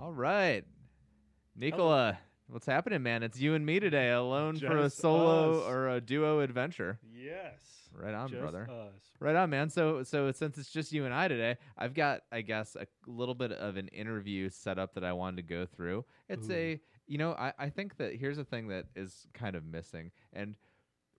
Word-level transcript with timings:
All 0.00 0.12
right, 0.14 0.64
Nicola, 1.54 2.18
what's 2.48 2.64
happening, 2.64 3.02
man? 3.02 3.22
It's 3.22 3.38
you 3.38 3.54
and 3.54 3.66
me 3.66 3.80
today, 3.80 4.10
alone 4.12 4.58
for 4.58 4.78
a 4.78 4.84
Just 4.84 4.96
solo 4.96 5.60
us. 5.60 5.68
or 5.68 5.90
a 5.90 6.00
duo 6.00 6.40
adventure. 6.40 6.98
Yes. 7.12 7.90
Right 7.92 8.14
on, 8.14 8.30
Just 8.30 8.40
brother. 8.40 8.66
us. 8.70 9.02
Right 9.18 9.36
on, 9.36 9.50
man. 9.50 9.68
So, 9.68 10.02
so 10.02 10.32
since 10.32 10.56
it's 10.56 10.70
just 10.70 10.90
you 10.90 11.04
and 11.04 11.12
I 11.12 11.28
today, 11.28 11.58
I've 11.76 11.92
got, 11.92 12.22
I 12.32 12.40
guess, 12.40 12.76
a 12.76 12.86
little 13.06 13.34
bit 13.34 13.52
of 13.52 13.76
an 13.76 13.88
interview 13.88 14.48
set 14.48 14.78
up 14.78 14.94
that 14.94 15.04
I 15.04 15.12
wanted 15.12 15.36
to 15.36 15.42
go 15.42 15.66
through. 15.66 16.06
It's 16.30 16.48
a, 16.48 16.80
you 17.06 17.18
know, 17.18 17.32
I, 17.32 17.52
I 17.58 17.68
think 17.68 17.98
that 17.98 18.14
here's 18.14 18.38
a 18.38 18.44
thing 18.44 18.68
that 18.68 18.86
is 18.96 19.26
kind 19.34 19.54
of 19.54 19.66
missing, 19.66 20.12
and 20.32 20.56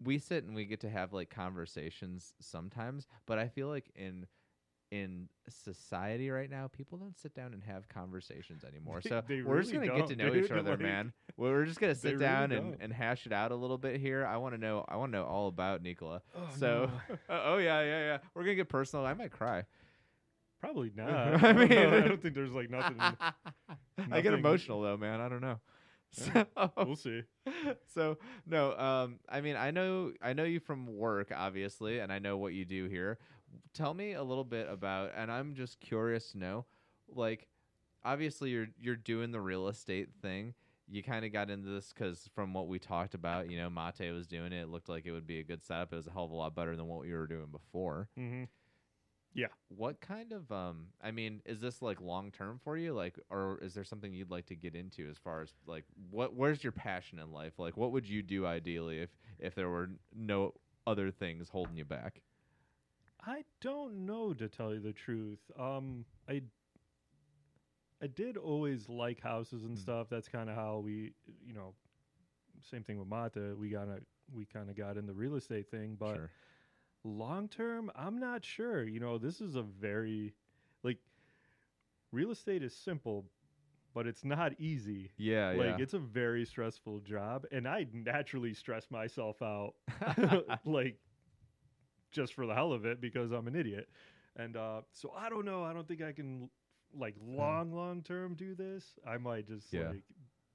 we 0.03 0.17
sit 0.17 0.43
and 0.45 0.55
we 0.55 0.65
get 0.65 0.79
to 0.79 0.89
have 0.89 1.13
like 1.13 1.29
conversations 1.29 2.33
sometimes, 2.41 3.05
but 3.27 3.37
I 3.37 3.47
feel 3.47 3.67
like 3.67 3.91
in 3.95 4.25
in 4.91 5.29
society 5.47 6.29
right 6.29 6.49
now, 6.49 6.67
people 6.67 6.97
don't 6.97 7.17
sit 7.17 7.33
down 7.33 7.53
and 7.53 7.63
have 7.63 7.87
conversations 7.87 8.63
anymore. 8.65 8.99
They- 9.01 9.09
So 9.09 9.23
they 9.25 9.41
we're 9.41 9.61
just 9.61 9.73
gonna 9.73 9.87
get 9.87 10.07
to 10.07 10.15
know 10.17 10.33
each 10.35 10.51
other, 10.51 10.71
Like, 10.71 10.79
man. 10.81 11.13
We're 11.37 11.65
just 11.65 11.79
gonna 11.79 11.95
sit 11.95 12.09
really 12.13 12.19
down 12.19 12.51
and, 12.51 12.77
and 12.81 12.93
hash 12.93 13.25
it 13.25 13.31
out 13.31 13.51
a 13.51 13.55
little 13.55 13.77
bit 13.77 13.99
here. 14.01 14.25
I 14.25 14.37
want 14.37 14.53
to 14.53 14.59
know. 14.59 14.83
I 14.87 14.97
want 14.97 15.13
to 15.13 15.17
know 15.19 15.23
all 15.25 15.47
about 15.47 15.81
Nicola. 15.81 16.21
Oh, 16.35 16.49
so, 16.57 16.91
no. 17.09 17.15
uh, 17.35 17.41
oh 17.45 17.57
yeah, 17.57 17.81
yeah, 17.81 17.99
yeah. 17.99 18.17
We're 18.35 18.43
gonna 18.43 18.55
get 18.55 18.67
personal. 18.69 19.05
I 19.05 19.13
might 19.13 19.31
cry. 19.31 19.63
Probably 20.59 20.91
not. 20.95 21.09
I 21.43 21.53
mean- 21.53 21.71
I 21.71 22.01
don't 22.07 22.21
think 22.21 22.35
there's 22.35 22.51
like 22.51 22.69
nothing. 22.69 22.97
I 24.11 24.21
get 24.21 24.33
emotional 24.33 24.81
though, 24.81 24.97
man. 24.97 25.21
I 25.21 25.29
don't 25.29 25.41
know. 25.41 25.59
So, 26.13 26.45
we'll 26.75 26.97
see. 26.97 27.23
so 27.95 28.17
no, 28.45 28.77
um, 28.77 29.19
I 29.29 29.39
mean, 29.39 29.55
I 29.55 29.71
know, 29.71 30.11
I 30.21 30.33
know 30.33 30.43
you 30.43 30.59
from 30.59 30.85
work, 30.97 31.31
obviously, 31.33 31.99
and 31.99 32.11
I 32.11 32.19
know 32.19 32.35
what 32.35 32.51
you 32.51 32.65
do 32.65 32.89
here. 32.89 33.17
Tell 33.73 33.93
me 33.93 34.13
a 34.13 34.23
little 34.23 34.43
bit 34.43 34.69
about, 34.69 35.11
and 35.15 35.31
I'm 35.31 35.55
just 35.55 35.79
curious 35.79 36.31
to 36.31 36.37
know, 36.37 36.65
like, 37.07 37.47
obviously 38.03 38.49
you're 38.51 38.67
you're 38.77 38.95
doing 38.97 39.31
the 39.31 39.41
real 39.41 39.67
estate 39.67 40.09
thing. 40.21 40.55
You 40.87 41.03
kind 41.03 41.25
of 41.25 41.31
got 41.31 41.49
into 41.49 41.69
this 41.69 41.93
because 41.93 42.27
from 42.27 42.53
what 42.53 42.67
we 42.67 42.79
talked 42.79 43.13
about, 43.13 43.49
you 43.49 43.57
know, 43.57 43.69
Mate 43.69 44.11
was 44.11 44.27
doing 44.27 44.51
it. 44.53 44.63
It 44.63 44.67
looked 44.69 44.89
like 44.89 45.05
it 45.05 45.11
would 45.11 45.27
be 45.27 45.39
a 45.39 45.43
good 45.43 45.61
setup. 45.63 45.93
It 45.93 45.97
was 45.97 46.07
a 46.07 46.11
hell 46.11 46.25
of 46.25 46.31
a 46.31 46.35
lot 46.35 46.55
better 46.55 46.75
than 46.75 46.87
what 46.87 47.01
we 47.01 47.13
were 47.13 47.27
doing 47.27 47.51
before. 47.51 48.09
hmm 48.15 48.43
Yeah. 49.33 49.53
What 49.69 50.01
kind 50.01 50.33
of 50.33 50.51
um 50.51 50.91
I 50.99 51.11
mean, 51.11 51.41
is 51.45 51.61
this 51.61 51.81
like 51.81 52.01
long 52.01 52.31
term 52.31 52.59
for 52.59 52.75
you? 52.77 52.93
Like 52.93 53.17
or 53.29 53.57
is 53.59 53.73
there 53.73 53.85
something 53.85 54.13
you'd 54.13 54.29
like 54.31 54.47
to 54.47 54.55
get 54.55 54.75
into 54.75 55.09
as 55.09 55.17
far 55.17 55.41
as 55.41 55.53
like 55.65 55.85
what 55.95 56.35
where's 56.35 56.63
your 56.63 56.73
passion 56.73 57.19
in 57.19 57.31
life? 57.31 57.57
Like 57.57 57.77
what 57.77 57.91
would 57.93 58.07
you 58.07 58.21
do 58.21 58.45
ideally 58.45 58.99
if 59.01 59.15
if 59.39 59.55
there 59.55 59.69
were 59.69 59.91
no 60.11 60.55
other 60.85 61.09
things 61.09 61.49
holding 61.49 61.77
you 61.77 61.85
back? 61.85 62.21
I 63.25 63.43
don't 63.61 64.05
know 64.05 64.33
to 64.33 64.47
tell 64.47 64.73
you 64.73 64.79
the 64.79 64.93
truth. 64.93 65.39
Um, 65.59 66.05
I 66.27 66.41
I 68.01 68.07
did 68.07 68.37
always 68.37 68.89
like 68.89 69.21
houses 69.21 69.63
and 69.63 69.77
Mm. 69.77 69.81
stuff. 69.81 70.07
That's 70.09 70.27
kind 70.27 70.49
of 70.49 70.55
how 70.55 70.79
we, 70.79 71.13
you 71.45 71.53
know, 71.53 71.73
same 72.61 72.83
thing 72.83 72.97
with 72.99 73.07
Mata. 73.07 73.55
We 73.57 73.69
got 73.69 73.85
to 73.85 74.01
we 74.33 74.45
kind 74.45 74.69
of 74.69 74.75
got 74.75 74.97
in 74.97 75.05
the 75.05 75.13
real 75.13 75.35
estate 75.35 75.69
thing, 75.69 75.95
but 75.99 76.15
sure. 76.15 76.31
long 77.03 77.47
term, 77.49 77.91
I'm 77.95 78.19
not 78.19 78.43
sure. 78.45 78.83
You 78.83 78.99
know, 78.99 79.17
this 79.17 79.41
is 79.41 79.55
a 79.55 79.61
very 79.63 80.33
like 80.83 80.97
real 82.11 82.31
estate 82.31 82.63
is 82.63 82.75
simple, 82.75 83.25
but 83.93 84.07
it's 84.07 84.23
not 84.23 84.53
easy. 84.59 85.11
Yeah, 85.17 85.51
like 85.51 85.67
yeah. 85.67 85.77
it's 85.79 85.93
a 85.93 85.99
very 85.99 86.45
stressful 86.45 86.99
job, 87.01 87.45
and 87.51 87.67
I 87.67 87.87
naturally 87.93 88.53
stress 88.53 88.89
myself 88.89 89.41
out, 89.41 89.73
like 90.65 90.97
just 92.11 92.33
for 92.33 92.45
the 92.45 92.53
hell 92.53 92.73
of 92.73 92.85
it 92.85 93.01
because 93.01 93.31
I'm 93.31 93.47
an 93.47 93.55
idiot. 93.55 93.87
And 94.35 94.55
uh, 94.55 94.81
so 94.93 95.13
I 95.17 95.29
don't 95.29 95.45
know. 95.45 95.63
I 95.63 95.73
don't 95.73 95.87
think 95.87 96.01
I 96.01 96.11
can 96.11 96.49
like 96.97 97.15
long, 97.25 97.73
long 97.73 98.01
term 98.01 98.35
do 98.35 98.55
this. 98.55 98.83
I 99.07 99.17
might 99.17 99.47
just 99.47 99.71
Yeah. 99.73 99.89
like 99.89 100.03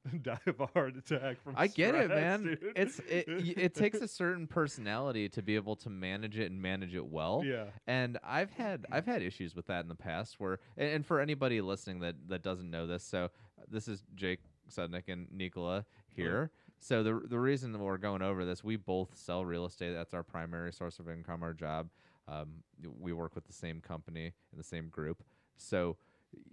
die 0.23 0.39
of 0.47 0.61
a 0.61 0.67
heart 0.67 0.97
attack 0.97 1.43
from. 1.43 1.55
I 1.57 1.67
get 1.67 1.95
it, 1.95 2.09
man. 2.09 2.45
dude. 2.45 2.73
It's 2.77 3.01
it 3.01 3.25
it 3.29 3.75
takes 3.75 3.99
a 4.01 4.07
certain 4.09 4.47
personality 4.47 5.29
to 5.31 5.43
be 5.43 5.57
able 5.57 5.75
to 5.77 5.91
manage 5.91 6.39
it 6.39 6.51
and 6.51 6.63
manage 6.63 6.95
it 6.95 7.05
well. 7.07 7.43
yeah. 7.45 7.65
And 7.87 8.17
I've 8.23 8.51
had 8.53 8.87
I've 8.93 9.07
had 9.07 9.21
issues 9.23 9.55
with 9.57 9.67
that 9.67 9.81
in 9.83 9.89
the 9.89 9.95
past 9.97 10.39
where 10.39 10.61
and, 10.77 10.89
and 10.91 11.07
for 11.07 11.21
anybody 11.21 11.61
listening 11.61 12.01
that 12.01 12.15
that 12.29 12.43
doesn't 12.43 12.71
know 12.71 12.87
this, 12.87 13.03
so 13.05 13.31
this 13.69 13.89
is 13.89 14.05
Jake 14.15 14.41
Sudnick 14.71 15.09
and 15.09 15.27
Nicola 15.33 15.85
here. 16.15 16.51
So 16.81 17.03
the 17.03 17.21
the 17.27 17.39
reason 17.39 17.73
that 17.73 17.79
we're 17.79 17.97
going 17.99 18.23
over 18.23 18.45
this, 18.45 18.63
we 18.63 18.77
both 18.77 19.17
sell 19.17 19.45
real 19.45 19.65
estate. 19.65 19.93
That's 19.93 20.15
our 20.15 20.23
primary 20.23 20.73
source 20.73 20.99
of 20.99 21.09
income, 21.09 21.43
our 21.43 21.55
job. 21.55 21.89
Um, 22.29 22.63
we 23.01 23.13
work 23.13 23.35
with 23.35 23.47
the 23.47 23.53
same 23.53 23.81
company 23.81 24.27
in 24.53 24.59
the 24.59 24.65
same 24.65 24.89
group. 24.89 25.23
So 25.57 25.97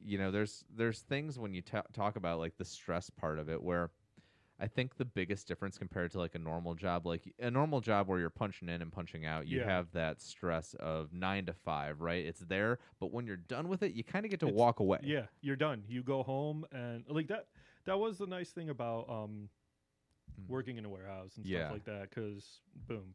you 0.03 0.17
know, 0.17 0.31
there's 0.31 0.63
there's 0.75 0.99
things 1.01 1.37
when 1.37 1.53
you 1.53 1.61
ta 1.61 1.81
talk 1.93 2.15
about 2.15 2.39
like 2.39 2.57
the 2.57 2.65
stress 2.65 3.09
part 3.09 3.37
of 3.39 3.49
it 3.49 3.61
where 3.61 3.91
I 4.59 4.67
think 4.67 4.95
the 4.95 5.03
biggest 5.05 5.47
difference 5.47 5.77
compared 5.77 6.11
to 6.11 6.19
like 6.19 6.35
a 6.35 6.39
normal 6.39 6.73
job, 6.75 7.05
like 7.05 7.33
a 7.39 7.51
normal 7.51 7.81
job 7.81 8.07
where 8.07 8.19
you're 8.19 8.29
punching 8.29 8.69
in 8.69 8.81
and 8.81 8.91
punching 8.91 9.25
out, 9.25 9.47
you 9.47 9.59
Yeah. 9.59 9.65
have 9.65 9.91
that 9.91 10.21
stress 10.21 10.73
of 10.75 11.11
nine 11.11 11.47
to 11.47 11.53
five, 11.53 11.99
right? 11.99 12.23
It's 12.23 12.41
there, 12.41 12.79
but 12.99 13.11
when 13.11 13.25
you're 13.27 13.35
done 13.35 13.67
with 13.67 13.83
it, 13.83 13.93
you 13.93 14.03
kind 14.03 14.25
of 14.25 14.31
get 14.31 14.39
to 14.41 14.45
It's- 14.47 14.57
walk 14.57 14.79
away. 14.79 14.99
Yeah, 15.03 15.25
you're 15.41 15.55
done. 15.57 15.83
You 15.87 16.01
go 16.03 16.23
home 16.23 16.65
and 16.71 17.03
like 17.09 17.27
that. 17.27 17.47
That 17.85 17.99
was 17.99 18.19
the 18.19 18.27
nice 18.27 18.51
thing 18.51 18.69
about 18.69 19.09
um. 19.09 19.49
Working 20.47 20.77
in 20.77 20.85
a 20.85 20.89
warehouse 20.89 21.37
and 21.37 21.45
Yeah. 21.45 21.59
stuff 21.67 21.71
like 21.73 21.85
that. 21.85 22.09
Because 22.09 22.61
boom, 22.87 23.13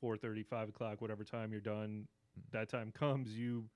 four 0.00 0.16
thirty, 0.16 0.42
five 0.42 0.68
o'clock, 0.68 1.00
whatever 1.00 1.24
time 1.24 1.52
you're 1.52 1.60
done, 1.60 2.06
Mm. 2.38 2.50
that 2.52 2.68
time 2.68 2.92
comes, 2.92 3.36
you 3.36 3.68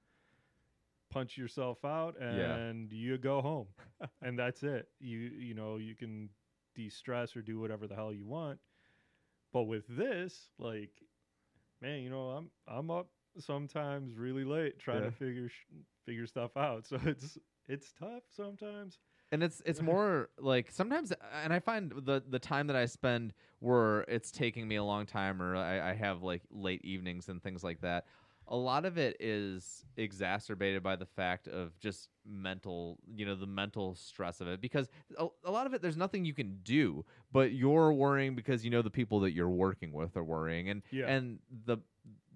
punch 1.11 1.37
yourself 1.37 1.85
out 1.85 2.17
Yeah. 2.21 2.55
and 2.57 2.93
you 2.93 3.19
go 3.19 3.41
home, 3.43 3.69
and 4.23 4.39
that's 4.39 4.63
it. 4.63 4.89
You 5.01 5.19
you 5.19 5.55
know 5.55 5.77
you 5.77 5.95
can 5.95 6.31
de-stress 6.75 7.37
or 7.37 7.43
do 7.43 7.61
whatever 7.61 7.87
the 7.87 7.95
hell 7.95 8.13
you 8.13 8.25
want. 8.25 8.59
But 9.53 9.65
with 9.65 9.87
this, 9.89 10.49
like, 10.59 11.03
man, 11.83 12.01
you 12.03 12.09
know, 12.11 12.31
I'm 12.31 12.51
I'm 12.67 12.91
up 12.91 13.11
sometimes 13.39 14.17
really 14.17 14.45
late 14.45 14.79
trying 14.79 15.01
Yeah. 15.03 15.11
to 15.11 15.13
figure 15.13 15.49
sh- 15.49 15.67
figure 16.05 16.27
stuff 16.27 16.57
out. 16.57 16.87
So 16.87 16.99
it's 17.05 17.39
it's 17.69 17.93
tough 17.93 18.25
sometimes. 18.31 18.99
And 19.33 19.43
it's 19.43 19.61
it's 19.67 19.81
more 19.83 20.29
like 20.39 20.71
sometimes 20.71 21.11
uh, 21.11 21.17
and 21.43 21.53
i 21.53 21.59
find 21.59 21.93
the 22.05 22.23
the 22.29 22.39
time 22.39 22.67
that 22.69 22.77
i 22.77 22.87
spend 22.87 23.33
where 23.61 24.03
it's 24.03 24.31
taking 24.31 24.69
me 24.69 24.77
a 24.77 24.85
long 24.85 25.07
time 25.07 25.43
or 25.43 25.57
I, 25.57 25.91
I 25.91 25.95
have 25.95 26.23
like 26.23 26.43
late 26.51 26.85
evenings 26.85 27.29
and 27.29 27.43
things 27.43 27.65
like 27.65 27.81
that 27.81 28.07
a 28.49 28.57
lot 28.57 28.85
of 28.85 28.99
it 28.99 29.17
is 29.21 29.85
exacerbated 29.97 30.83
by 30.83 30.97
the 30.97 31.07
fact 31.07 31.49
of 31.49 31.79
just 31.79 32.09
mental 32.27 32.99
you 33.15 33.25
know 33.25 33.35
the 33.35 33.47
mental 33.47 33.95
stress 33.95 34.41
of 34.41 34.49
it 34.49 34.61
because 34.61 34.89
a, 35.19 35.27
a 35.45 35.51
lot 35.51 35.67
of 35.67 35.75
it 35.75 35.81
there's 35.81 35.97
nothing 35.97 36.25
you 36.25 36.35
can 36.35 36.59
do 36.63 37.05
but 37.33 37.53
you're 37.53 37.93
worrying 37.93 38.35
because 38.35 38.65
you 38.65 38.71
know 38.71 38.83
the 38.83 38.91
people 38.91 39.21
that 39.21 39.33
you're 39.33 39.49
working 39.49 39.93
with 39.93 40.17
are 40.17 40.25
worrying 40.25 40.69
and 40.69 40.83
Yeah. 40.91 41.07
and 41.07 41.39
the 41.67 41.79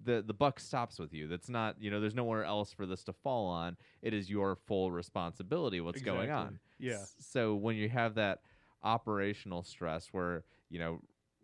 the 0.03 0.23
the 0.25 0.33
buck 0.33 0.59
stops 0.59 0.99
with 0.99 1.13
you 1.13 1.27
that's 1.27 1.49
not 1.49 1.75
you 1.79 1.89
know 1.89 1.99
there's 1.99 2.13
nowhere 2.15 2.43
else 2.43 2.71
for 2.71 2.85
this 2.85 3.03
to 3.03 3.11
fall 3.13 3.47
on 3.47 3.75
it 4.01 4.13
is 4.13 4.29
your 4.29 4.55
full 4.55 4.91
responsibility 4.91 5.81
what's 5.81 6.01
going 6.01 6.29
on 6.31 6.59
Yeah. 6.79 7.03
So 7.19 7.55
when 7.55 7.75
you 7.75 7.89
have 7.89 8.15
that 8.15 8.41
operational 8.83 9.63
stress 9.63 10.09
where, 10.11 10.43
you 10.69 10.77
know, 10.79 11.01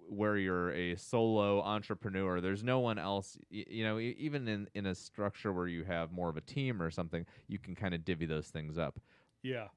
where 0.08 0.38
you're 0.38 0.72
a 0.74 0.96
solo 0.96 1.62
entrepreneur, 1.62 2.40
there's 2.42 2.64
no 2.64 2.80
one 2.80 3.00
else, 3.00 3.38
you 3.50 3.84
know, 3.84 3.98
even 4.00 4.48
in, 4.48 4.68
in 4.76 4.86
a 4.86 4.94
structure 4.94 5.52
where 5.52 5.68
you 5.68 5.84
have 5.86 6.12
more 6.12 6.30
of 6.30 6.38
a 6.38 6.42
team 6.42 6.82
or 6.82 6.92
something, 6.92 7.26
you 7.48 7.58
can 7.58 7.74
kind 7.74 7.94
of 7.96 8.06
divvy 8.06 8.26
those 8.28 8.48
things 8.50 8.78
up. 8.78 9.00
Yeah. 9.42 9.68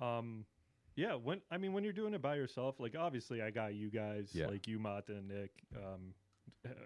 Um 0.00 0.44
yeah, 0.96 1.14
when 1.14 1.40
I 1.50 1.58
mean 1.58 1.72
when 1.72 1.84
you're 1.84 1.92
doing 1.92 2.14
it 2.14 2.22
by 2.22 2.34
yourself, 2.36 2.80
like 2.80 2.96
obviously 2.98 3.40
I 3.42 3.50
got 3.50 3.74
you 3.74 3.90
guys, 3.90 4.30
Yeah. 4.32 4.46
like 4.48 4.66
you 4.66 4.78
Mata 4.78 5.12
and 5.12 5.28
Nick, 5.28 5.52
um 5.76 6.14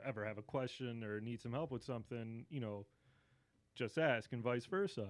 ever 0.04 0.24
have 0.24 0.38
a 0.38 0.42
question 0.42 1.02
or 1.04 1.20
need 1.20 1.40
some 1.40 1.52
help 1.52 1.70
with 1.70 1.82
something, 1.82 2.46
you 2.50 2.60
know, 2.60 2.86
just 3.74 3.98
ask 3.98 4.32
and 4.32 4.42
vice 4.42 4.66
versa. 4.66 5.08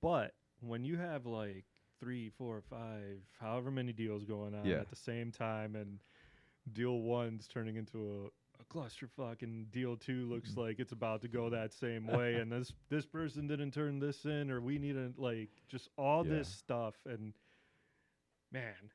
But 0.00 0.34
when 0.60 0.84
you 0.84 0.96
have 0.96 1.26
like 1.26 1.64
three, 2.00 2.30
four, 2.30 2.60
five, 2.62 3.22
however 3.40 3.70
many 3.70 3.92
deals 3.92 4.24
going 4.24 4.54
on 4.54 4.66
Yeah. 4.66 4.80
at 4.80 4.88
the 4.88 4.96
same 4.96 5.30
time 5.32 5.74
and 5.76 6.00
deal 6.72 7.00
one's 7.00 7.48
turning 7.48 7.76
into 7.76 8.30
a, 8.58 8.62
a 8.62 8.64
clusterfuck 8.66 9.42
and 9.42 9.70
deal 9.70 9.96
two 9.96 10.26
looks 10.28 10.56
Mm-hmm. 10.56 10.58
like 10.58 10.78
it's 10.78 10.92
about 10.92 11.22
to 11.22 11.28
go 11.28 11.48
that 11.50 11.72
same 11.72 12.06
way 12.06 12.38
and 12.38 12.52
this 12.52 12.72
this 12.88 13.06
person 13.06 13.46
didn't 13.46 13.72
turn 13.72 13.98
this 13.98 14.24
in 14.24 14.50
or 14.50 14.60
we 14.60 14.78
need 14.78 14.94
to 14.94 15.12
like 15.16 15.50
just 15.68 15.88
all 15.96 16.22
Yeah. 16.22 16.30
this 16.30 16.48
stuff 16.48 16.94
and 17.06 17.32
man 18.52 18.90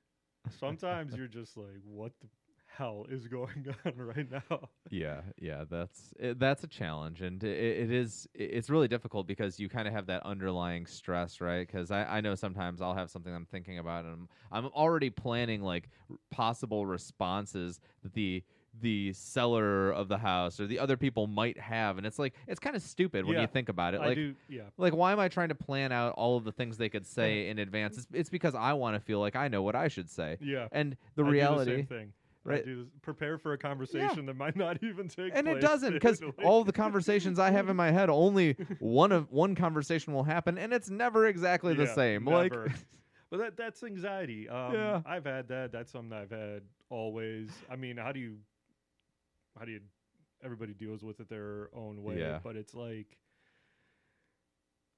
sometimes 0.50 1.16
you're 1.16 1.28
just 1.28 1.57
like 1.57 1.81
what 1.83 2.12
the 2.21 2.28
hell 2.77 3.06
is 3.10 3.27
going 3.27 3.66
on 3.86 3.94
right 3.95 4.30
now 4.30 4.69
Yeah, 4.89 5.22
yeah, 5.39 5.63
that's 5.69 6.13
it, 6.19 6.39
that's 6.39 6.63
a 6.63 6.68
challenge, 6.68 7.22
and 7.22 7.44
it, 7.44 7.57
it 7.83 7.92
is 7.92 8.27
it's 8.33 8.69
really 8.69 8.88
difficult 8.88 9.27
because 9.27 9.60
you 9.60 9.69
kind 9.69 9.88
of 9.88 9.94
have 9.94 10.07
that 10.07 10.24
underlying 10.25 10.86
stress, 10.86 11.42
right? 11.42 11.66
Because 11.66 11.92
I, 11.92 12.04
I 12.18 12.22
know 12.22 12.36
sometimes 12.36 12.81
I'll 12.81 12.94
have 12.94 13.10
something 13.10 13.33
I'm 13.33 13.45
thinking 13.45 13.80
about, 13.80 14.06
and 14.06 14.13
I'm 14.13 14.30
I'm 14.51 14.66
already 14.74 15.10
planning 15.10 15.62
like 15.62 15.89
r- 16.10 16.18
possible 16.31 16.86
responses 16.86 17.80
that 18.04 18.13
the 18.13 18.44
the 18.81 19.13
seller 19.13 19.92
of 19.92 20.10
the 20.10 20.18
house 20.18 20.60
or 20.60 20.68
the 20.68 20.80
other 20.80 20.98
people 20.98 21.28
might 21.28 21.57
have 21.57 21.98
and 21.98 22.06
it's 22.06 22.19
like 22.19 22.33
it's 22.45 22.60
kind 22.60 22.75
of 22.75 22.81
stupid 22.81 23.24
when 23.24 23.36
Yeah, 23.36 23.44
you 23.44 23.48
think 23.48 23.69
about 23.69 23.94
it 23.94 24.01
like 24.01 24.16
do. 24.16 24.36
Yeah. 24.50 24.63
like 24.78 24.94
why 24.94 25.13
am 25.13 25.19
i 25.21 25.30
trying 25.30 25.48
to 25.48 25.56
plan 25.56 25.94
out 25.94 26.12
all 26.16 26.36
of 26.36 26.44
the 26.44 26.51
things 26.51 26.75
they 26.75 26.89
could 26.89 27.07
say 27.07 27.48
in 27.48 27.57
advance 27.60 27.98
it's, 27.98 28.07
it's 28.12 28.30
because 28.30 28.54
i 28.54 28.74
want 28.74 28.98
to 28.98 29.00
feel 29.00 29.21
like 29.21 29.38
i 29.38 29.48
know 29.48 29.62
what 29.62 29.78
i 29.78 29.88
should 29.88 30.10
say 30.10 30.38
Yeah. 30.42 30.68
and 30.74 30.98
the 31.16 31.24
I 31.24 31.30
reality 31.30 31.75
the 31.78 31.83
thing. 31.83 32.13
Right? 32.45 32.63
do 32.63 32.83
this, 32.83 32.88
prepare 33.01 33.38
for 33.38 33.53
a 33.53 33.57
conversation 33.57 34.25
that 34.27 34.36
might 34.38 34.56
not 34.56 34.77
even 34.83 35.07
take 35.07 35.15
place, 35.15 35.31
and 35.33 35.47
it 35.47 35.62
doesn't 35.62 35.94
because 35.94 36.21
all 36.44 36.63
the 36.63 36.71
conversations 36.71 37.39
i 37.39 37.50
have 37.50 37.69
in 37.69 37.75
my 37.75 37.89
head 37.92 38.09
only 38.09 38.53
one 38.80 39.12
of 39.12 39.31
one 39.31 39.56
conversation 39.56 40.13
will 40.13 40.24
happen 40.24 40.57
and 40.57 40.71
it's 40.71 40.89
never 40.89 41.25
exactly 41.25 41.74
the 41.74 41.86
Yeah, 41.86 41.95
same 41.95 42.25
like. 42.25 42.53
But 43.31 43.39
that 43.39 43.57
that's 43.57 43.83
anxiety. 43.83 44.47
Um, 44.47 44.74
Yeah. 44.74 45.01
I've 45.06 45.25
had 45.25 45.47
that. 45.47 45.71
That's 45.71 45.92
something 45.92 46.15
I've 46.15 46.30
had 46.30 46.62
always. 46.89 47.50
I 47.69 47.75
mean, 47.75 47.97
how 47.97 48.12
do 48.12 48.19
you, 48.19 48.38
how 49.57 49.65
do 49.65 49.71
you, 49.71 49.81
everybody 50.44 50.74
deals 50.74 51.03
with 51.03 51.19
it 51.19 51.27
their 51.27 51.69
own 51.74 52.03
way. 52.03 52.19
Yeah. 52.19 52.39
But 52.44 52.56
it's 52.56 52.75
like, 52.75 53.18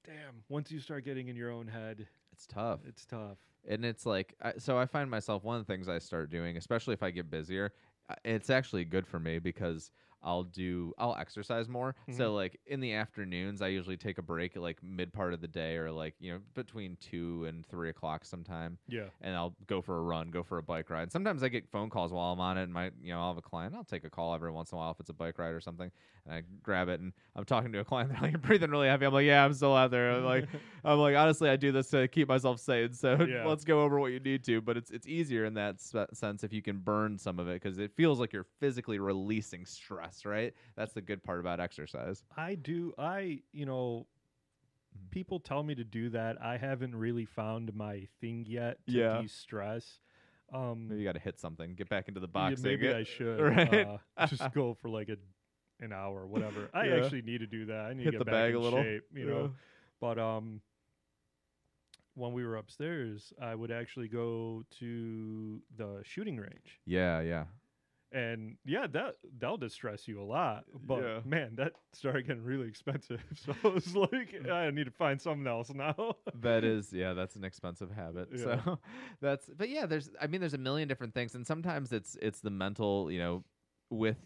damn. 0.04 0.42
Once 0.48 0.70
you 0.70 0.78
start 0.78 1.04
getting 1.04 1.28
in 1.28 1.36
your 1.36 1.50
own 1.50 1.66
head, 1.66 2.06
it's 2.38 2.46
tough 2.46 2.78
it's 2.86 3.04
tough. 3.04 3.36
and 3.68 3.84
it's 3.84 4.06
like 4.06 4.32
I, 4.40 4.52
so 4.58 4.78
i 4.78 4.86
find 4.86 5.10
myself 5.10 5.42
one 5.42 5.58
of 5.58 5.66
the 5.66 5.72
things 5.72 5.88
i 5.88 5.98
start 5.98 6.30
doing 6.30 6.56
especially 6.56 6.94
if 6.94 7.02
i 7.02 7.10
get 7.10 7.28
busier 7.28 7.72
uh, 8.08 8.14
it's 8.24 8.48
actually 8.48 8.84
good 8.84 9.08
for 9.08 9.18
me 9.18 9.40
because 9.40 9.90
i'll 10.22 10.42
do 10.42 10.92
i'll 10.98 11.16
exercise 11.16 11.68
more 11.68 11.94
so 12.10 12.24
mm-hmm. 12.24 12.34
like 12.34 12.60
in 12.66 12.80
the 12.80 12.92
afternoons 12.92 13.62
i 13.62 13.68
usually 13.68 13.96
take 13.96 14.18
a 14.18 14.22
break 14.22 14.56
at 14.56 14.62
like 14.62 14.78
mid 14.82 15.12
part 15.12 15.32
of 15.32 15.40
the 15.40 15.48
day 15.48 15.76
or 15.76 15.90
like 15.90 16.14
you 16.18 16.32
know 16.32 16.38
between 16.54 16.96
two 17.00 17.44
and 17.48 17.66
three 17.66 17.90
o'clock 17.90 18.24
sometime 18.24 18.78
Yeah. 18.88 19.04
and 19.20 19.34
i'll 19.36 19.54
go 19.66 19.80
for 19.80 19.98
a 19.98 20.02
run 20.02 20.30
go 20.30 20.42
for 20.42 20.58
a 20.58 20.62
bike 20.62 20.90
ride 20.90 21.12
sometimes 21.12 21.42
i 21.42 21.48
get 21.48 21.68
phone 21.68 21.90
calls 21.90 22.12
while 22.12 22.32
i'm 22.32 22.40
on 22.40 22.58
it 22.58 22.64
and 22.64 22.72
my 22.72 22.90
you 23.02 23.12
know 23.12 23.20
i'll 23.20 23.28
have 23.28 23.38
a 23.38 23.42
client 23.42 23.74
i'll 23.74 23.84
take 23.84 24.04
a 24.04 24.10
call 24.10 24.34
every 24.34 24.50
once 24.50 24.72
in 24.72 24.76
a 24.76 24.78
while 24.78 24.90
if 24.90 25.00
it's 25.00 25.10
a 25.10 25.14
bike 25.14 25.38
ride 25.38 25.54
or 25.54 25.60
something 25.60 25.90
and 26.26 26.34
i 26.34 26.42
grab 26.62 26.88
it 26.88 27.00
and 27.00 27.12
i'm 27.36 27.44
talking 27.44 27.72
to 27.72 27.78
a 27.78 27.84
client 27.84 28.10
they're 28.12 28.20
like 28.20 28.32
you're 28.32 28.40
breathing 28.40 28.70
really 28.70 28.88
heavy 28.88 29.06
i'm 29.06 29.12
like 29.12 29.26
yeah 29.26 29.44
i'm 29.44 29.54
still 29.54 29.74
out 29.74 29.90
there 29.90 30.10
I'm 30.12 30.24
like 30.24 30.48
I'm 30.84 30.98
like, 30.98 31.16
honestly, 31.16 31.50
I 31.50 31.56
do 31.56 31.72
this 31.72 31.88
to 31.90 32.08
keep 32.08 32.28
myself 32.28 32.60
sane. 32.60 32.92
So 32.92 33.16
Yeah. 33.28 33.44
let's 33.46 33.64
go 33.64 33.82
over 33.82 33.98
what 33.98 34.12
you 34.12 34.20
need 34.20 34.44
to. 34.44 34.60
But 34.60 34.76
it's 34.76 34.90
it's 34.90 35.06
easier 35.06 35.44
in 35.44 35.54
that 35.54 35.80
spe- 35.80 36.12
sense 36.14 36.44
if 36.44 36.52
you 36.52 36.62
can 36.62 36.78
burn 36.78 37.18
some 37.18 37.38
of 37.38 37.48
it 37.48 37.62
because 37.62 37.78
it 37.78 37.92
feels 37.96 38.18
like 38.20 38.32
you're 38.32 38.46
physically 38.60 38.98
releasing 38.98 39.66
stress. 39.66 40.07
Right? 40.24 40.54
That's 40.76 40.92
the 40.92 41.02
good 41.02 41.22
part 41.22 41.40
about 41.40 41.60
exercise. 41.60 42.24
I 42.36 42.54
do. 42.54 42.92
I, 42.98 43.40
you 43.52 43.66
know, 43.66 44.06
Mhm. 44.96 45.10
people 45.10 45.38
tell 45.40 45.62
me 45.62 45.74
to 45.74 45.84
do 45.84 46.08
that. 46.10 46.40
I 46.42 46.56
haven't 46.56 46.94
really 46.96 47.24
found 47.26 47.74
my 47.74 48.06
thing 48.20 48.44
yet 48.48 48.78
to 48.86 48.92
Yeah. 48.92 49.20
de-stress. 49.22 50.00
Um, 50.52 50.88
Maybe 50.88 51.00
you 51.00 51.06
got 51.06 51.12
to 51.12 51.18
hit 51.20 51.38
something, 51.38 51.74
get 51.74 51.88
back 51.90 52.08
into 52.08 52.20
the 52.20 52.28
yeah, 52.34 52.54
maybe 52.62 52.88
I 52.90 53.02
should 53.04 53.38
right? 53.42 53.84
uh, 54.16 54.26
just 54.26 54.50
go 54.54 54.72
for 54.74 54.88
like 54.88 55.08
a 55.10 55.16
an 55.80 55.92
hour, 55.92 56.26
whatever. 56.26 56.70
I 56.74 56.86
Yeah. 56.86 56.94
actually 57.04 57.22
need 57.22 57.38
to 57.38 57.46
do 57.46 57.66
that. 57.66 57.86
I 57.86 57.92
need 57.92 58.04
Hit 58.04 58.12
to 58.12 58.12
get 58.12 58.18
the 58.20 58.24
back 58.24 58.32
bag 58.34 58.50
in 58.50 58.56
a 58.56 58.60
little. 58.60 58.82
shape, 58.82 59.04
you 59.14 59.26
know. 59.26 59.50
But 60.00 60.18
um, 60.18 60.60
when 62.14 62.32
we 62.32 62.44
were 62.44 62.56
upstairs, 62.56 63.32
I 63.40 63.54
would 63.54 63.70
actually 63.70 64.08
go 64.08 64.64
to 64.80 65.62
the 65.76 66.00
shooting 66.02 66.36
range, 66.38 66.80
Yeah, 66.86 67.20
yeah. 67.20 67.44
And 68.12 68.56
yeah, 68.64 68.86
that 68.92 69.16
that'll 69.38 69.56
distress 69.58 70.08
you 70.08 70.20
a 70.20 70.24
lot. 70.24 70.64
But 70.84 71.02
Yeah. 71.02 71.20
man, 71.24 71.56
that 71.56 71.72
started 71.92 72.26
getting 72.26 72.42
really 72.44 72.68
expensive. 72.68 73.20
So 73.36 73.54
I 73.64 73.68
was 73.68 73.94
like, 73.94 74.32
mm. 74.32 74.50
I 74.50 74.70
need 74.70 74.84
to 74.84 74.90
find 74.90 75.20
something 75.20 75.46
else 75.46 75.70
now. 75.72 76.14
that 76.40 76.64
is 76.64 76.92
yeah 76.92 77.12
that's 77.14 77.36
an 77.36 77.44
expensive 77.44 77.90
habit 77.90 78.28
Yeah. 78.32 78.62
so 78.64 78.78
that's 79.20 79.48
but 79.56 79.68
yeah 79.68 79.86
there's 79.86 80.10
i 80.20 80.26
mean 80.26 80.40
there's 80.40 80.54
a 80.54 80.58
million 80.58 80.88
different 80.88 81.14
things 81.14 81.34
and 81.34 81.46
sometimes 81.46 81.92
it's 81.92 82.16
it's 82.22 82.40
the 82.40 82.50
mental 82.50 83.10
you 83.10 83.18
know 83.18 83.44
with 83.90 84.16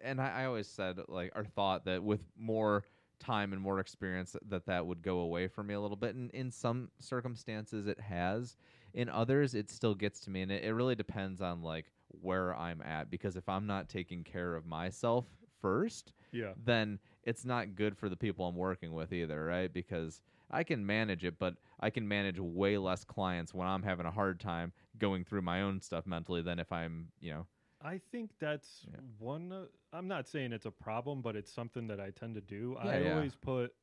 and 0.00 0.20
i, 0.20 0.42
I 0.42 0.44
always 0.46 0.68
said 0.68 0.98
like 1.08 1.32
or 1.34 1.44
thought 1.44 1.84
that 1.86 2.02
with 2.02 2.20
more 2.38 2.84
time 3.18 3.52
and 3.52 3.62
more 3.62 3.78
experience 3.80 4.36
that 4.48 4.66
that 4.66 4.86
would 4.86 5.02
go 5.02 5.18
away 5.18 5.46
for 5.48 5.62
me 5.62 5.74
a 5.74 5.80
little 5.80 5.96
bit 5.96 6.14
and 6.14 6.30
in 6.32 6.50
some 6.50 6.90
circumstances 6.98 7.86
it 7.86 8.00
has 8.00 8.56
in 8.94 9.08
others 9.08 9.54
it 9.54 9.70
still 9.70 9.94
gets 9.94 10.20
to 10.20 10.30
me 10.30 10.42
and 10.42 10.50
it, 10.52 10.64
it 10.64 10.72
really 10.72 10.94
depends 10.96 11.40
on 11.40 11.62
like 11.62 11.86
where 12.20 12.54
i'm 12.56 12.80
at 12.82 13.10
because 13.10 13.36
if 13.36 13.48
i'm 13.48 13.66
not 13.66 13.88
taking 13.88 14.22
care 14.24 14.54
of 14.54 14.66
myself 14.66 15.26
first 15.60 16.12
yeah, 16.32 16.52
then 16.64 16.98
it's 17.24 17.44
not 17.44 17.74
good 17.74 17.96
for 17.96 18.08
the 18.08 18.16
people 18.16 18.46
I'm 18.46 18.56
working 18.56 18.92
with 18.94 19.12
either, 19.12 19.44
right? 19.44 19.72
Because 19.72 20.20
I 20.50 20.64
can 20.64 20.84
manage 20.84 21.24
it, 21.24 21.38
but 21.38 21.54
I 21.78 21.90
can 21.90 22.08
manage 22.08 22.38
way 22.40 22.78
less 22.78 23.04
clients 23.04 23.54
when 23.54 23.68
I'm 23.68 23.82
having 23.82 24.06
a 24.06 24.10
hard 24.10 24.40
time 24.40 24.72
going 24.98 25.24
through 25.24 25.42
my 25.42 25.60
own 25.62 25.80
stuff 25.80 26.06
mentally 26.06 26.42
than 26.42 26.58
if 26.58 26.72
I'm, 26.72 27.08
you 27.20 27.32
know, 27.32 27.46
I 27.82 28.00
think 28.10 28.30
that's 28.38 28.86
Yeah. 28.90 29.00
one. 29.18 29.52
Uh, 29.52 29.64
I'm 29.92 30.08
not 30.08 30.26
saying 30.26 30.52
it's 30.52 30.66
a 30.66 30.70
problem, 30.70 31.20
but 31.20 31.36
it's 31.36 31.52
something 31.52 31.86
that 31.88 32.00
I 32.00 32.10
tend 32.10 32.34
to 32.36 32.40
do. 32.40 32.76
Yeah, 32.82 32.90
I 32.90 33.02
yeah. 33.02 33.14
always 33.14 33.34
put 33.34 33.74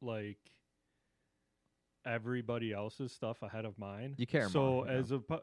like 0.00 0.38
everybody 2.06 2.72
else's 2.72 3.12
stuff 3.12 3.42
ahead 3.42 3.64
of 3.64 3.78
mine. 3.78 4.14
You 4.16 4.26
care 4.26 4.48
So 4.48 4.60
more, 4.60 4.88
as 4.88 5.10
a 5.10 5.18
pu- 5.18 5.40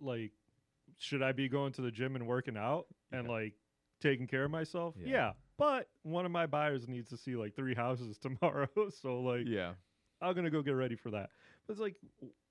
like, 0.00 0.32
should 0.98 1.22
I 1.22 1.32
be 1.32 1.48
going 1.48 1.72
to 1.74 1.82
the 1.82 1.90
gym 1.90 2.16
and 2.16 2.26
working 2.26 2.56
out 2.56 2.86
and 3.12 3.26
Yeah. 3.26 3.32
like 3.32 3.54
taking 4.00 4.26
care 4.26 4.44
of 4.44 4.50
myself? 4.50 4.94
Yeah. 4.98 5.08
Yeah. 5.08 5.32
But 5.58 5.88
one 6.02 6.26
of 6.26 6.32
my 6.32 6.46
buyers 6.46 6.86
needs 6.86 7.08
to 7.10 7.16
see 7.16 7.34
like 7.36 7.54
three 7.54 7.74
houses 7.74 8.18
tomorrow, 8.22 8.68
so 8.90 9.20
like 9.20 9.46
yeah, 9.46 9.74
I'm 10.20 10.34
gonna 10.34 10.50
go 10.50 10.62
get 10.62 10.72
ready 10.72 10.96
for 10.96 11.10
that. 11.12 11.30
But 11.66 11.72
it's 11.72 11.80
like, 11.80 11.96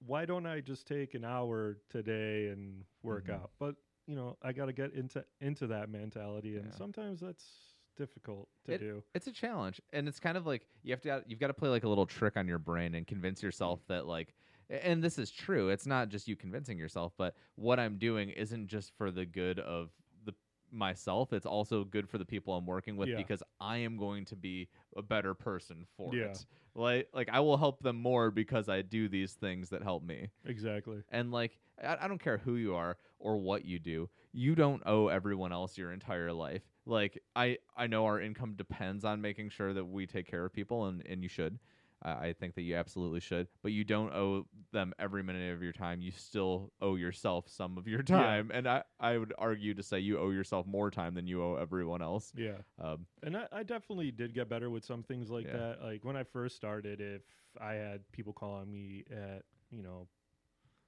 why 0.06 0.26
don't 0.26 0.46
I 0.46 0.60
just 0.62 0.88
take 0.88 1.14
an 1.14 1.24
hour 1.24 1.78
today 1.90 2.48
and 2.50 2.84
work 3.04 3.28
Mhm. 3.28 3.34
out? 3.36 3.52
But 3.60 3.76
you 4.08 4.16
know, 4.16 4.38
I 4.42 4.54
got 4.54 4.66
to 4.68 4.74
get 4.74 4.94
into 4.94 5.24
into 5.40 5.68
that 5.68 5.90
mentality, 5.90 6.58
and 6.58 6.66
Yeah. 6.68 6.76
sometimes 6.78 7.20
that's 7.22 7.76
difficult 7.98 8.50
to 8.66 8.78
do. 8.78 9.04
it's 9.14 9.28
a 9.28 9.32
challenge, 9.32 9.80
and 9.94 10.08
it's 10.08 10.20
kind 10.20 10.38
of 10.38 10.46
like 10.46 10.68
you 10.84 10.92
have 10.92 11.02
to 11.02 11.24
you've 11.28 11.40
got 11.40 11.48
to 11.48 11.54
play 11.54 11.70
like 11.70 11.84
a 11.86 11.90
little 11.90 12.06
trick 12.06 12.38
on 12.38 12.48
your 12.48 12.60
brain 12.60 12.94
and 12.96 13.06
convince 13.08 13.42
yourself 13.44 13.86
that 13.88 14.06
like. 14.08 14.34
And 14.70 15.04
this 15.04 15.18
is 15.20 15.32
true. 15.32 15.70
It's 15.70 15.86
not 15.86 16.10
just 16.10 16.28
you 16.28 16.36
convincing 16.36 16.78
yourself, 16.78 17.14
but 17.18 17.36
what 17.56 17.80
I'm 17.80 17.98
doing 17.98 18.30
isn't 18.30 18.68
just 18.68 18.94
for 18.98 19.12
the 19.12 19.26
good 19.26 19.60
of 19.60 19.92
the 20.26 20.34
myself. 20.72 21.34
It's 21.34 21.46
also 21.46 21.84
good 21.84 22.10
for 22.10 22.18
the 22.18 22.26
people 22.26 22.54
I'm 22.56 22.66
working 22.66 22.98
with 22.98 23.10
Yeah. 23.10 23.18
because 23.18 23.44
I 23.60 23.78
am 23.78 23.98
going 23.98 24.26
to 24.26 24.36
be 24.36 24.68
a 24.96 25.02
better 25.02 25.34
person 25.34 25.86
for 25.96 26.16
Yeah. 26.16 26.26
it. 26.32 26.46
Like 26.74 27.10
like 27.14 27.30
I 27.32 27.40
will 27.40 27.58
help 27.58 27.82
them 27.82 27.96
more 28.02 28.32
because 28.32 28.68
I 28.68 28.82
do 28.82 29.08
these 29.08 29.34
things 29.34 29.70
that 29.70 29.84
help 29.84 30.04
me. 30.04 30.30
Exactly. 30.46 31.04
And 31.10 31.32
like 31.32 31.60
I, 31.82 31.98
I 32.02 32.08
don't 32.08 32.22
care 32.22 32.38
who 32.38 32.56
you 32.56 32.76
are 32.76 32.98
or 33.20 33.38
what 33.38 33.66
you 33.66 33.80
do. 33.80 34.10
You 34.34 34.56
don't 34.56 34.84
owe 34.86 35.08
everyone 35.08 35.54
else 35.54 35.78
your 35.78 35.94
entire 35.94 36.34
life. 36.34 36.64
Like 36.86 37.22
I 37.36 37.60
I 37.78 37.88
know 37.88 38.06
our 38.06 38.20
income 38.20 38.56
depends 38.56 39.06
on 39.06 39.22
making 39.22 39.50
sure 39.50 39.74
that 39.74 39.86
we 39.86 40.06
take 40.06 40.28
care 40.28 40.44
of 40.46 40.52
people 40.54 40.86
and 40.88 41.06
and 41.06 41.22
you 41.24 41.30
should. 41.30 41.60
I 42.04 42.28
I 42.28 42.34
think 42.34 42.56
that 42.56 42.62
you 42.64 42.76
absolutely 42.76 43.20
should, 43.20 43.48
but 43.64 43.72
you 43.72 43.84
don't 43.84 44.14
owe 44.14 44.46
them 44.72 44.94
every 45.00 45.24
minute 45.24 45.54
of 45.54 45.62
your 45.64 45.74
time. 45.74 46.02
You 46.02 46.12
still 46.12 46.72
owe 46.82 46.96
yourself 46.96 47.48
some 47.50 47.78
of 47.78 47.88
your 47.88 48.04
Yeah. 48.08 48.18
time, 48.18 48.52
and 48.54 48.68
I, 48.68 48.84
I 49.00 49.18
would 49.18 49.34
argue 49.38 49.74
to 49.76 49.84
say 49.84 50.00
you 50.00 50.20
owe 50.20 50.30
yourself 50.32 50.66
more 50.68 50.92
time 50.92 51.14
than 51.14 51.28
you 51.28 51.42
owe 51.44 51.56
everyone 51.56 52.02
else. 52.02 52.32
Yeah. 52.36 52.58
Um, 52.80 53.06
And 53.24 53.38
I, 53.38 53.48
I 53.52 53.64
definitely 53.64 54.12
did 54.12 54.34
get 54.34 54.50
better 54.50 54.70
with 54.70 54.84
some 54.84 55.04
things 55.04 55.30
like 55.30 55.46
Yeah. 55.46 55.58
that. 55.58 55.84
Like 55.84 56.04
when 56.06 56.16
I 56.18 56.24
first 56.24 56.56
started, 56.56 57.02
if 57.02 57.22
I 57.62 57.74
had 57.74 58.10
people 58.12 58.34
calling 58.34 58.70
me 58.72 59.04
at, 59.12 59.44
you 59.72 59.82
know, 59.84 60.08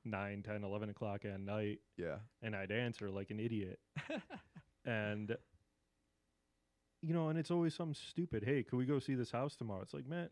9, 0.05 0.43
10, 0.43 0.63
11 0.63 0.89
o'clock 0.89 1.25
at 1.25 1.39
night, 1.39 1.79
yeah, 1.97 2.17
and 2.41 2.55
I'd 2.55 2.71
answer 2.71 3.09
like 3.09 3.29
an 3.31 3.39
idiot. 3.39 3.79
and 4.85 5.35
you 7.01 7.13
know, 7.13 7.29
and 7.29 7.37
it's 7.37 7.51
always 7.51 7.73
something 7.75 7.93
stupid. 7.93 8.43
Hey, 8.43 8.63
could 8.63 8.77
we 8.77 8.85
go 8.85 8.99
see 8.99 9.15
this 9.15 9.31
house 9.31 9.55
tomorrow? 9.55 9.81
It's 9.81 9.93
like, 9.93 10.07
man, 10.07 10.29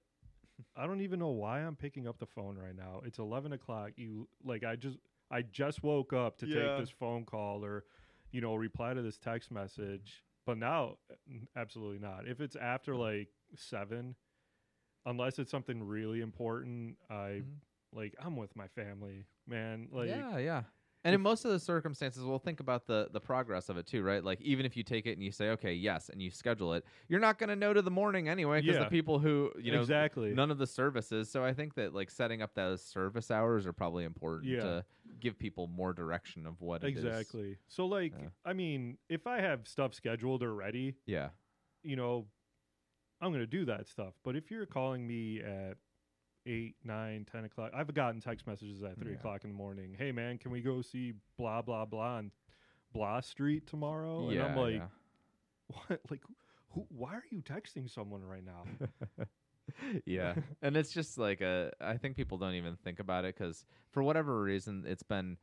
I 0.76 0.86
don't 0.88 1.02
even 1.02 1.20
know 1.20 1.30
why 1.30 1.60
I'm 1.62 1.76
picking 1.76 2.08
up 2.08 2.18
the 2.20 2.26
phone 2.26 2.58
right 2.58 2.76
now. 2.76 3.02
It's 3.06 3.20
eleven 3.20 3.54
o'clock. 3.54 3.92
You 3.98 4.28
like, 4.44 4.64
I 4.64 4.76
just, 4.76 4.98
I 5.32 5.42
just 5.42 5.84
woke 5.84 6.14
up 6.14 6.38
to 6.40 6.48
Yeah. 6.48 6.54
take 6.54 6.78
this 6.78 6.90
phone 6.90 7.26
call 7.26 7.64
or, 7.64 7.84
you 8.32 8.42
know, 8.42 8.56
reply 8.56 8.94
to 8.94 9.02
this 9.02 9.18
text 9.18 9.52
message. 9.52 10.24
But 10.46 10.58
now, 10.58 10.98
absolutely 11.56 12.00
not. 12.00 12.28
If 12.28 12.40
it's 12.40 12.56
after 12.56 12.96
like 12.96 13.30
seven, 13.56 14.16
unless 15.06 15.40
it's 15.40 15.52
something 15.52 15.84
really 15.84 16.22
important, 16.22 16.98
I 17.10 17.42
Mhm. 17.44 17.60
like 17.92 18.16
I'm 18.20 18.36
with 18.38 18.56
my 18.56 18.68
family, 18.68 19.26
man. 19.48 19.90
Like, 19.92 20.10
yeah, 20.10 20.38
yeah. 20.38 20.64
And 21.06 21.14
in 21.16 21.22
most 21.22 21.46
of 21.46 21.52
the 21.52 21.60
circumstances, 21.60 22.24
we'll 22.24 22.40
think 22.40 22.60
about 22.60 22.88
the 22.88 23.08
the 23.14 23.20
progress 23.22 23.70
of 23.70 23.78
it 23.78 23.86
too, 23.86 24.04
right? 24.04 24.24
Like 24.24 24.42
even 24.42 24.66
if 24.66 24.76
you 24.76 24.84
take 24.84 25.06
it 25.06 25.14
and 25.14 25.24
you 25.24 25.32
say, 25.32 25.50
okay, 25.52 25.74
yes, 25.74 26.10
and 26.10 26.22
you 26.22 26.32
schedule 26.32 26.74
it, 26.74 26.84
you're 27.08 27.20
not 27.20 27.38
going 27.38 27.50
to 27.50 27.56
know 27.56 27.74
to 27.74 27.82
the 27.82 27.92
morning 27.92 28.28
anyway 28.28 28.60
because 28.62 28.76
Yeah. 28.78 28.84
the 28.86 28.90
people 28.90 29.20
who 29.20 29.52
you 29.58 29.72
know 29.72 29.82
exactly. 29.82 30.34
none 30.34 30.50
of 30.52 30.58
the 30.58 30.68
services. 30.68 31.30
So 31.32 31.46
I 31.46 31.54
think 31.54 31.76
that 31.76 31.94
like 31.94 32.10
setting 32.10 32.42
up 32.42 32.56
those 32.56 32.82
service 32.84 33.30
hours 33.32 33.66
are 33.68 33.74
probably 33.74 34.04
important 34.04 34.52
Yeah. 34.52 34.62
to 34.64 34.86
give 35.20 35.38
people 35.38 35.68
more 35.68 35.94
direction 35.94 36.46
of 36.48 36.60
what 36.60 36.84
it 36.84 36.98
is. 36.98 37.06
exactly. 37.06 37.58
So 37.68 37.86
like, 37.86 38.14
Yeah. 38.20 38.30
I 38.44 38.54
mean, 38.54 38.98
if 39.08 39.28
I 39.28 39.40
have 39.42 39.68
stuff 39.68 39.94
scheduled 39.94 40.42
or 40.44 40.54
ready, 40.56 40.96
Yeah, 41.06 41.30
you 41.84 41.96
know, 41.96 42.28
I'm 43.22 43.32
gonna 43.32 43.46
do 43.46 43.66
that 43.66 43.88
stuff. 43.88 44.16
But 44.24 44.36
if 44.36 44.50
you're 44.50 44.66
calling 44.66 45.06
me 45.08 45.40
at 45.42 45.78
eight, 46.46 46.76
nine, 46.84 47.26
ten 47.32 47.46
o'clock, 47.46 47.72
I've 47.74 47.94
gotten 47.94 48.20
text 48.22 48.46
messages 48.48 48.84
at 48.84 48.98
three 49.00 49.12
Yeah. 49.12 49.18
o'clock 49.18 49.44
in 49.44 49.50
the 49.52 49.56
morning. 49.56 49.96
Hey 49.98 50.12
man, 50.12 50.38
can 50.38 50.52
we 50.52 50.62
go 50.62 50.82
see 50.82 51.14
blah 51.38 51.62
blah 51.62 51.86
blah 51.86 52.20
and 52.20 52.32
blah 52.94 53.20
street 53.22 53.68
tomorrow, 53.68 54.30
yeah, 54.30 54.46
and 54.46 54.52
I'm 54.52 54.58
like, 54.58 54.74
yeah. 54.76 54.88
what? 55.88 56.00
Like, 56.10 56.22
who? 56.70 56.86
Why 56.90 57.14
are 57.16 57.24
you 57.30 57.42
texting 57.42 57.90
someone 57.90 58.24
right 58.24 58.44
now? 58.46 58.66
yeah 60.06 60.36
and 60.62 60.78
it's 60.78 60.92
just 60.92 61.18
like 61.18 61.42
a 61.42 61.72
i 61.82 61.98
think 61.98 62.16
people 62.16 62.38
don't 62.38 62.54
even 62.54 62.76
think 62.84 63.00
about 63.00 63.26
it 63.26 63.36
because 63.36 63.66
for 63.90 64.04
whatever 64.04 64.40
reason 64.44 64.84
it's 64.88 65.02
been 65.02 65.38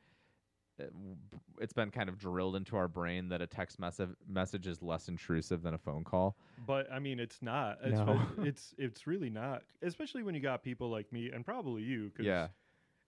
it's 1.60 1.72
been 1.72 1.90
kind 1.90 2.08
of 2.08 2.18
drilled 2.18 2.56
into 2.56 2.76
our 2.76 2.88
brain 2.88 3.28
that 3.28 3.40
a 3.42 3.46
text 3.46 3.78
message 3.78 4.10
message 4.26 4.66
is 4.66 4.82
less 4.82 5.08
intrusive 5.08 5.62
than 5.62 5.74
a 5.74 5.78
phone 5.78 6.02
call 6.04 6.36
But 6.66 6.90
I 6.90 6.98
mean, 6.98 7.20
it's 7.20 7.42
not. 7.42 7.78
It's 7.82 7.98
No. 7.98 8.20
it's 8.38 8.74
it's 8.78 9.06
really 9.06 9.30
not. 9.30 9.62
Especially 9.82 10.22
when 10.22 10.34
you 10.34 10.40
got 10.40 10.62
people 10.62 10.90
like 10.90 11.12
me 11.12 11.30
and 11.30 11.44
probably 11.44 11.82
you. 11.82 12.10
'cause 12.16 12.26
yeah 12.26 12.48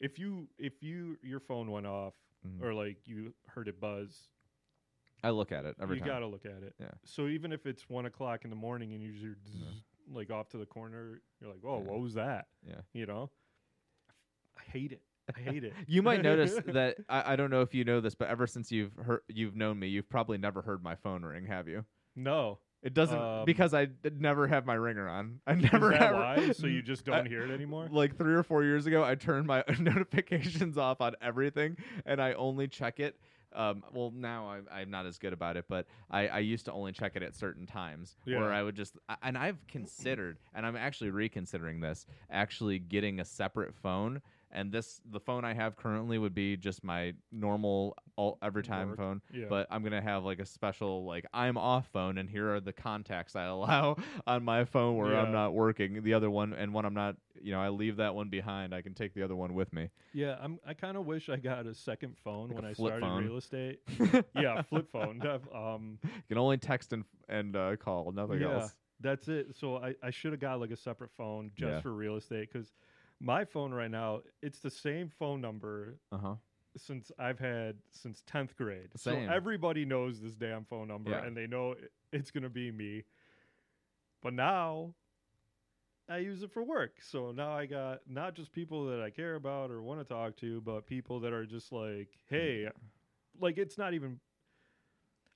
If 0.00 0.18
you 0.18 0.48
if 0.58 0.82
you 0.82 1.18
your 1.22 1.40
phone 1.40 1.70
went 1.70 1.86
off 1.86 2.14
Mhm. 2.46 2.62
or 2.62 2.74
like 2.74 2.98
you 3.08 3.32
heard 3.46 3.68
it 3.68 3.80
buzz, 3.80 4.28
i 5.22 5.30
look 5.30 5.50
at 5.50 5.64
it 5.64 5.74
every 5.80 5.96
you 5.96 6.00
time 6.00 6.08
gotta 6.08 6.26
look 6.26 6.44
at 6.44 6.62
it. 6.62 6.74
Yeah. 6.78 6.90
So 7.04 7.26
even 7.28 7.52
if 7.52 7.64
it's 7.66 7.88
one 7.88 8.04
o'clock 8.04 8.44
in 8.44 8.50
the 8.50 8.56
morning 8.56 8.92
and 8.92 9.02
you're 9.02 9.36
Yeah. 9.46 9.70
like 10.12 10.30
off 10.30 10.50
to 10.50 10.58
the 10.58 10.66
corner, 10.66 11.22
you're 11.40 11.50
like, 11.50 11.64
"Oh, 11.64 11.78
Yeah. 11.78 11.84
what 11.90 12.00
was 12.00 12.12
that?" 12.14 12.48
yeah 12.62 12.82
You 12.92 13.06
know. 13.06 13.30
I 14.58 14.62
hate 14.62 14.92
it. 14.92 15.02
I 15.36 15.40
hate 15.40 15.64
it. 15.64 15.72
you 15.86 16.02
might 16.02 16.22
notice 16.22 16.54
that 16.66 16.96
I, 17.08 17.32
I 17.32 17.36
don't 17.36 17.50
know 17.50 17.62
if 17.62 17.74
you 17.74 17.84
know 17.84 18.00
this 18.00 18.14
but 18.14 18.28
ever 18.28 18.46
since 18.46 18.70
you've 18.70 18.94
heard 18.96 19.20
you've 19.28 19.56
known 19.56 19.78
me 19.78 19.88
you've 19.88 20.08
probably 20.08 20.38
never 20.38 20.62
heard 20.62 20.82
my 20.82 20.96
phone 20.96 21.22
ring 21.24 21.46
have 21.46 21.66
you 21.68 21.84
No. 22.14 22.58
it 22.82 22.92
doesn't 22.92 23.18
Um, 23.18 23.44
because 23.46 23.72
i 23.72 23.86
d- 23.86 24.10
never 24.18 24.46
have 24.46 24.66
my 24.66 24.74
ringer 24.74 25.08
on 25.08 25.40
i 25.46 25.54
Is 25.54 25.62
never 25.72 25.90
that 25.90 26.00
have 26.00 26.14
why? 26.14 26.52
So 26.52 26.66
you 26.66 26.82
just 26.92 27.04
don't 27.06 27.26
I- 27.26 27.28
hear 27.28 27.42
it 27.44 27.50
anymore? 27.50 27.88
like 27.90 28.18
three 28.18 28.34
or 28.34 28.42
four 28.42 28.64
years 28.64 28.84
ago, 28.86 29.02
I 29.02 29.14
turned 29.14 29.46
my 29.46 29.64
notifications 29.78 30.76
off 30.76 31.00
on 31.00 31.14
everything, 31.22 31.76
and 32.04 32.20
I 32.20 32.34
only 32.34 32.68
check 32.68 33.00
it. 33.00 33.18
Um, 33.56 33.84
well, 33.92 34.12
now 34.12 34.48
I'm, 34.48 34.66
I'm 34.72 34.90
not 34.90 35.06
as 35.06 35.16
good 35.16 35.32
about 35.32 35.56
it, 35.56 35.66
but 35.68 35.86
I, 36.10 36.26
I 36.26 36.38
used 36.40 36.64
to 36.64 36.72
only 36.72 36.90
check 36.90 37.12
it 37.14 37.22
at 37.22 37.36
certain 37.36 37.66
times 37.66 38.16
Yeah. 38.26 38.40
where 38.40 38.52
I 38.52 38.64
would 38.64 38.74
just, 38.74 38.96
I- 39.08 39.16
and 39.22 39.38
I've 39.38 39.64
considered, 39.68 40.38
and 40.54 40.66
I'm 40.66 40.74
actually 40.76 41.10
reconsidering 41.10 41.80
this, 41.80 42.04
actually 42.30 42.80
getting 42.80 43.20
a 43.20 43.24
separate 43.24 43.72
phone. 43.76 44.20
And 44.54 44.70
this, 44.70 45.00
the 45.10 45.18
phone 45.20 45.44
I 45.44 45.52
have 45.52 45.76
currently 45.76 46.16
would 46.16 46.34
be 46.34 46.56
just 46.56 46.84
my 46.84 47.14
normal 47.32 47.96
all, 48.16 48.38
every 48.42 48.62
time 48.62 48.88
Work. 48.90 48.96
phone 48.98 49.20
Yeah. 49.32 49.46
but 49.50 49.66
I'm 49.70 49.82
gonna 49.82 50.00
have 50.00 50.24
like 50.24 50.38
a 50.38 50.46
special 50.46 51.04
like 51.04 51.26
I'm 51.34 51.58
off 51.58 51.88
phone, 51.92 52.18
and 52.18 52.30
here 52.30 52.54
are 52.54 52.60
the 52.60 52.72
contacts 52.72 53.34
I 53.34 53.44
allow 53.56 53.96
on 54.26 54.44
my 54.44 54.64
phone 54.64 54.96
where 54.96 55.12
Yeah. 55.12 55.22
I'm 55.22 55.32
not 55.32 55.54
working. 55.54 56.02
The 56.02 56.14
other 56.14 56.30
one, 56.30 56.52
and 56.52 56.72
when 56.72 56.84
I'm 56.84 56.94
not, 56.94 57.16
you 57.42 57.52
know, 57.52 57.60
I 57.60 57.68
leave 57.70 57.96
that 57.96 58.14
one 58.14 58.28
behind. 58.28 58.74
I 58.74 58.80
can 58.80 58.94
take 58.94 59.12
the 59.14 59.22
other 59.22 59.34
one 59.36 59.54
with 59.54 59.72
me. 59.72 59.90
Yeah, 60.12 60.36
I'm. 60.40 60.60
I 60.66 60.74
kind 60.74 60.96
of 60.96 61.04
wish 61.06 61.28
I 61.28 61.36
got 61.36 61.66
a 61.66 61.74
second 61.74 62.16
phone 62.22 62.48
Like 62.48 62.56
when 62.56 62.64
I 62.64 62.72
started 62.72 63.00
phone. 63.00 63.24
real 63.24 63.36
estate. 63.36 63.80
yeah, 64.36 64.62
flip 64.62 64.88
phone. 64.90 65.20
Um, 65.52 65.98
You 66.04 66.10
can 66.28 66.38
only 66.38 66.58
text 66.58 66.92
and 66.92 67.04
and 67.28 67.56
uh, 67.56 67.74
call, 67.76 68.12
nothing 68.12 68.40
Yeah. 68.40 68.60
else. 68.60 68.74
that's 69.00 69.26
it. 69.28 69.56
So 69.56 69.76
I, 69.78 69.94
I 70.02 70.10
should 70.10 70.32
have 70.32 70.40
got 70.40 70.60
like 70.60 70.70
a 70.70 70.76
separate 70.76 71.10
phone 71.16 71.50
just 71.56 71.72
Yeah. 71.72 71.80
for 71.80 71.92
real 71.92 72.16
estate 72.16 72.48
because 72.52 72.72
my 73.20 73.44
phone 73.44 73.72
right 73.72 73.90
now 73.90 74.20
it's 74.42 74.58
the 74.58 74.70
same 74.70 75.08
phone 75.08 75.40
number 75.40 75.96
Uh 76.12 76.18
huh. 76.18 76.34
since 76.76 77.10
I've 77.18 77.38
had 77.38 77.76
since 77.92 78.22
tenth 78.26 78.56
grade. 78.56 78.90
Same. 78.96 79.26
So 79.26 79.32
everybody 79.32 79.84
knows 79.84 80.20
this 80.20 80.34
damn 80.34 80.64
phone 80.64 80.88
number 80.88 81.10
Yeah. 81.10 81.24
and 81.24 81.36
they 81.36 81.46
know 81.46 81.74
it's 82.12 82.30
gonna 82.30 82.48
be 82.50 82.70
me. 82.70 83.04
But 84.22 84.34
now 84.34 84.94
I 86.08 86.18
use 86.18 86.42
it 86.42 86.50
for 86.52 86.62
work. 86.62 86.96
So 87.00 87.30
now 87.32 87.52
I 87.56 87.64
got 87.66 88.00
not 88.08 88.34
just 88.34 88.52
people 88.52 88.86
that 88.88 89.00
I 89.00 89.08
care 89.10 89.36
about 89.36 89.70
or 89.70 89.80
want 89.82 90.00
to 90.00 90.04
talk 90.04 90.36
to, 90.38 90.60
but 90.60 90.86
people 90.86 91.20
that 91.20 91.32
are 91.32 91.46
just 91.46 91.72
like, 91.72 92.08
hey, 92.28 92.68
like 93.40 93.56
it's 93.58 93.78
not 93.78 93.94
even. 93.94 94.20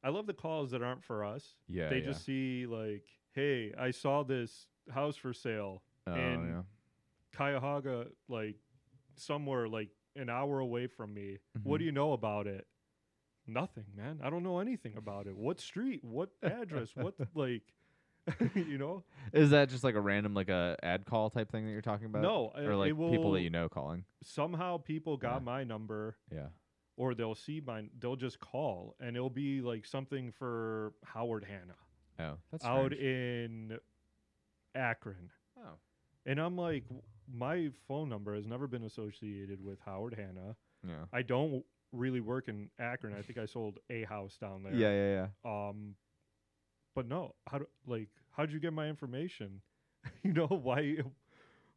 I 0.04 0.10
love 0.10 0.26
the 0.26 0.34
calls 0.34 0.70
that 0.72 0.82
aren't 0.82 1.02
for 1.02 1.24
us. 1.24 1.54
Yeah. 1.68 1.88
they 1.88 1.98
yeah. 1.98 2.04
just 2.04 2.24
see 2.24 2.66
like, 2.66 3.04
hey, 3.32 3.72
I 3.78 3.90
saw 3.90 4.22
this 4.22 4.66
house 4.92 5.16
for 5.16 5.32
sale, 5.32 5.82
Oh, 6.06 6.12
and 6.12 6.48
yeah. 6.48 6.62
Cuyahoga, 7.36 8.06
like 8.28 8.56
somewhere 9.16 9.68
like 9.68 9.90
an 10.16 10.28
hour 10.28 10.58
away 10.60 10.86
from 10.86 11.14
me. 11.14 11.38
What 11.62 11.76
Mhm. 11.76 11.78
do 11.80 11.84
you 11.86 11.92
know 11.92 12.12
about 12.12 12.46
it? 12.46 12.66
Nothing, 13.46 13.86
man. 13.94 14.20
I 14.22 14.30
don't 14.30 14.42
know 14.42 14.58
anything 14.58 14.96
about 14.96 15.26
it. 15.26 15.36
What 15.36 15.60
street? 15.60 16.04
What 16.04 16.30
address? 16.42 16.94
what 16.94 17.14
like, 17.34 17.62
you 18.54 18.76
know? 18.78 19.04
Is 19.32 19.50
that 19.50 19.70
just 19.70 19.84
like 19.84 19.94
a 19.94 20.00
random 20.00 20.34
like 20.34 20.48
a 20.50 20.76
ad 20.82 21.06
call 21.06 21.30
type 21.30 21.50
thing 21.50 21.64
that 21.64 21.72
you're 21.72 21.80
talking 21.82 22.06
about? 22.06 22.22
No, 22.22 22.48
uh, 22.56 22.62
Or 22.62 22.76
like 22.76 22.88
people 22.90 23.32
that 23.32 23.40
you 23.42 23.50
know 23.50 23.68
calling? 23.68 24.04
Somehow 24.22 24.76
people 24.78 25.16
got 25.16 25.36
Yeah. 25.40 25.44
my 25.44 25.64
number, 25.64 26.16
Yeah. 26.30 26.48
or 26.96 27.14
they'll 27.14 27.34
see 27.34 27.60
mine. 27.60 27.90
They'll 27.98 28.16
just 28.16 28.38
call, 28.40 28.96
and 29.00 29.16
it'll 29.16 29.30
be 29.30 29.60
like 29.62 29.86
something 29.86 30.30
for 30.32 30.92
Howard 31.04 31.44
Hanna 31.44 31.76
Oh, 32.18 32.38
that's 32.50 32.64
out 32.66 32.92
strange. 32.92 33.02
in 33.02 33.78
Akron. 34.74 35.30
Oh. 35.58 35.78
And 36.26 36.38
I'm 36.38 36.56
like, 36.58 36.84
my 37.32 37.68
phone 37.86 38.08
number 38.08 38.34
has 38.34 38.46
never 38.46 38.66
been 38.66 38.84
associated 38.84 39.62
with 39.64 39.78
Howard 39.84 40.14
Hanna. 40.14 40.56
Yeah. 40.86 41.04
I 41.12 41.22
don't 41.22 41.64
really 41.92 42.20
work 42.20 42.48
in 42.48 42.70
Akron. 42.78 43.14
I 43.18 43.22
think 43.22 43.38
I 43.38 43.46
sold 43.46 43.78
a 43.90 44.04
house 44.04 44.36
down 44.40 44.62
there. 44.62 44.72
Yeah. 44.74 44.90
Yeah. 44.92 45.26
Yeah. 45.44 45.68
Um, 45.68 45.94
but 46.94 47.06
no, 47.08 47.34
how 47.48 47.58
do, 47.58 47.66
like 47.86 48.08
how'd 48.30 48.50
you 48.50 48.60
get 48.60 48.72
my 48.72 48.88
information? 48.88 49.60
you 50.22 50.32
know 50.32 50.46
why? 50.46 50.96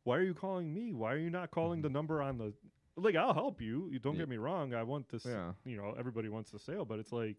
Why 0.04 0.18
are 0.18 0.24
you 0.24 0.34
calling 0.34 0.74
me? 0.74 0.94
Why 0.94 1.14
are 1.14 1.18
you 1.20 1.30
not 1.30 1.52
calling 1.52 1.82
the 1.82 1.90
number 1.90 2.22
on 2.22 2.38
the? 2.38 2.54
Like 2.98 3.16
I'll 3.16 3.34
help 3.34 3.62
you. 3.62 3.90
You 3.92 4.00
don't 4.00 4.14
Mm-hmm. 4.14 4.20
Yeah. 4.20 4.26
get 4.26 4.30
me 4.30 4.38
wrong. 4.38 4.74
I 4.74 4.84
want 4.84 5.10
this. 5.10 5.26
Yeah. 5.26 5.52
You 5.66 5.78
know, 5.78 5.94
everybody 5.98 6.30
wants 6.30 6.52
the 6.52 6.60
sale, 6.60 6.86
but 6.86 7.00
it's 7.00 7.12
like, 7.12 7.38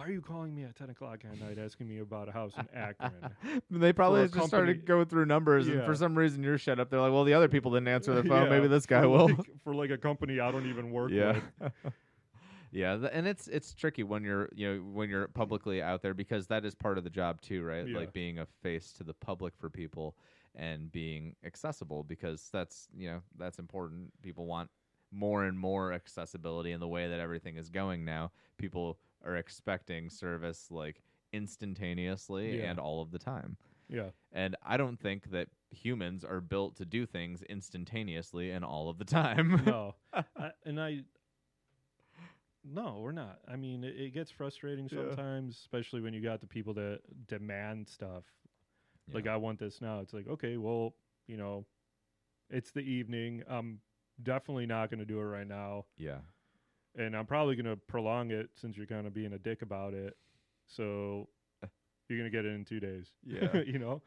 why 0.00 0.06
are 0.06 0.12
you 0.12 0.22
calling 0.22 0.54
me 0.54 0.64
at 0.64 0.74
ten 0.76 0.88
o'clock 0.88 1.20
at 1.30 1.38
night 1.38 1.58
asking 1.62 1.86
me 1.86 1.98
about 1.98 2.26
a 2.26 2.32
house 2.32 2.54
in 2.56 2.66
Akron? 2.74 3.12
they 3.70 3.92
probably 3.92 4.26
just 4.28 4.46
started 4.46 4.86
going 4.86 5.04
through 5.04 5.26
numbers, 5.26 5.68
and 5.68 5.84
for 5.84 5.94
some 5.94 6.16
reason 6.16 6.42
you're 6.42 6.56
shut 6.56 6.80
up. 6.80 6.88
They're 6.88 7.02
like, 7.02 7.12
"Well, 7.12 7.24
the 7.24 7.34
other 7.34 7.48
people 7.48 7.72
didn't 7.72 7.88
answer 7.88 8.14
the 8.14 8.24
phone. 8.28 8.44
Yeah, 8.44 8.48
Maybe 8.48 8.66
this 8.66 8.86
guy 8.86 9.02
for 9.02 9.08
will." 9.10 9.28
like- 9.28 9.62
for 9.62 9.74
like 9.74 9.90
a 9.90 9.98
company 9.98 10.40
I 10.40 10.50
don't 10.50 10.66
even 10.66 10.90
work 10.90 11.10
yeah. 11.10 11.38
with. 11.60 11.72
yeah, 12.72 12.96
th- 12.96 13.10
and 13.12 13.26
it's 13.26 13.46
it's 13.48 13.74
tricky 13.74 14.02
when 14.02 14.24
you're 14.24 14.48
you 14.54 14.72
know 14.72 14.80
when 14.80 15.10
you're 15.10 15.28
publicly 15.28 15.82
out 15.82 16.00
there 16.00 16.14
because 16.14 16.46
that 16.46 16.64
is 16.64 16.74
part 16.74 16.96
of 16.96 17.04
the 17.04 17.10
job 17.10 17.42
too, 17.42 17.62
right? 17.62 17.86
Yeah. 17.86 17.98
Like 17.98 18.14
being 18.14 18.38
a 18.38 18.46
face 18.62 18.92
to 18.94 19.04
the 19.04 19.12
public 19.12 19.52
for 19.58 19.68
people 19.68 20.16
and 20.54 20.90
being 20.90 21.36
accessible 21.44 22.04
because 22.04 22.48
that's 22.50 22.88
you 22.96 23.10
know 23.10 23.20
that's 23.36 23.58
important. 23.58 24.14
People 24.22 24.46
want 24.46 24.70
more 25.12 25.44
and 25.44 25.58
more 25.58 25.92
accessibility 25.92 26.72
in 26.72 26.80
the 26.80 26.88
way 26.88 27.06
that 27.06 27.20
everything 27.20 27.58
is 27.58 27.68
going 27.68 28.02
now. 28.02 28.30
People 28.56 28.98
are 29.24 29.36
expecting 29.36 30.10
service 30.10 30.68
like 30.70 31.02
instantaneously 31.32 32.58
Yeah. 32.58 32.70
and 32.70 32.78
all 32.80 33.02
of 33.02 33.10
the 33.10 33.18
time. 33.18 33.56
Yeah. 33.88 34.10
And 34.32 34.56
I 34.64 34.76
don't 34.76 34.98
think 35.00 35.30
that 35.32 35.48
humans 35.70 36.24
are 36.24 36.40
built 36.40 36.76
to 36.76 36.84
do 36.84 37.06
things 37.06 37.42
instantaneously 37.42 38.50
and 38.50 38.64
all 38.64 38.88
of 38.88 38.98
the 38.98 39.04
time. 39.04 39.62
no, 39.66 39.94
I, 40.12 40.50
and 40.64 40.80
I. 40.80 41.00
No, 42.62 42.98
we're 43.02 43.12
not. 43.12 43.38
I 43.48 43.56
mean, 43.56 43.84
it, 43.84 43.96
it 43.96 44.14
gets 44.14 44.30
frustrating 44.30 44.88
Yeah. 44.92 45.06
sometimes, 45.08 45.56
especially 45.56 46.02
when 46.02 46.12
you 46.12 46.20
got 46.20 46.40
the 46.40 46.46
people 46.46 46.74
that 46.74 47.00
demand 47.26 47.88
stuff. 47.88 48.24
Like, 49.12 49.26
I 49.26 49.36
want 49.38 49.58
this 49.58 49.80
now. 49.80 49.98
It's 50.00 50.12
like, 50.12 50.28
okay, 50.28 50.56
well, 50.56 50.94
you 51.26 51.36
know, 51.36 51.64
it's 52.48 52.70
the 52.70 52.80
evening. 52.80 53.42
I'm 53.48 53.80
definitely 54.22 54.66
not 54.66 54.88
going 54.88 55.00
to 55.00 55.04
do 55.06 55.18
it 55.18 55.24
right 55.24 55.48
now, 55.48 55.86
yeah. 55.96 56.18
And 56.96 57.16
I'm 57.16 57.26
probably 57.26 57.56
going 57.56 57.66
to 57.66 57.76
prolong 57.76 58.30
it 58.30 58.50
since 58.54 58.76
you're 58.76 58.86
kind 58.86 59.06
of 59.06 59.14
being 59.14 59.32
a 59.32 59.38
dick 59.38 59.62
about 59.62 59.94
it. 59.94 60.16
So 60.66 61.28
you're 62.08 62.18
going 62.18 62.30
to 62.30 62.36
get 62.36 62.44
it 62.44 62.54
in 62.54 62.64
two 62.64 62.80
days. 62.80 63.10
Yeah. 63.24 63.62
you 63.66 63.78
know. 63.78 64.02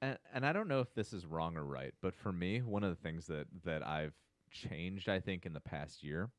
and, 0.00 0.18
and 0.32 0.46
I 0.46 0.52
don't 0.52 0.68
know 0.68 0.80
if 0.80 0.94
this 0.94 1.12
is 1.12 1.26
wrong 1.26 1.56
or 1.56 1.64
right, 1.64 1.92
but 2.00 2.14
for 2.14 2.32
me, 2.32 2.60
one 2.60 2.84
of 2.84 2.90
the 2.90 3.02
things 3.02 3.26
that 3.26 3.46
that 3.64 3.86
I've 3.86 4.14
changed, 4.50 5.08
I 5.08 5.20
think, 5.20 5.44
in 5.46 5.52
the 5.52 5.60
past 5.60 6.02
year, 6.02 6.30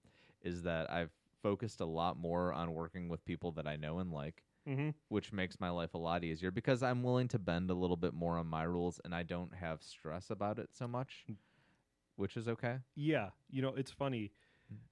is 0.41 0.63
that 0.63 0.91
I've 0.91 1.11
focused 1.43 1.79
a 1.79 1.85
lot 1.85 2.17
more 2.17 2.53
on 2.53 2.73
working 2.73 3.07
with 3.07 3.23
people 3.25 3.51
that 3.53 3.67
I 3.67 3.75
know 3.75 3.99
and 3.99 4.11
like, 4.11 4.43
Mm-hmm. 4.67 4.89
which 5.07 5.31
makes 5.33 5.59
my 5.59 5.69
life 5.69 5.95
a 5.95 5.97
lot 5.97 6.23
easier 6.23 6.51
because 6.51 6.83
I'm 6.83 7.01
willing 7.01 7.27
to 7.29 7.39
bend 7.39 7.71
a 7.71 7.73
little 7.73 7.95
bit 7.97 8.13
more 8.13 8.37
on 8.37 8.45
my 8.45 8.63
rules, 8.63 8.99
and 9.03 9.15
I 9.15 9.23
don't 9.23 9.53
have 9.55 9.81
stress 9.81 10.29
about 10.29 10.59
it 10.59 10.69
so 10.73 10.87
much, 10.87 11.25
which 12.17 12.37
is 12.37 12.47
okay. 12.47 12.77
Yeah, 12.95 13.29
you 13.49 13.61
know, 13.61 13.73
it's 13.75 13.89
funny. 13.91 14.31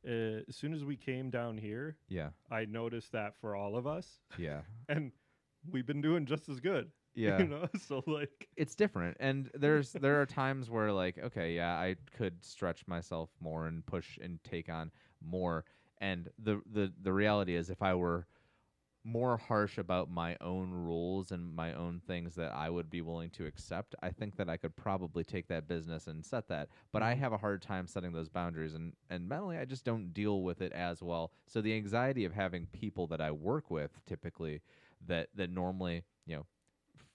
Uh, 0.08 0.42
as 0.48 0.56
soon 0.56 0.74
as 0.74 0.84
we 0.84 0.96
came 0.96 1.30
down 1.30 1.58
here, 1.58 1.98
Yeah, 2.10 2.30
I 2.52 2.66
noticed 2.66 3.12
that 3.12 3.36
for 3.40 3.56
all 3.56 3.76
of 3.76 3.86
us, 3.88 4.20
yeah, 4.38 4.62
and 4.90 5.12
we've 5.70 5.86
been 5.86 6.02
doing 6.02 6.26
just 6.26 6.50
as 6.50 6.60
good. 6.60 6.92
yeah. 7.16 7.40
You 7.40 7.48
know, 7.48 7.68
so 7.88 8.04
like, 8.08 8.48
it's 8.56 8.76
different. 8.76 9.18
And 9.20 9.50
there's 9.54 9.92
there 9.94 10.22
are 10.22 10.26
times 10.26 10.70
where 10.70 10.92
like 10.92 11.18
okay 11.18 11.56
yeah 11.56 11.74
i 11.74 11.96
could 12.16 12.44
stretch 12.46 12.86
myself 12.88 13.32
more 13.40 13.68
and 13.68 13.86
push 13.86 14.18
and 14.22 14.40
take 14.44 14.70
on 14.70 14.92
more. 15.22 15.66
And 16.00 16.30
the 16.38 16.62
the 16.72 16.94
the 17.02 17.12
reality 17.12 17.56
is 17.56 17.70
if 17.72 17.82
i 17.82 17.96
were 17.96 18.28
more 19.04 19.38
harsh 19.38 19.78
about 19.78 20.10
my 20.10 20.36
own 20.42 20.72
rules 20.72 21.32
and 21.32 21.56
my 21.56 21.74
own 21.74 22.00
things 22.00 22.36
that 22.36 22.54
I 22.54 22.70
would 22.70 22.90
be 22.90 23.02
willing 23.02 23.30
to 23.32 23.46
accept, 23.46 23.96
I 24.02 24.10
think 24.12 24.36
that 24.38 24.50
I 24.50 24.58
could 24.58 24.76
probably 24.76 25.24
take 25.24 25.48
that 25.48 25.68
business 25.68 26.08
and 26.08 26.26
set 26.26 26.48
that. 26.50 26.70
But 26.92 27.04
I 27.04 27.14
Mhm. 27.14 27.16
have 27.16 27.32
a 27.32 27.38
hard 27.38 27.62
time 27.62 27.88
setting 27.88 28.12
those 28.12 28.30
boundaries 28.30 28.74
and 28.74 28.94
and 29.10 29.28
mentally 29.30 29.58
I 29.58 29.66
just 29.66 29.86
don't 29.86 30.14
deal 30.14 30.42
with 30.44 30.62
it 30.62 30.74
as 30.74 31.02
well. 31.02 31.32
So 31.48 31.62
the 31.62 31.74
anxiety 31.76 32.26
of 32.26 32.34
having 32.34 32.68
people 32.68 33.08
that 33.08 33.22
I 33.22 33.32
work 33.32 33.72
with 33.72 34.00
typically 34.06 34.62
that 35.06 35.30
that 35.36 35.50
normally, 35.50 36.04
you 36.26 36.36
know, 36.38 36.46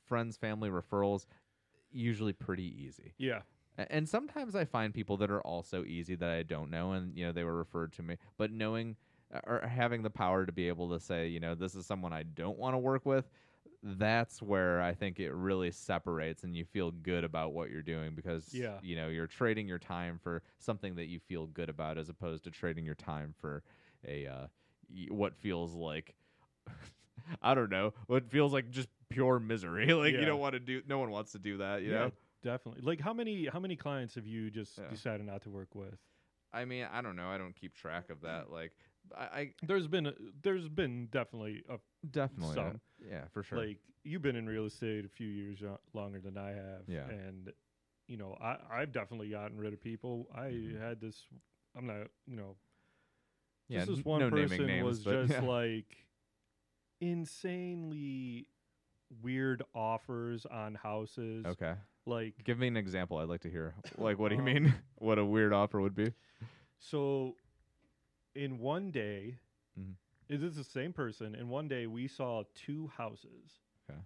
friends, 0.05 0.37
family 0.37 0.71
referrals 0.71 1.27
usually 1.91 2.33
pretty 2.33 2.65
easy. 2.83 3.15
Yeah. 3.19 3.43
And 3.79 4.09
sometimes 4.09 4.55
I 4.55 4.65
find 4.67 4.93
people 4.93 5.17
that 5.19 5.31
are 5.31 5.41
also 5.41 5.85
easy 5.85 6.15
that 6.17 6.29
I 6.31 6.43
don't 6.43 6.71
know, 6.71 6.93
and 6.93 7.17
you 7.17 7.25
know 7.25 7.33
they 7.33 7.45
were 7.45 7.57
referred 7.57 7.93
to 7.95 8.03
me. 8.03 8.19
But 8.37 8.53
knowing 8.53 8.97
or 9.45 9.61
having 9.67 10.03
the 10.03 10.11
power 10.11 10.45
to 10.47 10.53
be 10.53 10.69
able 10.69 10.91
to 10.91 11.01
say, 11.01 11.29
you 11.29 11.41
know, 11.41 11.55
this 11.55 11.75
is 11.75 11.87
someone 11.87 12.13
I 12.13 12.23
don't 12.23 12.59
want 12.59 12.75
to 12.75 12.79
work 12.79 13.07
with, 13.07 13.29
that's 13.83 14.41
where 14.41 14.81
I 14.81 14.95
think 14.95 15.19
it 15.19 15.33
really 15.33 15.71
separates, 15.73 16.45
and 16.45 16.55
you 16.57 16.65
feel 16.65 16.91
good 16.91 17.25
about 17.25 17.53
what 17.53 17.71
you're 17.71 17.83
doing 17.83 18.15
because 18.15 18.53
Yeah. 18.55 18.79
you 18.83 18.95
know 18.97 19.09
you're 19.09 19.27
trading 19.27 19.67
your 19.67 19.79
time 19.79 20.19
for 20.23 20.43
something 20.59 20.95
that 20.97 21.07
you 21.07 21.19
feel 21.19 21.47
good 21.47 21.69
about, 21.69 21.99
as 21.99 22.09
opposed 22.09 22.45
to 22.45 22.51
trading 22.51 22.85
your 22.85 22.95
time 22.95 23.35
for 23.41 23.63
a 24.07 24.27
uh, 24.27 24.47
y- 24.89 25.07
what 25.11 25.35
feels 25.37 25.75
like. 25.75 26.15
I 27.43 27.55
don't 27.55 27.71
know. 27.71 27.93
What 28.07 28.31
feels 28.31 28.53
like 28.53 28.71
just 28.71 28.89
pure 29.09 29.39
misery. 29.41 29.87
Like 29.93 30.15
Yeah. 30.15 30.21
you 30.21 30.27
don't 30.27 30.41
want 30.41 30.55
to 30.55 30.61
do. 30.61 30.83
No 30.87 30.99
one 30.99 31.11
wants 31.11 31.33
to 31.33 31.39
do 31.39 31.59
that. 31.59 31.83
You 31.83 31.91
yeah, 31.93 31.99
know. 31.99 32.13
definitely. 32.43 32.83
Like 32.83 33.01
how 33.01 33.13
many 33.13 33.47
how 33.47 33.59
many 33.61 33.77
clients 33.77 34.15
have 34.15 34.27
you 34.27 34.51
just 34.51 34.79
decided 34.91 35.27
not 35.27 35.43
to 35.43 35.51
work 35.51 35.75
with? 35.75 35.97
I 36.53 36.65
mean, 36.67 36.87
I 36.93 37.01
don't 37.01 37.17
know. 37.17 37.29
I 37.29 37.39
don't 37.39 37.55
keep 37.57 37.75
track 37.75 38.11
of 38.11 38.21
that. 38.23 38.51
Like, 38.51 38.73
I, 39.17 39.23
I 39.41 39.51
There's 39.63 39.87
been 39.89 40.07
a, 40.07 40.13
there's 40.43 40.69
been 40.69 41.07
definitely 41.11 41.63
a 41.69 41.79
definitely, 42.11 42.59
uh, 42.59 42.71
Some. 42.71 42.81
yeah, 43.07 43.25
for 43.33 43.43
sure. 43.43 43.59
like 43.59 43.79
you've 44.05 44.23
been 44.23 44.37
in 44.37 44.47
real 44.47 44.65
estate 44.67 45.05
a 45.05 45.09
few 45.09 45.29
years 45.29 45.61
yo- 45.61 45.79
longer 45.95 46.21
than 46.21 46.37
I 46.37 46.51
have. 46.51 46.83
Yeah. 46.89 47.09
And 47.09 47.53
you 48.09 48.17
know, 48.17 48.37
I 48.41 48.57
I've 48.71 48.93
definitely 48.93 49.31
gotten 49.31 49.57
rid 49.59 49.73
of 49.73 49.81
people. 49.81 50.29
I 50.35 50.49
Mhm. 50.51 50.81
had 50.81 51.01
this 51.01 51.27
I'm 51.77 51.87
not, 51.87 52.09
you 52.27 52.37
know, 52.37 52.57
yeah, 53.69 53.81
this 53.85 53.99
is 53.99 54.05
one 54.05 54.21
no 54.21 54.31
person 54.31 54.67
names, 54.67 54.85
was 54.85 54.99
but 55.05 55.27
just 55.27 55.33
yeah. 55.33 55.49
like 55.49 55.97
insanely 57.01 58.47
weird 59.23 59.63
offers 59.75 60.47
on 60.47 60.75
houses. 60.75 61.45
okay. 61.47 61.75
Like 62.07 62.35
Give 62.45 62.59
me 62.59 62.67
an 62.69 62.77
example. 62.77 63.19
I'd 63.19 63.29
like 63.29 63.43
to 63.43 63.51
hear. 63.51 63.75
Like, 63.97 64.19
what 64.19 64.31
do 64.31 64.35
you 64.35 64.41
Um, 64.41 64.47
mean? 64.47 64.75
what 64.97 65.19
a 65.19 65.25
weird 65.25 65.53
offer 65.53 65.81
would 65.81 65.95
be? 65.95 66.13
so 66.79 67.37
in 68.35 68.59
one 68.59 68.91
day 68.91 69.39
Mhm. 69.79 69.95
this 70.29 70.43
the 70.57 70.65
same 70.65 70.93
person. 70.93 71.35
In 71.35 71.49
one 71.49 71.69
day 71.69 71.87
we 71.87 72.09
saw 72.09 72.45
two 72.55 72.89
houses. 72.89 73.61
Okay. 73.91 74.01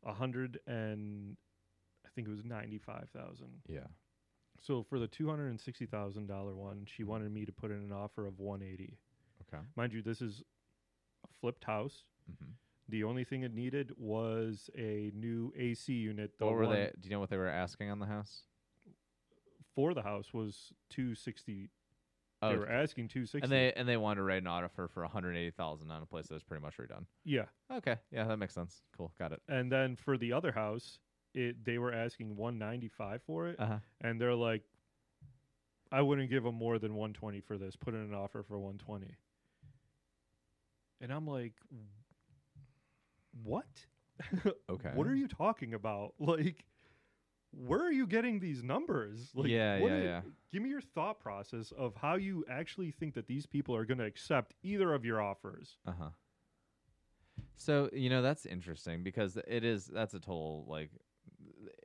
a 0.04 0.10
100 0.10 0.60
and 0.68 1.36
I 2.06 2.10
think 2.14 2.28
it 2.28 2.32
was 2.32 2.44
95000 2.44 3.48
Yeah. 3.68 3.80
So 4.60 4.84
for 4.84 5.00
the 5.00 5.08
$260,000 5.08 6.56
one, 6.56 6.86
she 6.86 7.04
wanted 7.04 7.32
me 7.32 7.46
to 7.46 7.52
put 7.52 7.72
in 7.72 7.78
an 7.78 7.92
offer 7.92 8.26
of 8.28 8.40
180 8.40 8.98
Okay. 9.48 9.64
Mind 9.76 9.94
you, 9.94 10.02
this 10.02 10.22
is 10.22 10.42
a 11.24 11.28
flipped 11.40 11.64
house. 11.64 12.04
hmm 12.28 12.52
The 12.90 13.04
only 13.04 13.24
thing 13.26 13.44
it 13.44 13.54
needed 13.54 13.92
was 13.98 14.70
a 14.78 15.12
new 15.14 15.52
AC 15.58 15.92
unit. 15.94 16.32
The 16.40 16.46
What 16.46 16.56
were 16.56 16.68
they? 16.68 16.92
Do 17.00 17.10
you 17.10 17.12
know 17.16 17.20
what 17.20 17.30
they 17.30 17.38
were 17.38 17.48
asking 17.50 17.90
on 17.90 18.00
the 18.00 18.06
house? 18.06 18.44
for 19.76 19.94
the 19.94 20.02
house 20.02 20.34
was 20.34 20.74
two 20.90 21.14
sixty. 21.14 21.70
Oh, 22.42 22.50
they 22.50 22.58
were 22.58 22.70
asking 22.70 23.10
two 23.10 23.26
sixty. 23.28 23.44
and 23.44 23.52
they 23.52 23.74
and 23.74 23.88
they 23.88 23.98
wanted 23.98 24.16
to 24.18 24.24
write 24.24 24.42
an 24.42 24.48
offer 24.48 24.88
for 24.88 25.02
one 25.04 25.12
hundred 25.12 25.36
eighty 25.36 25.52
thousand 25.52 25.92
on 25.92 26.02
a 26.02 26.06
place 26.06 26.28
that 26.28 26.34
was 26.34 26.44
pretty 26.44 26.64
much 26.64 26.78
redone. 26.78 27.06
yeah, 27.26 27.46
Okay. 27.72 27.98
Yeah, 28.12 28.24
that 28.26 28.38
makes 28.38 28.54
sense. 28.56 28.82
Cool. 28.96 29.12
Got 29.20 29.34
it. 29.34 29.42
and 29.48 29.72
then 29.72 29.96
for 29.96 30.18
the 30.18 30.34
other 30.34 30.52
house, 30.52 30.98
it 31.36 31.64
they 31.64 31.78
were 31.78 31.94
asking 31.94 32.36
one 32.36 32.58
ninety 32.58 32.88
five 32.90 33.22
for 33.24 33.48
it, 33.50 33.60
Uh 33.60 33.66
huh. 33.68 33.78
and 34.02 34.20
they're 34.20 34.34
like, 34.34 34.64
I 35.92 36.02
wouldn't 36.02 36.30
give 36.32 36.44
them 36.44 36.56
more 36.56 36.80
than 36.80 36.96
one 36.96 37.14
twenty 37.14 37.40
for 37.42 37.58
this. 37.58 37.76
Put 37.76 37.94
in 37.94 38.00
an 38.02 38.14
offer 38.16 38.42
for 38.44 38.58
one 38.60 38.78
twenty. 38.80 39.16
And 41.02 41.12
I'm 41.12 41.28
like, 41.28 41.54
what? 43.44 43.66
Okay. 44.70 44.92
What 44.96 45.08
are 45.08 45.16
you 45.16 45.28
talking 45.28 45.74
about? 45.74 46.14
Like, 46.20 46.66
where 47.52 47.80
are 47.86 47.92
you 47.92 48.06
getting 48.08 48.40
these 48.40 48.62
numbers? 48.64 49.32
Like, 49.34 49.50
Yeah, 49.50 49.80
what 49.80 49.88
yeah, 49.92 49.98
are- 49.98 50.04
yeah. 50.04 50.22
Give 50.52 50.62
me 50.62 50.70
your 50.70 50.82
thought 50.82 51.20
process 51.20 51.72
of 51.78 51.96
how 51.96 52.16
you 52.16 52.44
actually 52.50 52.92
think 52.92 53.14
that 53.16 53.28
these 53.28 53.46
people 53.46 53.76
are 53.76 53.86
going 53.86 53.98
to 54.00 54.06
accept 54.06 54.54
either 54.64 54.94
of 54.94 55.06
your 55.06 55.22
offers. 55.22 55.78
Uh 55.86 55.92
huh. 56.00 56.10
So 57.58 57.90
you 57.94 58.10
know 58.10 58.22
that's 58.22 58.46
interesting 58.46 59.04
because 59.04 59.38
it 59.48 59.64
is 59.64 59.88
that's 59.88 60.14
a 60.14 60.20
total 60.20 60.66
like 60.68 60.92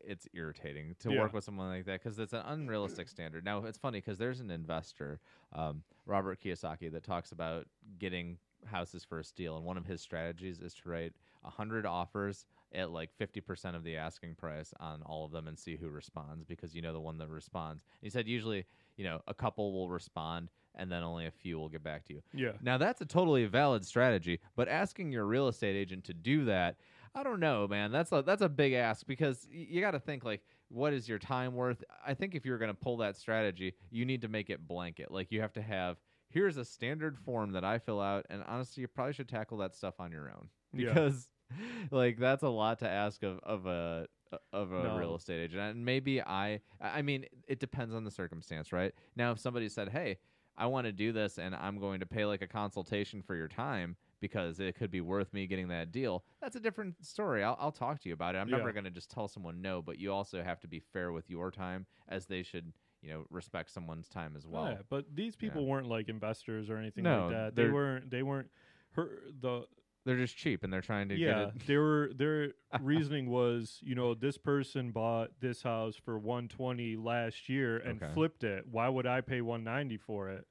it's 0.05 0.29
irritating 0.35 0.95
to 1.01 1.11
Yeah. 1.13 1.21
work 1.21 1.33
with 1.33 1.45
someone 1.45 1.69
like 1.69 1.85
that 1.87 2.03
because 2.03 2.19
it's 2.19 2.33
an 2.33 2.43
unrealistic 2.47 3.09
standard. 3.09 3.45
Now 3.45 3.65
it's 3.65 3.79
funny 3.79 3.99
because 3.99 4.19
there's 4.19 4.41
an 4.41 4.51
investor, 4.51 5.21
um, 5.53 5.83
Robert 6.07 6.41
Kiyosaki, 6.43 6.91
that 6.93 7.05
talks 7.05 7.33
about 7.33 7.67
getting 7.99 8.39
houses 8.67 9.05
for 9.05 9.19
a 9.21 9.25
steal, 9.25 9.57
and 9.57 9.65
one 9.65 9.77
of 9.77 9.87
his 9.87 10.01
strategies 10.01 10.59
is 10.61 10.75
to 10.75 10.89
write 10.89 11.13
a 11.45 11.51
hundred 11.51 11.87
offers 11.87 12.47
at 12.75 12.91
like 12.91 13.11
fifty 13.17 13.41
percent 13.41 13.77
of 13.77 13.85
the 13.85 13.97
asking 13.97 14.35
price 14.35 14.73
on 14.81 15.03
all 15.03 15.25
of 15.25 15.33
them 15.33 15.47
and 15.49 15.59
see 15.59 15.77
who 15.77 15.89
responds 15.89 16.45
because 16.45 16.75
you 16.75 16.83
know 16.83 16.93
the 16.93 17.01
one 17.01 17.19
that 17.19 17.29
responds. 17.29 17.85
He 18.01 18.11
said 18.11 18.27
usually 18.29 18.65
you 18.97 19.05
know 19.05 19.21
a 19.27 19.35
couple 19.35 19.73
will 19.73 19.89
respond 19.89 20.51
and 20.75 20.91
then 20.91 21.03
only 21.03 21.27
a 21.27 21.31
few 21.31 21.59
will 21.59 21.69
get 21.69 21.83
back 21.83 22.05
to 22.07 22.15
you. 22.15 22.23
Yeah. 22.33 22.53
Now 22.63 22.79
that's 22.79 23.01
a 23.01 23.07
totally 23.07 23.45
valid 23.47 23.85
strategy, 23.85 24.41
but 24.57 24.69
asking 24.69 25.13
your 25.13 25.27
real 25.27 25.49
estate 25.49 25.77
agent 25.77 26.05
to 26.05 26.15
do 26.15 26.47
that, 26.47 26.77
I 27.15 27.23
don't 27.23 27.41
know, 27.41 27.69
man. 27.69 27.93
That's 27.93 28.11
a 28.13 28.23
that's 28.23 28.43
a 28.43 28.49
big 28.49 28.73
ask 28.73 29.07
because 29.07 29.47
y- 29.53 29.67
you 29.69 29.81
got 29.81 29.91
to 29.91 30.01
think 30.01 30.25
like 30.25 30.43
what 30.69 30.95
is 30.95 31.07
your 31.07 31.19
time 31.19 31.55
worth? 31.55 31.85
I 32.07 32.15
think 32.15 32.35
if 32.35 32.47
you're 32.47 32.57
going 32.57 32.71
to 32.71 32.75
pull 32.75 32.97
that 32.99 33.17
strategy, 33.19 33.75
you 33.91 34.07
need 34.07 34.23
to 34.23 34.29
make 34.29 34.49
it 34.49 34.67
blanket. 34.67 35.11
Like 35.11 35.31
you 35.31 35.43
have 35.43 35.53
to 35.55 35.63
have 35.63 35.99
here's 36.31 36.57
a 36.57 36.65
standard 36.65 37.19
form 37.19 37.53
that 37.53 37.63
I 37.65 37.79
fill 37.79 38.01
out 38.01 38.25
and 38.31 38.43
honestly 38.49 38.81
you 38.81 38.89
probably 38.89 39.13
should 39.13 39.29
tackle 39.29 39.59
that 39.59 39.75
stuff 39.75 40.01
on 40.01 40.11
your 40.11 40.31
own 40.31 40.49
because 40.75 41.29
like 41.91 42.19
that's 42.19 42.43
a 42.43 42.49
lot 42.49 42.79
to 42.81 42.89
ask 42.89 43.23
of 43.23 43.39
of 43.43 43.67
a 43.67 44.07
of 44.53 44.73
a 44.73 44.83
No. 44.85 44.97
real 44.97 45.15
estate 45.17 45.43
agent. 45.45 45.61
And 45.77 45.85
maybe 45.85 46.21
I 46.23 46.61
I 46.81 47.03
mean 47.03 47.27
it 47.47 47.61
depends 47.61 47.95
on 47.95 48.05
the 48.05 48.11
circumstance, 48.11 48.73
right? 48.73 48.93
Now 49.17 49.33
if 49.33 49.39
somebody 49.39 49.69
said, 49.69 49.91
"Hey, 49.91 50.19
I 50.57 50.67
want 50.67 50.87
to 50.87 50.93
do 50.93 51.13
this 51.13 51.39
and 51.39 51.55
I'm 51.55 51.79
going 51.79 52.01
to 52.01 52.07
pay 52.07 52.25
like 52.25 52.43
a 52.43 52.47
consultation 52.47 53.23
for 53.23 53.35
your 53.35 53.49
time 53.49 53.97
because 54.21 54.61
it 54.61 54.77
could 54.77 54.91
be 54.91 55.01
worth 55.01 55.33
me 55.33 55.47
getting 55.47 55.69
that 55.69 55.91
deal. 55.91 56.25
That's 56.41 56.55
a 56.57 56.61
different 56.61 57.05
story. 57.05 57.43
I'll, 57.43 57.57
I'll 57.59 57.73
talk 57.73 58.01
to 58.01 58.09
you 58.09 58.15
about 58.15 58.35
it. 58.37 58.39
I'm 58.39 58.49
Yeah. 58.49 58.59
never 58.59 58.73
going 58.73 58.85
to 58.85 58.91
just 58.91 59.11
tell 59.11 59.27
someone 59.29 59.61
no, 59.61 59.83
but 59.83 59.99
you 59.99 60.13
also 60.13 60.43
have 60.43 60.61
to 60.61 60.69
be 60.69 60.79
fair 60.79 61.11
with 61.11 61.29
your 61.29 61.51
time 61.51 61.87
as 62.09 62.27
they 62.27 62.43
should, 62.43 62.73
you 63.03 63.11
know, 63.11 63.25
respect 63.31 63.71
someone's 63.71 64.09
time 64.09 64.35
as 64.37 64.47
well. 64.47 64.67
yeah, 64.67 64.83
but 64.89 65.07
these 65.13 65.35
people 65.35 65.67
weren't 65.67 65.89
like 65.89 66.09
investors 66.09 66.71
or 66.71 66.77
anything 66.77 67.05
No, 67.05 67.23
like 67.27 67.31
that. 67.37 67.57
They 67.57 67.69
weren't. 67.69 68.11
They 68.11 68.23
weren't. 68.23 68.49
Her 68.93 69.11
the 69.41 69.65
they're 70.05 70.17
just 70.17 70.37
cheap 70.37 70.65
and 70.65 70.73
they're 70.73 70.81
trying 70.81 71.09
to 71.09 71.19
yeah, 71.19 71.35
get 71.35 71.39
it. 71.39 71.67
they 71.67 71.77
were 71.77 72.11
their 72.15 72.53
reasoning 72.79 73.29
was, 73.31 73.79
you 73.83 73.95
know, 73.95 74.15
this 74.15 74.39
person 74.39 74.91
bought 74.91 75.31
this 75.41 75.63
house 75.63 75.97
for 75.97 76.19
120 76.19 76.97
last 76.97 77.49
year 77.49 77.77
and 77.79 78.03
Okay. 78.03 78.13
flipped 78.13 78.45
it. 78.45 78.65
Why 78.71 78.89
would 78.89 79.07
I 79.07 79.21
pay 79.21 79.41
190 79.41 79.97
for 79.99 80.29
it? 80.31 80.47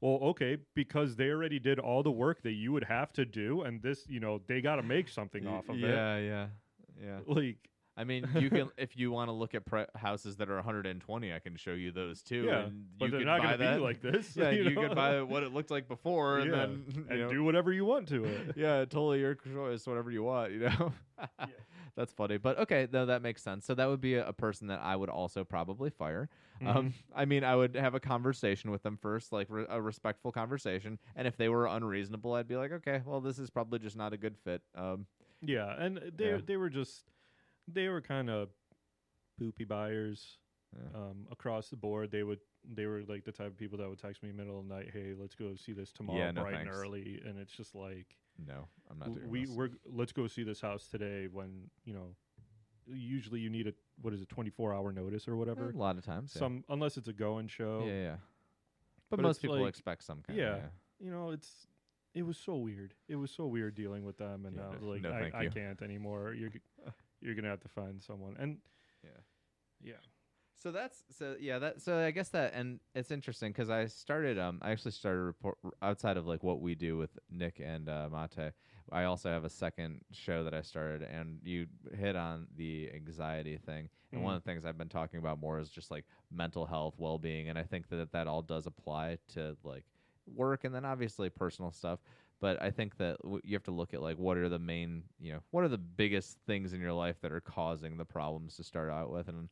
Well, 0.00 0.18
okay, 0.30 0.58
because 0.74 1.16
they 1.16 1.30
already 1.30 1.58
did 1.58 1.78
all 1.78 2.02
the 2.02 2.10
work 2.10 2.42
that 2.42 2.52
you 2.52 2.70
would 2.72 2.84
have 2.84 3.12
to 3.14 3.24
do, 3.24 3.62
and 3.62 3.82
this, 3.82 4.06
you 4.08 4.20
know, 4.20 4.40
they 4.46 4.60
got 4.60 4.76
to 4.76 4.82
make 4.82 5.08
something 5.08 5.46
off 5.46 5.68
of 5.68 5.82
it. 5.84 5.88
yeah, 5.88 6.18
yeah, 6.18 6.46
yeah. 7.02 7.18
Like, 7.26 7.68
I 7.96 8.04
mean, 8.04 8.28
you 8.38 8.50
can 8.50 8.68
if 8.76 8.96
you 8.96 9.10
want 9.10 9.28
to 9.28 9.32
look 9.32 9.54
at 9.54 9.64
pre- 9.64 9.86
houses 9.94 10.36
that 10.36 10.50
are 10.50 10.56
120, 10.56 11.32
I 11.32 11.38
can 11.38 11.56
show 11.56 11.72
you 11.72 11.92
those 11.92 12.22
too. 12.22 12.44
yeah, 12.44 12.64
and 12.64 12.84
but 12.98 13.06
you 13.06 13.10
they're 13.12 13.24
not 13.24 13.40
gonna 13.42 13.56
that. 13.56 13.76
be 13.76 13.82
like 13.82 14.02
this. 14.02 14.36
yeah, 14.36 14.50
you, 14.52 14.70
know? 14.70 14.82
could 14.88 14.94
buy 14.94 15.22
what 15.22 15.42
it 15.42 15.52
looked 15.54 15.70
like 15.70 15.88
before, 15.88 16.38
and 16.40 16.52
then 16.52 17.06
and 17.08 17.08
know, 17.20 17.28
do 17.28 17.42
whatever 17.42 17.72
you 17.72 17.84
want 17.84 18.08
to 18.08 18.24
it. 18.24 18.52
yeah, 18.56 18.80
totally 18.80 19.20
your 19.20 19.34
choice, 19.34 19.86
whatever 19.86 20.10
you 20.10 20.22
want, 20.22 20.52
you 20.52 20.58
know. 20.60 20.92
That's 21.96 22.12
funny, 22.12 22.36
but 22.36 22.58
okay, 22.58 22.86
no, 22.92 23.06
that 23.06 23.22
makes 23.22 23.42
sense. 23.42 23.64
So 23.64 23.74
that 23.74 23.88
would 23.88 24.02
be 24.02 24.16
a, 24.16 24.28
a 24.28 24.32
person 24.34 24.66
that 24.66 24.80
I 24.82 24.94
would 24.96 25.08
also 25.08 25.44
probably 25.44 25.88
fire. 25.88 26.28
Mm-hmm. 26.60 26.76
Um, 26.76 26.94
I 27.14 27.24
mean, 27.24 27.42
I 27.42 27.56
would 27.56 27.74
have 27.74 27.94
a 27.94 28.00
conversation 28.00 28.70
with 28.70 28.82
them 28.82 28.98
first, 29.00 29.32
like 29.32 29.46
re- 29.48 29.64
a 29.70 29.80
respectful 29.80 30.30
conversation, 30.30 30.98
and 31.14 31.26
if 31.26 31.38
they 31.38 31.48
were 31.48 31.66
unreasonable, 31.66 32.34
I'd 32.34 32.48
be 32.48 32.56
like, 32.56 32.72
okay, 32.72 33.00
well, 33.06 33.22
this 33.22 33.38
is 33.38 33.48
probably 33.48 33.78
just 33.78 33.96
not 33.96 34.12
a 34.12 34.18
good 34.18 34.36
fit. 34.44 34.60
Um, 34.74 35.06
Yeah, 35.40 35.74
and 35.78 36.12
they 36.14 36.32
Yeah. 36.32 36.38
they 36.44 36.58
were 36.58 36.68
just 36.68 37.04
they 37.68 37.88
were 37.88 38.00
kind 38.00 38.30
of 38.30 38.48
poopy 39.38 39.64
buyers 39.64 40.38
Yeah. 40.76 40.98
um, 41.00 41.26
across 41.30 41.68
the 41.68 41.76
board. 41.76 42.10
They 42.10 42.22
would 42.22 42.40
they 42.68 42.86
were 42.86 43.02
like 43.08 43.24
the 43.24 43.32
type 43.32 43.46
of 43.46 43.56
people 43.56 43.78
that 43.78 43.88
would 43.88 43.98
text 44.00 44.22
me 44.22 44.32
middle 44.32 44.58
of 44.58 44.68
the 44.68 44.74
night, 44.74 44.90
"Hey, 44.92 45.14
let's 45.18 45.34
go 45.34 45.54
see 45.56 45.72
this 45.72 45.92
tomorrow, 45.92 46.18
Yeah, 46.18 46.30
no 46.32 46.42
bright 46.42 46.54
and 46.60 46.68
early." 46.70 47.20
And 47.24 47.38
it's 47.38 47.52
just 47.52 47.74
like 47.74 48.16
no, 48.46 48.66
I'm 48.90 48.98
not 48.98 49.14
doing 49.14 49.28
we 49.28 49.44
this. 49.46 49.54
we're 49.54 49.70
let's 49.90 50.12
go 50.12 50.26
see 50.26 50.42
this 50.42 50.60
house 50.60 50.88
today. 50.88 51.28
When 51.32 51.70
you 51.84 51.94
know, 51.94 52.14
usually 52.86 53.40
you 53.40 53.48
need 53.50 53.66
a 53.68 53.72
what 54.02 54.12
is 54.12 54.20
it, 54.20 54.28
twenty 54.28 54.50
four 54.50 54.74
hour 54.74 54.92
notice 54.92 55.26
or 55.28 55.36
whatever. 55.36 55.70
a 55.70 55.76
lot 55.76 55.96
of 55.96 56.04
times. 56.04 56.32
Yeah. 56.34 56.40
Some 56.40 56.64
unless 56.68 56.96
it's 56.96 57.08
a 57.08 57.12
go 57.12 57.38
and 57.38 57.50
show. 57.50 57.84
yeah, 57.86 57.92
yeah. 58.02 58.16
But, 59.10 59.18
But 59.18 59.22
most 59.22 59.40
people 59.40 59.60
like- 59.60 59.68
expect 59.68 60.02
some 60.02 60.20
kind. 60.22 60.36
yeah. 60.38 60.54
Of, 60.56 60.58
yeah. 60.62 60.68
You 60.98 61.10
know, 61.12 61.30
it's 61.30 61.66
it 62.14 62.22
was 62.22 62.36
so 62.36 62.56
weird. 62.56 62.94
It 63.08 63.16
was 63.16 63.30
so 63.30 63.46
weird 63.46 63.74
dealing 63.76 64.04
with 64.04 64.16
them, 64.18 64.44
and 64.46 64.56
Yeah, 64.56 64.66
I 64.66 64.68
was 64.70 64.82
no- 64.82 64.88
like, 64.88 65.02
no, 65.02 65.12
I, 65.12 65.30
I 65.44 65.46
can't 65.48 65.80
anymore. 65.82 66.34
You're 66.34 66.50
you're 67.20 67.34
gonna 67.34 67.48
have 67.48 67.60
to 67.60 67.68
find 67.68 68.02
someone. 68.02 68.36
And 68.38 68.58
Yeah. 69.02 69.10
yeah. 69.82 69.92
So 70.58 70.72
that's 70.72 71.04
so 71.10 71.36
yeah 71.38 71.58
that 71.58 71.82
so 71.82 71.98
I 71.98 72.10
guess 72.10 72.30
that 72.30 72.54
and 72.54 72.80
it's 72.94 73.10
interesting 73.10 73.52
because 73.52 73.68
I 73.68 73.86
started 73.86 74.38
um 74.38 74.58
I 74.62 74.70
actually 74.70 74.92
started 74.92 75.20
report 75.20 75.58
outside 75.82 76.16
of 76.16 76.26
like 76.26 76.42
what 76.42 76.60
we 76.60 76.74
do 76.74 76.96
with 76.96 77.10
Nick 77.30 77.60
and 77.62 77.88
uh, 77.88 78.08
Mate. 78.10 78.52
I 78.90 79.04
also 79.04 79.28
have 79.28 79.44
a 79.44 79.50
second 79.50 80.00
show 80.12 80.44
that 80.44 80.54
I 80.54 80.62
started 80.62 81.02
and 81.02 81.40
you 81.42 81.66
hit 81.94 82.16
on 82.16 82.46
the 82.56 82.90
anxiety 82.94 83.58
thing 83.58 83.90
and 84.12 84.22
one 84.22 84.32
Mhm. 84.32 84.36
of 84.36 84.44
the 84.44 84.50
things 84.50 84.64
I've 84.64 84.78
been 84.78 84.88
talking 84.88 85.18
about 85.18 85.38
more 85.40 85.58
is 85.58 85.68
just 85.68 85.90
like 85.90 86.06
mental 86.30 86.64
health, 86.64 86.94
well 86.96 87.18
being, 87.18 87.48
and 87.50 87.58
I 87.58 87.64
think 87.64 87.88
that 87.90 88.12
that 88.12 88.26
all 88.26 88.40
does 88.42 88.66
apply 88.66 89.18
to 89.34 89.56
like 89.62 89.84
work 90.34 90.64
and 90.64 90.74
then 90.74 90.84
obviously 90.84 91.28
personal 91.28 91.70
stuff. 91.70 91.98
But 92.40 92.62
I 92.62 92.70
think 92.70 92.98
that 92.98 93.16
w- 93.22 93.40
you 93.44 93.54
have 93.56 93.62
to 93.64 93.70
look 93.70 93.94
at 93.94 94.02
like 94.02 94.18
what 94.18 94.36
are 94.36 94.48
the 94.48 94.58
main, 94.58 95.04
you 95.18 95.32
know, 95.32 95.40
what 95.50 95.64
are 95.64 95.68
the 95.68 95.78
biggest 95.78 96.38
things 96.46 96.72
in 96.72 96.80
your 96.80 96.92
life 96.92 97.16
that 97.22 97.32
are 97.32 97.40
causing 97.40 97.96
the 97.96 98.04
problems 98.04 98.56
to 98.56 98.64
start 98.64 98.90
out 98.90 99.10
with, 99.10 99.28
and 99.28 99.48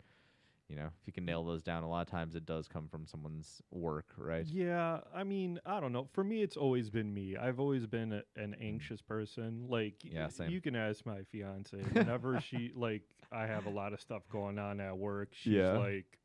you 0.68 0.76
know, 0.76 0.86
if 0.86 1.06
you 1.06 1.12
can 1.12 1.24
mm. 1.24 1.28
nail 1.28 1.44
those 1.44 1.62
down, 1.62 1.82
a 1.82 1.88
lot 1.88 2.00
of 2.06 2.10
times 2.10 2.34
it 2.34 2.46
does 2.46 2.68
come 2.68 2.88
from 2.88 3.06
someone's 3.06 3.60
work, 3.70 4.06
right? 4.16 4.46
Yeah, 4.46 5.00
I 5.14 5.22
mean, 5.22 5.60
I 5.66 5.78
don't 5.78 5.92
know. 5.92 6.08
For 6.12 6.24
me, 6.24 6.42
it's 6.42 6.56
always 6.56 6.88
been 6.90 7.12
me. 7.12 7.36
I've 7.36 7.60
always 7.60 7.86
been 7.86 8.12
a, 8.12 8.22
an 8.36 8.56
mm. 8.58 8.66
anxious 8.66 9.02
person. 9.02 9.66
Like, 9.68 9.94
Yeah, 10.02 10.28
same. 10.28 10.50
you 10.50 10.60
can 10.60 10.74
ask 10.74 11.04
my 11.04 11.22
fiance. 11.30 11.76
Whenever 11.92 12.40
she 12.40 12.72
like, 12.74 13.02
I 13.30 13.46
have 13.46 13.66
a 13.66 13.70
lot 13.70 13.92
of 13.92 14.00
stuff 14.00 14.22
going 14.30 14.58
on 14.58 14.80
at 14.80 14.96
work. 14.96 15.28
She's 15.32 15.52
Yeah. 15.52 15.72
like, 15.72 16.18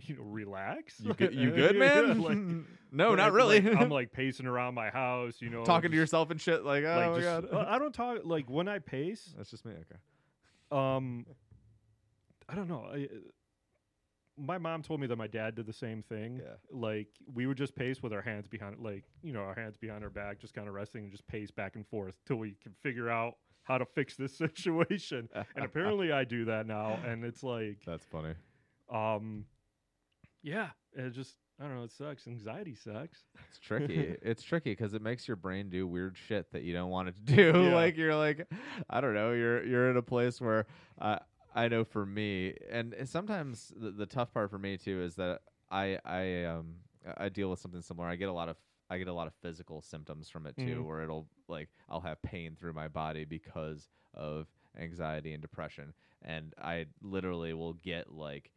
you 0.08 0.16
know, 0.16 0.22
relax. 0.24 1.00
You 1.00 1.14
good, 1.14 1.34
you 1.34 1.50
good 1.54 1.76
man? 1.76 2.20
like, 2.20 2.38
no, 2.92 3.14
not 3.14 3.32
really. 3.32 3.60
like- 3.60 3.76
I'm 3.80 3.90
like 3.90 4.12
pacing 4.12 4.46
around 4.46 4.74
my 4.74 4.90
house. 4.90 5.36
You 5.40 5.50
know, 5.50 5.64
talking 5.64 5.90
to 5.90 5.96
yourself 5.96 6.30
and 6.30 6.40
shit. 6.40 6.64
Like, 6.64 6.84
oh 6.84 6.96
Like, 6.96 7.10
my 7.10 7.20
just, 7.20 7.50
god, 7.52 7.66
I 7.68 7.78
don't 7.78 7.94
talk 7.94 8.18
like 8.24 8.48
when 8.50 8.68
I 8.68 8.78
pace. 8.78 9.32
that's 9.36 9.50
just 9.50 9.64
me. 9.64 9.72
Okay. 9.72 10.00
Um, 10.72 11.26
I 12.48 12.54
don't 12.54 12.68
know. 12.68 12.86
I, 12.92 13.08
my 14.36 14.56
mom 14.58 14.82
told 14.82 15.00
me 15.00 15.06
that 15.06 15.16
my 15.16 15.26
dad 15.26 15.54
did 15.54 15.66
the 15.66 15.72
same 15.72 16.02
thing. 16.02 16.40
Yeah. 16.42 16.54
Like 16.70 17.08
we 17.34 17.46
would 17.46 17.58
just 17.58 17.74
pace 17.74 18.02
with 18.02 18.12
our 18.12 18.22
hands 18.22 18.48
behind, 18.48 18.76
like 18.80 19.04
you 19.22 19.32
know, 19.32 19.40
our 19.40 19.54
hands 19.54 19.76
behind 19.76 20.02
our 20.02 20.10
back, 20.10 20.38
just 20.38 20.54
kind 20.54 20.66
of 20.66 20.74
resting 20.74 21.02
and 21.04 21.12
just 21.12 21.26
pace 21.26 21.50
back 21.50 21.76
and 21.76 21.86
forth 21.86 22.14
till 22.26 22.36
we 22.36 22.56
can 22.62 22.72
figure 22.82 23.10
out 23.10 23.34
how 23.64 23.76
to 23.78 23.84
fix 23.84 24.16
this 24.16 24.36
situation. 24.38 25.28
and 25.54 25.64
apparently, 25.64 26.10
I 26.12 26.24
do 26.24 26.46
that 26.46 26.66
now, 26.66 26.98
and 27.06 27.24
it's 27.24 27.42
like, 27.42 27.78
That's 27.86 28.04
funny. 28.06 28.32
um, 28.90 29.44
yeah, 30.42 30.70
it 30.92 31.10
just 31.10 31.36
I 31.60 31.64
don't 31.64 31.76
know. 31.76 31.82
It 31.84 31.92
sucks. 31.92 32.26
Anxiety 32.26 32.74
sucks. 32.74 33.24
It's 33.50 33.58
tricky. 33.58 34.16
it's 34.22 34.42
tricky 34.42 34.70
because 34.72 34.94
it 34.94 35.02
makes 35.02 35.28
your 35.28 35.36
brain 35.36 35.68
do 35.68 35.86
weird 35.86 36.16
shit 36.16 36.50
that 36.52 36.62
you 36.62 36.72
don't 36.72 36.88
want 36.90 37.08
it 37.08 37.16
to 37.16 37.22
do. 37.22 37.52
Yeah. 37.70 37.74
like 37.74 37.96
you're 37.98 38.16
like, 38.16 38.46
I 38.88 39.00
don't 39.00 39.12
know. 39.14 39.32
You're 39.32 39.64
you're 39.66 39.90
in 39.90 39.96
a 39.98 40.02
place 40.02 40.40
where 40.40 40.66
uh, 41.00 41.18
I 41.54 41.68
know 41.68 41.84
for 41.84 42.06
me, 42.06 42.54
and 42.70 42.94
sometimes 43.04 43.72
the, 43.76 43.90
the 43.90 44.06
tough 44.06 44.32
part 44.32 44.50
for 44.50 44.58
me 44.58 44.78
too 44.78 45.02
is 45.02 45.16
that 45.16 45.42
I 45.70 45.98
I 46.04 46.44
um 46.44 46.76
I 47.18 47.28
deal 47.28 47.50
with 47.50 47.58
something 47.60 47.82
similar. 47.82 48.08
I 48.08 48.16
get 48.16 48.28
a 48.28 48.32
lot 48.32 48.48
of 48.48 48.56
I 48.88 48.98
get 48.98 49.08
a 49.08 49.12
lot 49.12 49.26
of 49.26 49.34
physical 49.42 49.82
symptoms 49.82 50.28
from 50.30 50.46
it 50.46 50.56
too, 50.56 50.80
Mhm. 50.80 50.84
where 50.86 51.02
it'll 51.02 51.28
like 51.46 51.68
I'll 51.88 52.00
have 52.00 52.22
pain 52.22 52.56
through 52.58 52.72
my 52.72 52.88
body 52.88 53.24
because 53.24 53.88
of 54.14 54.46
anxiety 54.78 55.32
and 55.32 55.42
depression, 55.42 55.92
and 56.22 56.54
I 56.60 56.86
literally 57.02 57.52
will 57.52 57.74
get 57.74 58.12
like 58.12 58.50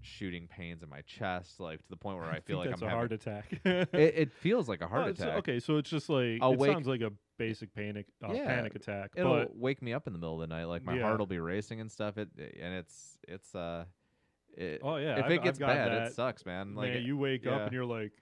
shooting 0.00 0.48
pains 0.48 0.82
in 0.82 0.88
my 0.88 1.00
chest, 1.02 1.60
like 1.60 1.80
to 1.82 1.88
the 1.88 1.96
point 1.96 2.18
where 2.18 2.26
I, 2.30 2.40
feel 2.40 2.62
think 2.62 2.72
like 2.72 2.82
I'm 2.82 2.88
a 2.88 2.90
having 2.90 2.98
heart 2.98 3.12
attack. 3.12 3.44
it, 3.64 3.88
it 3.94 4.32
feels 4.32 4.68
like 4.68 4.80
a 4.80 4.86
heart 4.88 5.06
Oh, 5.06 5.10
attack. 5.10 5.38
Okay, 5.38 5.60
so 5.60 5.76
it's 5.76 5.90
just 5.90 6.08
like 6.08 6.38
I'll 6.40 6.52
it 6.52 6.58
wake- 6.58 6.72
sounds 6.72 6.86
like 6.86 7.00
a 7.00 7.12
basic 7.38 7.74
panic 7.74 8.06
uh, 8.22 8.32
Yeah, 8.32 8.46
panic 8.46 8.74
attack. 8.74 9.10
It'll 9.16 9.32
but 9.32 9.56
wake 9.56 9.82
me 9.82 9.92
up 9.92 10.06
in 10.06 10.12
the 10.12 10.18
middle 10.18 10.40
of 10.40 10.48
the 10.48 10.54
night, 10.54 10.64
like 10.64 10.84
my 10.84 10.96
Yeah. 10.96 11.02
heart 11.02 11.18
will 11.18 11.26
be 11.26 11.38
racing 11.40 11.80
and 11.80 11.90
stuff. 11.90 12.18
It 12.18 12.28
and 12.36 12.74
it's 12.74 13.18
it's 13.26 13.54
uh, 13.54 13.84
it, 14.56 14.80
oh 14.82 14.96
yeah, 14.96 15.18
if 15.18 15.24
I've- 15.26 15.34
it 15.34 15.42
gets 15.42 15.58
bad, 15.58 15.90
that. 15.90 16.06
it 16.08 16.14
sucks, 16.14 16.44
man. 16.44 16.74
Like 16.74 16.92
man, 16.94 17.02
you 17.04 17.16
wake 17.16 17.46
up 17.46 17.62
and 17.62 17.72
you're 17.72 17.84
like, 17.84 18.12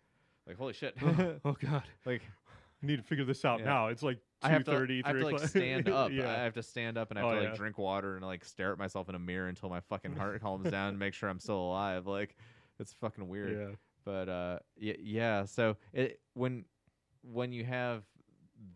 like 0.47 0.57
holy 0.57 0.73
shit, 0.73 0.97
oh 1.03 1.57
god, 1.61 1.83
like 2.07 2.23
I 2.83 2.87
need 2.87 2.97
to 2.97 3.03
figure 3.03 3.25
this 3.25 3.45
out 3.45 3.59
Yeah. 3.61 3.65
now. 3.67 3.87
It's 3.89 4.03
like 4.03 4.19
I 4.43 4.49
have 4.51 4.65
to 4.65 4.73
I 5.05 5.09
have 5.09 5.19
to 5.19 5.25
like 5.25 5.39
stand 5.49 5.89
up. 5.89 6.11
yeah, 6.13 6.31
I 6.31 6.43
have 6.45 6.55
to 6.55 6.63
stand 6.63 6.97
up 6.99 7.11
and 7.11 7.19
I 7.19 7.23
have 7.23 7.31
Oh, 7.31 7.35
to 7.35 7.41
like 7.41 7.51
yeah. 7.51 7.57
drink 7.57 7.79
water 7.79 8.17
and 8.17 8.25
like 8.25 8.45
stare 8.45 8.73
at 8.73 8.79
myself 8.79 9.09
in 9.09 9.15
a 9.15 9.19
mirror 9.19 9.49
until 9.49 9.69
my 9.69 9.81
fucking 9.81 10.17
heart 10.17 10.41
calms 10.43 10.71
down 10.71 10.91
and 10.91 10.99
make 10.99 11.15
sure 11.15 11.29
I'm 11.29 11.41
still 11.41 11.59
alive. 11.61 12.07
Like 12.07 12.37
it's 12.79 12.93
fucking 12.95 13.29
weird. 13.29 13.59
yeah. 13.59 13.75
but 14.05 14.29
uh 14.29 14.59
y- 14.81 14.97
yeah 15.01 15.45
so 15.45 15.77
it 15.93 16.21
when 16.35 16.65
when 17.23 17.53
you 17.53 17.65
have 17.65 18.03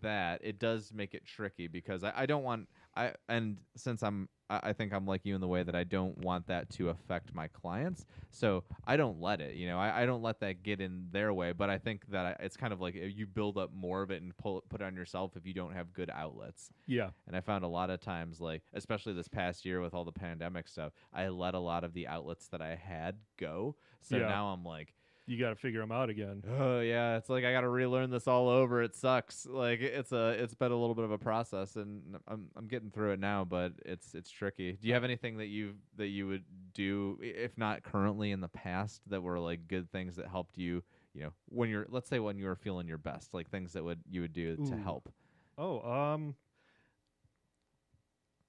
that 0.00 0.40
it 0.44 0.58
does 0.58 0.92
make 0.94 1.14
it 1.14 1.24
tricky 1.24 1.66
because 1.66 2.04
I, 2.04 2.12
I 2.14 2.26
don't 2.26 2.42
want 2.42 2.68
i 2.96 3.12
and 3.28 3.58
since 3.76 4.02
i'm 4.02 4.28
I, 4.50 4.72
think 4.74 4.92
i'm 4.92 5.06
like 5.06 5.22
you 5.24 5.34
in 5.34 5.40
the 5.40 5.48
way 5.48 5.62
that 5.62 5.74
i 5.74 5.84
don't 5.84 6.16
want 6.18 6.46
that 6.48 6.70
to 6.72 6.90
affect 6.90 7.34
my 7.34 7.48
clients 7.48 8.04
so 8.30 8.62
i 8.86 8.96
don't 8.96 9.18
let 9.20 9.40
it 9.40 9.54
you 9.56 9.66
know 9.66 9.78
i, 9.78 10.02
I 10.02 10.06
don't 10.06 10.22
let 10.22 10.40
that 10.40 10.62
get 10.62 10.80
in 10.80 11.06
their 11.10 11.32
way 11.32 11.52
but 11.52 11.70
i 11.70 11.78
think 11.78 12.02
that 12.10 12.26
I, 12.26 12.44
it's 12.44 12.56
kind 12.56 12.72
of 12.72 12.80
like 12.80 12.94
you 12.94 13.26
build 13.26 13.56
up 13.58 13.70
more 13.74 14.02
of 14.02 14.10
it 14.10 14.22
and 14.22 14.36
pull 14.36 14.58
it 14.58 14.64
put 14.68 14.80
it 14.80 14.84
on 14.84 14.94
yourself 14.94 15.32
if 15.36 15.46
you 15.46 15.54
don't 15.54 15.72
have 15.72 15.92
good 15.92 16.10
outlets 16.10 16.70
Yeah, 16.86 17.10
and 17.26 17.34
I 17.34 17.40
found 17.40 17.64
a 17.64 17.68
lot 17.68 17.88
of 17.88 18.00
times, 18.00 18.40
like 18.40 18.62
especially 18.74 19.14
this 19.14 19.28
past 19.28 19.64
year 19.64 19.80
with 19.80 19.94
all 19.94 20.04
the 20.04 20.12
pandemic 20.12 20.68
stuff, 20.68 20.92
I 21.12 21.28
let 21.28 21.54
a 21.54 21.58
lot 21.58 21.82
of 21.82 21.94
the 21.94 22.06
outlets 22.06 22.48
that 22.48 22.60
I 22.60 22.74
had 22.76 23.16
go. 23.38 23.76
So 24.02 24.18
Yeah. 24.18 24.28
now 24.28 24.48
I'm 24.48 24.62
like, 24.62 24.94
you 25.26 25.38
got 25.38 25.50
to 25.50 25.56
figure 25.56 25.80
them 25.80 25.90
out 25.92 26.10
again. 26.10 26.42
oh 26.58 26.80
yeah, 26.80 27.16
it's 27.16 27.28
like 27.30 27.44
I 27.44 27.52
got 27.52 27.62
to 27.62 27.68
relearn 27.68 28.10
this 28.10 28.28
all 28.28 28.48
over. 28.48 28.82
It 28.82 28.94
sucks. 28.94 29.46
Like 29.46 29.80
it's 29.80 30.12
a, 30.12 30.30
it's 30.30 30.54
been 30.54 30.72
a 30.72 30.76
little 30.76 30.94
bit 30.94 31.04
of 31.04 31.10
a 31.10 31.18
process, 31.18 31.76
and 31.76 32.18
I'm, 32.28 32.46
I'm 32.56 32.66
getting 32.66 32.90
through 32.90 33.12
it 33.12 33.20
now. 33.20 33.44
But 33.44 33.72
it's, 33.86 34.14
it's 34.14 34.30
tricky. 34.30 34.72
Do 34.72 34.86
you 34.86 34.94
have 34.94 35.04
anything 35.04 35.38
that 35.38 35.46
you, 35.46 35.74
that 35.96 36.08
you 36.08 36.26
would 36.26 36.44
do, 36.74 37.18
if 37.22 37.56
not 37.56 37.82
currently 37.82 38.32
in 38.32 38.40
the 38.40 38.48
past, 38.48 39.00
that 39.08 39.22
were 39.22 39.38
like 39.38 39.66
good 39.68 39.90
things 39.90 40.16
that 40.16 40.28
helped 40.28 40.58
you? 40.58 40.82
You 41.14 41.22
know, 41.22 41.32
when 41.48 41.70
you're, 41.70 41.86
let's 41.88 42.08
say, 42.08 42.18
when 42.18 42.38
you 42.38 42.46
were 42.46 42.56
feeling 42.56 42.86
your 42.88 42.98
best, 42.98 43.32
like 43.32 43.48
things 43.48 43.72
that 43.74 43.84
would 43.84 44.00
you 44.10 44.20
would 44.22 44.32
do 44.32 44.56
to 44.56 44.76
help. 44.76 45.12
Oh, 45.56 45.80
um, 45.88 46.34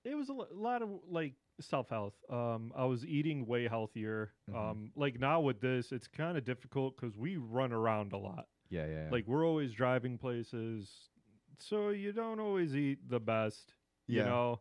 it 0.03 0.15
was 0.15 0.29
a 0.29 0.33
lo- 0.33 0.47
lot 0.53 0.81
of 0.81 0.89
like 1.09 1.33
self 1.59 1.89
health. 1.89 2.13
Um, 2.29 2.71
I 2.75 2.85
was 2.85 3.05
eating 3.05 3.45
way 3.45 3.67
healthier. 3.67 4.33
Mhm. 4.49 4.55
Um, 4.55 4.91
like 4.95 5.19
now 5.19 5.39
with 5.41 5.61
this, 5.61 5.91
it's 5.91 6.07
kind 6.07 6.37
of 6.37 6.43
difficult 6.43 6.95
because 6.95 7.17
we 7.17 7.37
run 7.37 7.71
around 7.71 8.13
a 8.13 8.17
lot. 8.17 8.47
Yeah, 8.69 8.85
yeah, 8.85 8.93
yeah. 9.05 9.09
Like 9.11 9.27
we're 9.27 9.45
always 9.45 9.73
driving 9.73 10.17
places, 10.17 11.09
so 11.59 11.89
you 11.89 12.11
don't 12.11 12.39
always 12.39 12.75
eat 12.75 13.07
the 13.07 13.19
best. 13.19 13.73
Yeah. 14.07 14.23
You 14.23 14.29
know. 14.29 14.59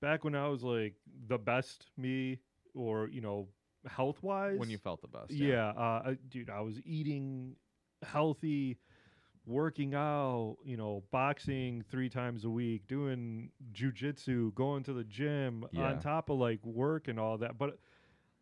Back 0.00 0.24
when 0.24 0.34
I 0.34 0.48
was 0.48 0.62
like 0.62 0.94
the 1.26 1.38
best 1.38 1.86
me, 1.96 2.40
or 2.74 3.08
you 3.08 3.20
know, 3.22 3.48
health 3.86 4.22
wise, 4.22 4.58
when 4.58 4.68
you 4.68 4.78
felt 4.78 5.00
the 5.00 5.08
best. 5.08 5.30
yeah, 5.30 5.70
uh, 5.70 6.02
I, 6.04 6.18
dude, 6.28 6.50
I 6.50 6.60
was 6.60 6.78
eating 6.84 7.56
healthy, 8.02 8.78
working 9.46 9.94
out, 9.94 10.56
you 10.64 10.76
know, 10.76 11.04
boxing 11.12 11.84
three 11.90 12.08
times 12.08 12.44
a 12.44 12.50
week, 12.50 12.86
doing 12.88 13.50
jujitsu, 13.72 14.52
going 14.54 14.82
to 14.84 14.92
the 14.92 15.04
gym 15.04 15.64
Yeah. 15.72 15.82
on 15.84 15.98
top 16.00 16.28
of 16.30 16.38
like 16.38 16.64
work 16.66 17.08
and 17.08 17.18
all 17.20 17.38
that. 17.38 17.56
But 17.56 17.78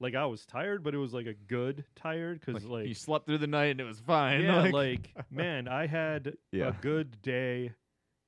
like 0.01 0.15
I 0.15 0.25
was 0.27 0.45
tired, 0.47 0.83
but 0.83 0.95
it 0.95 0.99
was 0.99 1.13
like 1.13 1.27
a 1.27 1.35
good 1.35 1.85
tired 1.95 2.41
because 2.41 2.65
like, 2.65 2.87
you 2.87 2.95
slept 2.95 3.27
through 3.27 3.39
the 3.39 3.47
night 3.47 3.71
and 3.73 3.81
it 3.81 3.85
was 3.85 4.01
fine. 4.01 4.43
yeah, 4.43 4.63
like, 4.63 4.73
like 4.73 5.15
man, 5.31 5.69
I 5.69 5.87
had 5.87 6.37
Yeah. 6.53 6.69
a 6.69 6.73
good 6.73 7.21
day, 7.23 7.73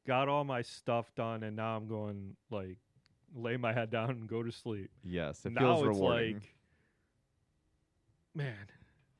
got 0.06 0.28
all 0.28 0.44
my 0.44 0.62
stuff 0.62 1.14
done, 1.14 1.42
and 1.42 1.56
now 1.56 1.76
I'm 1.76 1.88
going 1.88 2.36
like 2.50 2.76
lay 3.34 3.56
my 3.56 3.72
head 3.72 3.90
down 3.90 4.10
and 4.10 4.28
go 4.28 4.42
to 4.42 4.52
sleep. 4.52 4.90
yes, 5.02 5.44
it 5.46 5.52
now 5.52 5.60
feels 5.60 5.78
it's 5.80 5.96
rewarding. 5.98 6.34
like, 6.34 6.54
man, 8.34 8.54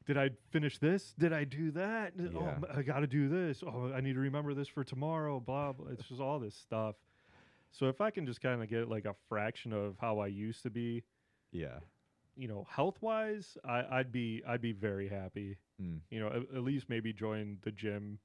did 0.07 0.17
I 0.17 0.31
finish 0.51 0.79
this? 0.79 1.15
Did 1.19 1.33
I 1.33 1.45
do 1.45 1.73
that? 1.73 2.13
Oh, 2.37 2.55
I 2.75 2.83
got 2.83 3.01
to 3.01 3.07
do 3.07 3.29
this. 3.29 3.63
Oh, 3.67 3.93
I 3.95 4.01
need 4.01 4.15
to 4.15 4.21
remember 4.21 4.55
this 4.55 4.69
for 4.69 4.85
tomorrow. 4.85 5.41
Blah 5.41 5.73
blah. 5.73 5.91
It's 5.91 6.05
just 6.09 6.21
all 6.21 6.39
this 6.39 6.55
stuff. 6.55 6.95
So 7.73 7.89
if 7.89 8.01
I 8.01 8.11
can 8.11 8.25
just 8.25 8.41
kind 8.41 8.63
of 8.63 8.71
get 8.71 8.89
like 8.89 9.05
a 9.05 9.15
fraction 9.29 9.73
of 9.73 9.97
how 10.01 10.21
I 10.21 10.29
used 10.29 10.63
to 10.63 10.71
be, 10.71 11.03
yeah, 11.53 11.81
you 12.37 12.49
know, 12.49 12.67
health 12.71 12.97
wise, 13.01 13.59
I, 13.65 13.85
I'd 13.91 14.13
be 14.13 14.43
I'd 14.49 14.63
be 14.63 14.73
very 14.73 15.09
happy. 15.09 15.59
Mm. 15.83 16.01
You 16.11 16.21
know, 16.21 16.29
at, 16.29 16.57
at 16.57 16.63
least 16.63 16.89
maybe 16.89 17.13
join 17.13 17.59
the 17.63 17.73
gym, 17.73 18.19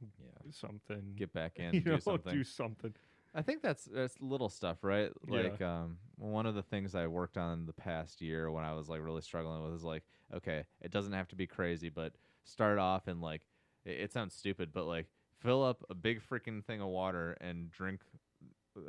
yeah. 0.00 0.50
something. 0.50 1.14
Get 1.16 1.32
back 1.32 1.52
in, 1.56 1.74
you 1.74 1.80
do 1.80 1.92
know, 1.92 1.98
something. 1.98 2.32
do 2.32 2.44
something. 2.44 2.94
I 3.38 3.42
think 3.42 3.62
that's 3.62 3.84
that's 3.84 4.20
little 4.20 4.48
stuff, 4.48 4.78
right? 4.82 5.12
Yeah. 5.28 5.42
Like 5.42 5.62
um 5.62 5.98
one 6.16 6.44
of 6.46 6.54
the 6.56 6.62
things 6.62 6.94
I 6.96 7.06
worked 7.06 7.36
on 7.38 7.66
the 7.66 7.72
past 7.72 8.20
year 8.20 8.50
when 8.50 8.64
I 8.64 8.72
was 8.74 8.88
like 8.88 9.00
really 9.02 9.22
struggling 9.22 9.62
with 9.62 9.74
is 9.74 9.84
like, 9.84 10.02
okay, 10.34 10.64
it 10.82 10.90
doesn't 10.90 11.12
have 11.12 11.28
to 11.28 11.36
be 11.36 11.46
crazy, 11.46 11.88
but 11.88 12.12
start 12.42 12.78
off 12.78 13.06
and 13.06 13.20
like 13.20 13.42
it, 13.84 14.00
it 14.00 14.12
sounds 14.12 14.34
stupid, 14.34 14.70
but 14.72 14.86
like 14.86 15.06
fill 15.38 15.62
up 15.64 15.84
a 15.88 15.94
big 15.94 16.20
freaking 16.20 16.64
thing 16.64 16.80
of 16.80 16.88
water 16.88 17.36
and 17.40 17.70
drink 17.70 18.00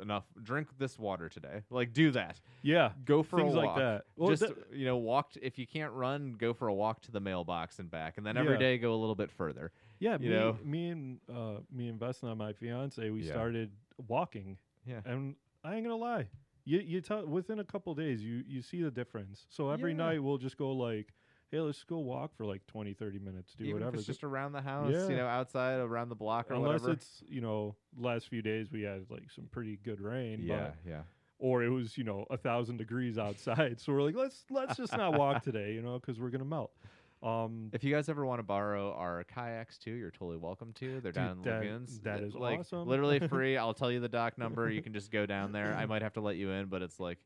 enough 0.02 0.24
drink 0.42 0.68
this 0.78 0.98
water 0.98 1.28
today. 1.28 1.62
Like 1.70 1.92
do 1.92 2.10
that. 2.12 2.40
Yeah, 2.62 2.90
Go 3.04 3.22
for 3.22 3.38
things 3.40 3.54
a 3.54 3.56
like 3.56 3.76
that. 3.76 4.02
Well, 4.16 4.30
Just 4.30 4.42
that- 4.42 4.56
you 4.72 4.84
know, 4.84 4.96
walk 4.96 5.32
t- 5.32 5.40
if 5.42 5.58
you 5.58 5.66
can't 5.66 5.92
run, 5.92 6.32
go 6.32 6.52
for 6.52 6.66
a 6.68 6.74
walk 6.74 7.00
to 7.02 7.12
the 7.12 7.20
mailbox 7.20 7.78
and 7.78 7.90
back, 7.90 8.16
and 8.16 8.26
then 8.26 8.36
every 8.36 8.52
Yeah. 8.54 8.58
day 8.58 8.78
go 8.78 8.92
a 8.94 9.00
little 9.00 9.14
bit 9.14 9.30
further. 9.30 9.72
Yeah, 10.00 10.12
you 10.20 10.30
me, 10.30 10.34
know? 10.36 10.58
me 10.64 10.88
and 10.90 11.20
uh, 11.32 11.60
me 11.72 11.88
and 11.88 11.98
Vesna, 12.00 12.36
my 12.36 12.52
fiance, 12.52 13.08
we 13.10 13.22
Yeah. 13.22 13.32
started 13.32 13.70
walking, 14.08 14.58
Yeah. 14.86 15.00
and 15.04 15.34
I 15.64 15.74
ain't 15.74 15.84
gonna 15.84 15.96
lie, 15.96 16.26
you 16.64 16.78
you 16.80 17.00
tell 17.00 17.26
within 17.26 17.58
a 17.58 17.64
couple 17.64 17.94
days 17.94 18.22
you 18.22 18.42
you 18.46 18.62
see 18.62 18.82
the 18.82 18.90
difference. 18.90 19.46
So 19.48 19.70
every 19.70 19.92
Yeah. 19.92 19.98
night 19.98 20.22
we'll 20.22 20.38
just 20.38 20.56
go 20.56 20.72
like, 20.72 21.12
hey, 21.50 21.60
let's 21.60 21.82
go 21.84 21.98
walk 21.98 22.34
for 22.36 22.46
like 22.46 22.64
20, 22.66 22.92
30 22.94 23.18
minutes, 23.18 23.54
do 23.54 23.64
Even 23.64 23.74
whatever. 23.80 23.96
it's 23.96 24.06
just 24.06 24.22
around 24.24 24.52
the 24.52 24.62
house, 24.62 24.92
Yeah. 24.92 25.08
you 25.08 25.16
know, 25.16 25.26
outside, 25.26 25.80
around 25.80 26.08
the 26.10 26.14
block 26.14 26.50
or 26.50 26.54
Unless 26.54 26.82
whatever. 26.82 26.92
it's 26.92 27.22
you 27.28 27.40
know 27.40 27.74
last 27.98 28.28
few 28.28 28.42
days 28.42 28.70
we 28.70 28.82
had 28.82 29.06
like 29.10 29.30
some 29.30 29.46
pretty 29.50 29.76
good 29.76 30.00
rain, 30.00 30.40
yeah, 30.42 30.70
but 30.84 30.90
yeah. 30.90 31.02
or 31.38 31.62
it 31.64 31.70
was 31.70 31.96
you 31.98 32.04
know 32.04 32.26
a 32.30 32.36
thousand 32.36 32.76
degrees 32.76 33.18
outside. 33.26 33.80
so 33.80 33.92
we're 33.92 34.02
like, 34.02 34.14
let's 34.16 34.44
let's 34.50 34.76
just 34.76 34.96
not 34.96 35.14
walk 35.14 35.42
today, 35.42 35.72
you 35.74 35.82
know, 35.82 35.98
because 35.98 36.18
we're 36.20 36.30
gonna 36.30 36.44
melt. 36.44 36.72
Um, 37.22 37.68
If 37.72 37.84
you 37.84 37.92
guys 37.94 38.08
ever 38.08 38.24
want 38.24 38.38
to 38.38 38.42
borrow 38.42 38.92
our 38.94 39.24
kayaks 39.24 39.76
too, 39.78 39.92
you're 39.92 40.10
totally 40.10 40.38
welcome 40.38 40.72
to. 40.74 41.00
They're 41.00 41.12
Dude, 41.12 41.14
down 41.14 41.36
in 41.38 41.42
that- 41.42 41.58
lagoons. 41.60 42.00
that 42.00 42.22
Uh, 42.22 42.38
like 42.38 42.60
awesome. 42.60 42.88
literally 42.88 43.18
free. 43.28 43.56
I'll 43.58 43.74
tell 43.74 43.90
you 43.92 44.00
the 44.00 44.08
dock 44.08 44.38
number. 44.38 44.70
You 44.70 44.80
can 44.82 44.92
just 44.94 45.10
go 45.10 45.26
down 45.26 45.52
there. 45.52 45.74
I 45.74 45.84
might 45.86 46.00
have 46.06 46.14
to 46.14 46.20
let 46.20 46.36
you 46.36 46.50
in, 46.50 46.66
but 46.66 46.80
it's 46.82 46.98
like 46.98 47.18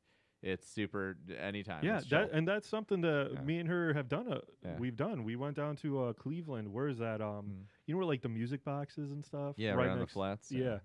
it's 0.43 0.69
super 0.69 1.17
anytime. 1.39 1.85
Yeah, 1.85 2.01
that 2.11 2.31
and 2.33 2.47
that's 2.47 2.69
something 2.69 3.01
that 3.03 3.31
Yeah. 3.35 3.41
me 3.43 3.59
and 3.61 3.69
her 3.69 3.95
have 3.95 4.09
done. 4.09 4.31
Uh, 4.33 4.41
Yeah. 4.65 4.77
We've 4.79 4.97
done. 4.97 5.23
We 5.25 5.37
went 5.37 5.57
down 5.57 5.77
to 5.77 6.03
uh, 6.07 6.13
Cleveland. 6.13 6.73
Where 6.73 6.89
is 6.89 6.99
that? 6.99 7.21
Um, 7.23 7.47
Mm. 7.47 7.65
you 7.87 7.95
know 7.95 7.99
where 7.99 8.07
like 8.07 8.21
the 8.23 8.29
music 8.29 8.65
boxes 8.65 9.11
and 9.13 9.25
stuff. 9.25 9.55
yeah, 9.59 9.71
right 9.71 9.87
right 9.87 9.91
on 9.91 10.01
the 10.01 10.07
flats. 10.07 10.51
Yeah. 10.51 10.81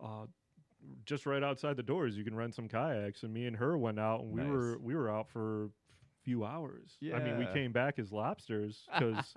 Uh, 0.00 0.26
just 1.04 1.26
right 1.26 1.42
outside 1.42 1.76
the 1.76 1.82
doors, 1.82 2.16
you 2.16 2.22
can 2.24 2.36
rent 2.36 2.54
some 2.54 2.68
kayaks. 2.68 3.24
And 3.24 3.34
me 3.34 3.46
and 3.46 3.56
her 3.56 3.76
went 3.76 3.98
out, 3.98 4.20
and 4.20 4.30
we 4.30 4.44
were 4.44 4.78
we 4.78 4.94
were 4.94 5.10
out 5.10 5.28
for 5.28 5.64
a 5.64 5.87
few 6.28 6.44
hours. 6.44 6.98
I 7.14 7.20
mean, 7.20 7.38
we 7.38 7.46
came 7.46 7.72
back 7.72 7.98
as 7.98 8.12
lobsters 8.12 8.84
because 8.98 9.34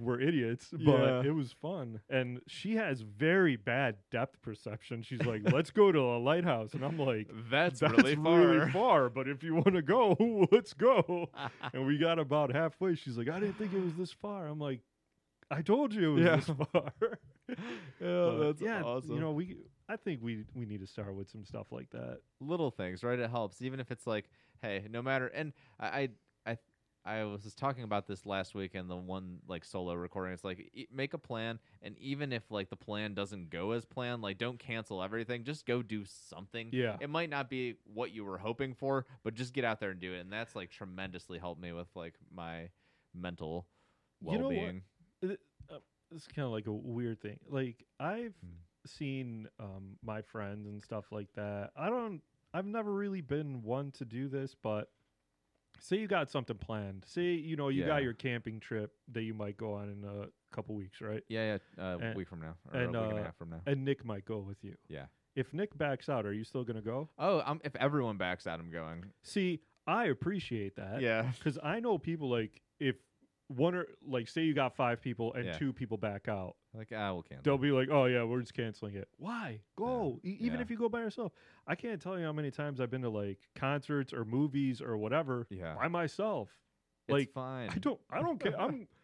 we're 0.00 0.20
idiots, 0.20 0.68
but 0.72 0.80
Yeah. 0.80 1.22
it 1.22 1.34
was 1.34 1.52
fun. 1.52 2.00
And 2.08 2.40
she 2.48 2.76
has 2.76 3.02
very 3.02 3.56
bad 3.56 3.96
depth 4.10 4.40
perception. 4.42 5.02
She's 5.02 5.22
like, 5.22 5.42
"Let's 5.52 5.70
go 5.70 5.92
to 5.92 5.98
a 5.98 6.18
lighthouse," 6.18 6.72
and 6.74 6.82
I'm 6.84 6.98
like. 6.98 7.28
That's, 7.50 7.80
That's 7.80 7.92
really 7.98 8.16
far. 8.16 8.38
really 8.40 8.70
far, 8.82 9.08
but 9.10 9.28
if 9.28 9.42
you 9.42 9.54
want 9.54 9.74
to 9.74 9.82
go, 9.82 10.16
let's 10.50 10.72
go. 10.72 11.28
and 11.74 11.86
we 11.86 11.98
got 11.98 12.18
about 12.18 12.52
halfway. 12.54 12.94
She's 12.94 13.16
like, 13.18 13.28
I 13.28 13.38
didn't 13.38 13.58
think 13.58 13.72
it 13.74 13.80
was 13.82 13.94
this 13.94 14.12
far. 14.12 14.46
I'm 14.48 14.58
like, 14.58 14.80
I 15.50 15.60
told 15.62 15.92
you 15.94 16.12
it 16.12 16.14
was 16.14 16.24
Yeah. 16.24 16.36
this 16.36 16.46
far. 16.72 16.92
yeah, 17.48 17.54
But 18.00 18.38
that's 18.44 18.62
yeah, 18.62 18.82
awesome. 18.82 19.12
You 19.14 19.20
know, 19.20 19.32
we 19.32 19.56
I 19.88 19.96
think 19.96 20.20
we 20.22 20.44
we 20.54 20.66
need 20.66 20.80
to 20.80 20.86
start 20.86 21.14
with 21.14 21.28
some 21.30 21.44
stuff 21.44 21.70
like 21.70 21.90
that. 21.90 22.20
little 22.40 22.70
things, 22.70 23.02
right? 23.04 23.18
It 23.18 23.30
helps, 23.30 23.62
even 23.62 23.78
if 23.80 23.90
it's 23.90 24.06
like, 24.06 24.24
hey, 24.62 24.84
no 24.90 25.00
matter. 25.02 25.28
And 25.28 25.52
I, 25.78 25.86
I, 25.86 26.08
I, 26.52 26.58
I 27.20 27.24
was 27.24 27.42
just 27.44 27.56
talking 27.56 27.84
about 27.84 28.08
this 28.08 28.26
last 28.26 28.52
week 28.56 28.74
in 28.74 28.88
the 28.88 28.96
one 28.96 29.38
like 29.46 29.64
solo 29.64 29.94
recording. 29.94 30.32
It's 30.34 30.42
like 30.42 30.70
e- 30.74 30.88
make 30.92 31.14
a 31.14 31.18
plan, 31.18 31.60
and 31.82 31.96
even 31.98 32.32
if 32.32 32.50
like 32.50 32.68
the 32.68 32.74
plan 32.76 33.14
doesn't 33.14 33.48
go 33.50 33.70
as 33.72 33.84
planned, 33.84 34.22
like 34.22 34.38
don't 34.38 34.58
cancel 34.58 35.00
everything. 35.02 35.44
Just 35.44 35.66
go 35.66 35.82
do 35.82 36.04
something. 36.04 36.70
Yeah. 36.72 36.96
It 37.00 37.08
might 37.08 37.30
not 37.30 37.48
be 37.48 37.76
what 37.84 38.10
you 38.12 38.24
were 38.24 38.38
hoping 38.38 38.74
for, 38.74 39.06
but 39.22 39.34
just 39.34 39.52
get 39.52 39.64
out 39.64 39.78
there 39.78 39.90
and 39.90 40.00
do 40.00 40.14
it. 40.14 40.18
And 40.20 40.32
that's 40.32 40.56
like 40.56 40.70
tremendously 40.70 41.38
helped 41.38 41.60
me 41.60 41.72
with 41.72 41.88
like 41.94 42.14
my 42.34 42.70
mental 43.14 43.68
You 44.20 44.38
know 44.38 44.48
what? 44.48 44.56
well-being. 44.56 44.82
It's 46.14 46.26
kind 46.28 46.46
of 46.46 46.52
like 46.52 46.66
a 46.66 46.72
weird 46.72 47.20
thing. 47.20 47.38
Like 47.48 47.84
I've 48.00 48.34
Hmm. 48.44 48.52
Seen 48.88 49.48
um, 49.60 49.96
my 50.04 50.22
friends 50.22 50.66
and 50.66 50.82
stuff 50.82 51.06
like 51.10 51.28
that. 51.34 51.70
I 51.76 51.88
don't. 51.88 52.20
I've 52.54 52.66
never 52.66 52.92
really 52.92 53.20
been 53.20 53.62
one 53.62 53.90
to 53.92 54.04
do 54.04 54.28
this, 54.28 54.54
but 54.62 54.88
say 55.78 55.96
you 55.96 56.06
got 56.06 56.30
something 56.30 56.56
planned. 56.56 57.04
Say 57.06 57.32
you 57.32 57.56
know 57.56 57.68
you 57.68 57.82
Yeah. 57.82 57.88
got 57.88 58.02
your 58.02 58.14
camping 58.14 58.60
trip 58.60 58.92
that 59.12 59.22
you 59.22 59.34
might 59.34 59.56
go 59.56 59.74
on 59.74 59.90
in 59.90 60.04
a 60.04 60.28
couple 60.54 60.74
weeks, 60.74 61.00
right? 61.00 61.22
Yeah, 61.28 61.58
yeah. 61.78 61.84
Uh, 61.84 61.98
a 62.12 62.14
week 62.14 62.28
from 62.28 62.40
now, 62.40 62.56
or 62.72 62.80
and, 62.80 62.96
a 62.96 63.00
week 63.00 63.10
and 63.10 63.18
a 63.18 63.22
uh, 63.22 63.24
half 63.24 63.36
from 63.36 63.50
now. 63.50 63.60
And 63.66 63.84
Nick 63.84 64.04
might 64.04 64.24
go 64.24 64.38
with 64.38 64.62
you. 64.62 64.76
Yeah. 64.88 65.06
If 65.34 65.52
Nick 65.52 65.76
backs 65.76 66.08
out, 66.08 66.24
are 66.24 66.32
you 66.32 66.44
still 66.44 66.64
gonna 66.64 66.80
go? 66.80 67.10
Oh, 67.18 67.42
I'm, 67.44 67.60
if 67.62 67.76
everyone 67.76 68.16
backs 68.16 68.46
out, 68.46 68.58
I'm 68.58 68.70
going. 68.70 69.04
See, 69.22 69.60
I 69.86 70.06
appreciate 70.06 70.76
that. 70.76 71.00
Yeah. 71.02 71.30
Because 71.38 71.58
I 71.62 71.80
know 71.80 71.98
people 71.98 72.30
like 72.30 72.62
if 72.80 72.96
one 73.48 73.74
or 73.74 73.86
like 74.06 74.28
say 74.28 74.42
you 74.42 74.54
got 74.54 74.74
five 74.76 75.00
people 75.00 75.32
and 75.34 75.44
Yeah. 75.46 75.52
two 75.58 75.72
people 75.72 75.96
back 75.96 76.26
out, 76.28 76.56
Like, 76.74 76.92
ah, 76.94 77.12
we'll 77.12 77.22
cancel. 77.22 77.42
they'll 77.44 77.58
be 77.58 77.70
like, 77.70 77.88
"Oh 77.90 78.06
yeah, 78.06 78.24
we're 78.24 78.40
just 78.40 78.54
canceling 78.54 78.94
it." 78.96 79.08
Why? 79.18 79.60
Go. 79.76 80.20
E- 80.24 80.36
even 80.40 80.56
Yeah. 80.58 80.62
if 80.62 80.70
you 80.70 80.76
go 80.76 80.88
by 80.88 81.00
yourself. 81.00 81.32
I 81.66 81.74
can't 81.76 82.00
tell 82.02 82.18
you 82.18 82.24
how 82.24 82.32
many 82.32 82.50
times 82.50 82.80
I've 82.80 82.90
been 82.90 83.02
to 83.02 83.08
like 83.10 83.38
concerts 83.54 84.12
or 84.12 84.24
movies 84.24 84.80
or 84.82 84.96
whatever 84.96 85.46
Yeah. 85.50 85.74
by 85.76 85.88
myself. 85.88 86.48
It's 87.08 87.12
like, 87.12 87.30
fine. 87.32 87.70
I 87.70 87.78
don't. 87.78 88.00
I 88.10 88.20
don't 88.20 88.40
care. 88.40 88.60
I'm. 88.60 88.88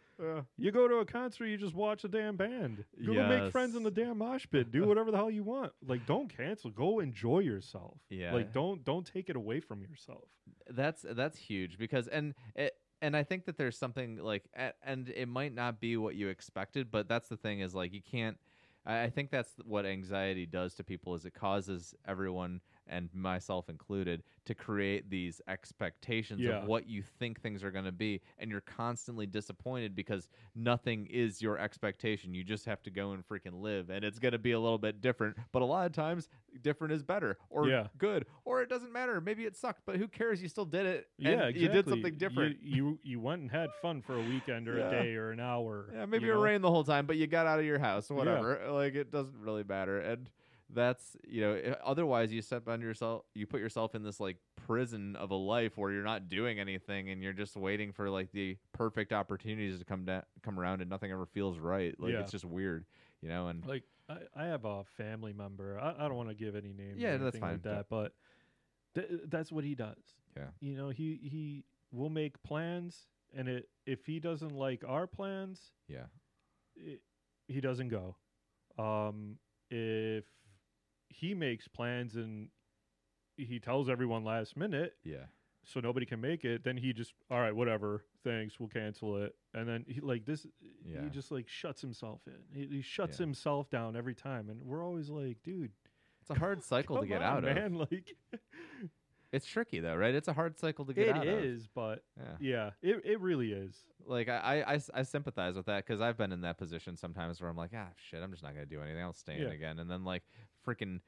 You 0.56 0.70
go 0.70 0.86
to 0.86 0.96
a 0.96 1.04
concert, 1.04 1.46
you 1.46 1.56
just 1.56 1.74
watch 1.74 2.02
the 2.02 2.08
damn 2.08 2.36
band. 2.36 2.84
You 2.96 3.14
go 3.14 3.26
make 3.26 3.50
friends 3.50 3.74
in 3.74 3.82
the 3.82 3.90
Yes. 3.90 4.06
damn 4.06 4.18
mosh 4.18 4.46
pit. 4.48 4.70
Do 4.70 4.86
whatever 4.86 5.10
the 5.10 5.16
hell 5.16 5.30
you 5.30 5.42
want. 5.42 5.72
Like, 5.84 6.06
don't 6.06 6.28
cancel. 6.28 6.70
Go 6.70 7.00
enjoy 7.00 7.40
yourself. 7.40 7.98
Yeah. 8.08 8.32
Like, 8.32 8.52
don't 8.52 8.84
don't 8.84 9.04
take 9.04 9.30
it 9.30 9.34
away 9.34 9.58
from 9.58 9.82
yourself. 9.82 10.28
That's 10.70 11.02
that's 11.02 11.38
huge 11.38 11.76
because 11.76 12.06
and 12.06 12.34
it 12.54 12.76
and 13.02 13.16
I 13.16 13.24
think 13.24 13.44
that 13.46 13.58
there's 13.58 13.76
something 13.76 14.16
like 14.16 14.44
and 14.82 15.08
it 15.10 15.28
might 15.28 15.54
not 15.54 15.80
be 15.80 15.96
what 15.96 16.14
you 16.14 16.28
expected, 16.28 16.90
but 16.90 17.08
that's 17.08 17.28
the 17.28 17.36
thing 17.36 17.60
is 17.60 17.74
like 17.74 17.92
you 17.92 18.00
can't. 18.00 18.38
I 18.86 19.10
think 19.10 19.30
that's 19.30 19.50
what 19.64 19.86
anxiety 19.86 20.46
does 20.46 20.74
to 20.76 20.84
people 20.84 21.14
is 21.14 21.24
it 21.24 21.34
causes 21.34 21.94
everyone 22.06 22.60
and 22.86 23.08
myself 23.14 23.68
included 23.68 24.22
to 24.44 24.54
create 24.54 25.08
these 25.08 25.40
expectations 25.48 26.40
Yeah. 26.40 26.62
of 26.62 26.64
what 26.68 26.88
you 26.88 27.02
think 27.02 27.40
things 27.40 27.62
are 27.62 27.70
going 27.70 27.84
to 27.84 27.92
be 27.92 28.20
and 28.38 28.50
you're 28.50 28.60
constantly 28.60 29.26
disappointed 29.26 29.94
because 29.94 30.28
nothing 30.54 31.06
is 31.06 31.40
your 31.40 31.58
expectation 31.58 32.34
you 32.34 32.42
just 32.44 32.64
have 32.66 32.82
to 32.82 32.90
go 32.90 33.12
and 33.12 33.26
freaking 33.26 33.60
live 33.60 33.88
and 33.90 34.04
it's 34.04 34.18
going 34.18 34.32
to 34.32 34.38
be 34.38 34.52
a 34.52 34.58
little 34.60 34.78
bit 34.78 35.00
different 35.00 35.36
but 35.52 35.62
a 35.62 35.64
lot 35.64 35.86
of 35.86 35.92
times 35.92 36.28
different 36.60 36.92
is 36.92 37.02
better 37.02 37.38
or 37.50 37.68
Yeah. 37.68 37.86
good 37.98 38.26
or 38.44 38.62
it 38.62 38.68
doesn't 38.68 38.92
matter 38.92 39.20
maybe 39.20 39.44
it 39.44 39.56
sucked 39.56 39.82
but 39.86 39.96
who 39.96 40.08
cares 40.08 40.42
you 40.42 40.48
still 40.48 40.64
did 40.64 40.86
it 40.86 41.08
and 41.18 41.26
yeah, 41.26 41.32
exactly. 41.46 41.62
you 41.62 41.68
did 41.68 41.88
something 41.88 42.18
different 42.18 42.58
You, 42.62 42.74
you 42.74 42.98
you 43.04 43.20
went 43.20 43.42
and 43.42 43.50
had 43.50 43.70
fun 43.80 44.02
for 44.02 44.14
a 44.16 44.22
weekend 44.22 44.68
or 44.68 44.78
Yeah. 44.78 44.88
a 44.88 44.90
day 45.04 45.14
or 45.14 45.30
an 45.30 45.40
hour. 45.40 45.88
yeah 45.94 46.04
maybe 46.06 46.28
it 46.28 46.32
know? 46.32 46.40
rained 46.40 46.64
the 46.64 46.70
whole 46.70 46.84
time 46.84 47.06
but 47.06 47.16
you 47.16 47.26
got 47.26 47.46
out 47.46 47.58
of 47.60 47.64
your 47.64 47.78
house 47.78 48.10
whatever 48.10 48.60
like 48.72 48.94
it 48.94 49.10
doesn't 49.12 49.38
really 49.40 49.64
matter 49.64 49.98
and 50.00 50.28
that's 50.74 51.16
you 51.26 51.40
know 51.42 51.76
otherwise 51.84 52.32
you 52.32 52.40
step 52.42 52.66
on 52.68 52.80
yourself 52.80 53.22
you 53.34 53.46
put 53.46 53.60
yourself 53.60 53.94
in 53.94 54.02
this 54.02 54.18
like 54.20 54.36
prison 54.66 55.14
of 55.16 55.30
a 55.30 55.34
life 55.34 55.76
where 55.76 55.92
you're 55.92 56.02
not 56.04 56.28
doing 56.28 56.58
anything 56.58 57.10
and 57.10 57.22
you're 57.22 57.32
just 57.32 57.56
waiting 57.56 57.92
for 57.92 58.08
like 58.08 58.30
the 58.32 58.56
perfect 58.72 59.12
opportunities 59.12 59.78
to 59.78 59.84
come 59.84 60.04
down 60.04 60.22
come 60.42 60.58
around 60.58 60.80
and 60.80 60.88
nothing 60.88 61.10
ever 61.12 61.26
feels 61.26 61.58
right 61.58 61.94
like 62.00 62.12
Yeah. 62.12 62.20
it's 62.20 62.30
just 62.32 62.44
weird 62.44 62.84
you 63.20 63.28
know 63.28 63.48
and 63.48 63.64
Like 63.66 63.84
I, 64.08 64.16
I 64.34 64.44
have 64.46 64.64
a 64.64 64.82
family 64.96 65.32
member. 65.32 65.78
I, 65.80 65.94
I 66.04 66.08
don't 66.08 66.16
want 66.16 66.28
to 66.28 66.34
give 66.34 66.56
any 66.56 66.72
names. 66.72 66.98
Yeah, 66.98 67.12
that's 67.18 67.36
anything 67.36 67.40
Like 67.40 67.50
fine, 67.50 67.60
that, 67.62 67.86
but 67.88 68.12
th- 68.94 69.20
that's 69.28 69.52
what 69.52 69.62
he 69.64 69.74
does. 69.76 69.96
Yeah. 70.36 70.48
You 70.60 70.76
know, 70.76 70.88
he 70.88 71.20
he 71.22 71.64
will 71.92 72.10
make 72.10 72.42
plans, 72.42 73.06
and 73.34 73.48
it 73.48 73.68
if 73.86 74.04
he 74.04 74.18
doesn't 74.18 74.54
like 74.54 74.82
our 74.86 75.06
plans, 75.06 75.70
yeah 75.88 76.06
it, 76.74 77.00
he 77.46 77.60
doesn't 77.60 77.88
go. 77.90 78.16
Um, 78.76 79.36
if 79.70 80.24
he 81.12 81.34
makes 81.34 81.68
plans 81.68 82.16
and 82.16 82.48
he 83.36 83.58
tells 83.58 83.88
everyone 83.88 84.24
last 84.24 84.56
minute, 84.56 84.94
Yeah. 85.04 85.24
so 85.64 85.80
nobody 85.80 86.06
can 86.06 86.20
make 86.20 86.44
it, 86.44 86.64
then 86.64 86.76
he 86.76 86.92
just 86.92 87.12
all 87.30 87.40
right, 87.40 87.54
whatever, 87.54 88.04
thanks, 88.24 88.58
we'll 88.60 88.68
cancel 88.68 89.16
it. 89.22 89.34
And 89.54 89.68
then 89.68 89.84
he 89.88 90.00
like 90.00 90.24
this, 90.26 90.46
Yeah. 90.84 91.02
he 91.04 91.10
just 91.10 91.30
like 91.30 91.48
shuts 91.48 91.80
himself 91.80 92.20
in. 92.26 92.34
He, 92.52 92.66
he 92.76 92.82
shuts 92.82 93.18
Yeah. 93.18 93.26
himself 93.26 93.70
down 93.70 93.96
every 93.96 94.14
time, 94.14 94.48
and 94.50 94.62
we're 94.64 94.84
always 94.84 95.08
like, 95.10 95.42
dude, 95.42 95.72
It's 96.20 96.30
a 96.30 96.34
hard 96.38 96.62
cycle 96.62 97.00
to 97.00 97.06
get 97.06 97.22
on, 97.22 97.44
out 97.44 97.44
of. 97.44 97.54
man. 97.54 97.74
Like 97.90 98.14
It's 99.32 99.46
tricky 99.46 99.80
though, 99.80 99.96
right? 99.96 100.14
It's 100.14 100.28
a 100.28 100.34
hard 100.34 100.58
cycle 100.58 100.84
to 100.84 100.92
get 100.92 101.08
it 101.08 101.16
out 101.16 101.26
of. 101.26 101.38
is, 101.42 101.66
but 101.66 102.04
Yeah. 102.18 102.36
yeah, 102.38 102.70
it 102.82 103.00
it 103.04 103.18
really 103.20 103.52
is. 103.52 103.74
Like 104.04 104.28
I, 104.28 104.62
I, 104.74 104.80
I 104.92 105.02
sympathize 105.04 105.54
with 105.56 105.64
that 105.66 105.86
because 105.86 106.02
I've 106.02 106.18
been 106.18 106.32
in 106.32 106.42
that 106.42 106.58
position 106.58 106.98
sometimes 106.98 107.40
where 107.40 107.48
I'm 107.48 107.56
like, 107.56 107.70
ah, 107.74 107.88
shit, 107.96 108.22
I'm 108.22 108.30
just 108.30 108.42
not 108.42 108.52
gonna 108.52 108.66
do 108.66 108.82
anything. 108.82 109.00
I'll 109.02 109.14
stay 109.14 109.36
in 109.36 109.42
Yeah. 109.42 109.48
again, 109.54 109.78
and 109.78 109.90
then 109.90 110.04
like 110.04 110.22
freaking 110.66 111.00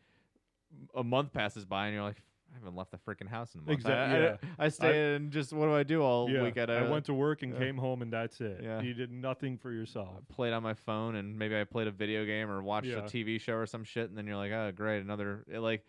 a 0.95 1.05
month 1.05 1.33
passes 1.33 1.64
by, 1.64 1.87
and 1.87 1.95
you're 1.95 2.05
like, 2.05 2.23
I 2.55 2.59
haven't 2.59 2.77
left 2.77 2.93
the 2.93 2.99
freaking 2.99 3.29
house 3.29 3.55
in 3.55 3.61
a 3.61 3.64
month. 3.64 3.79
Exactly. 3.79 4.17
I, 4.17 4.21
I- 4.21 4.23
yeah. 4.23 4.37
I, 4.59 4.69
stay 4.69 5.14
in, 5.14 5.31
just 5.31 5.53
what 5.53 5.67
do 5.67 5.75
I 5.75 5.83
do 5.83 6.03
all 6.03 6.31
yeah, 6.31 6.43
weekend? 6.43 6.71
I 6.71 6.88
went 6.88 7.05
to 7.07 7.14
work 7.14 7.43
and 7.43 7.53
yeah. 7.53 7.59
came 7.59 7.77
home, 7.77 8.01
and 8.03 8.12
that's 8.12 8.40
it. 8.40 8.61
Yeah. 8.62 8.81
You 8.81 8.95
did 8.95 9.11
nothing 9.11 9.59
for 9.59 9.73
yourself. 9.73 10.09
played 10.29 10.53
on 10.53 10.62
my 10.62 10.75
phone 10.75 11.17
and 11.17 11.37
maybe 11.37 11.59
I 11.59 11.64
played 11.64 11.88
a 11.88 11.90
video 11.90 12.25
game 12.25 12.51
or 12.51 12.62
watched 12.62 12.87
Yeah. 12.87 12.99
a 12.99 13.03
TV 13.03 13.40
show 13.40 13.55
or 13.55 13.67
some 13.67 13.83
shit 13.85 14.09
and 14.09 14.17
then 14.17 14.27
you're 14.27 14.37
like, 14.37 14.53
oh 14.53 14.73
great, 14.75 15.03
another 15.03 15.45
it, 15.49 15.61
like 15.61 15.85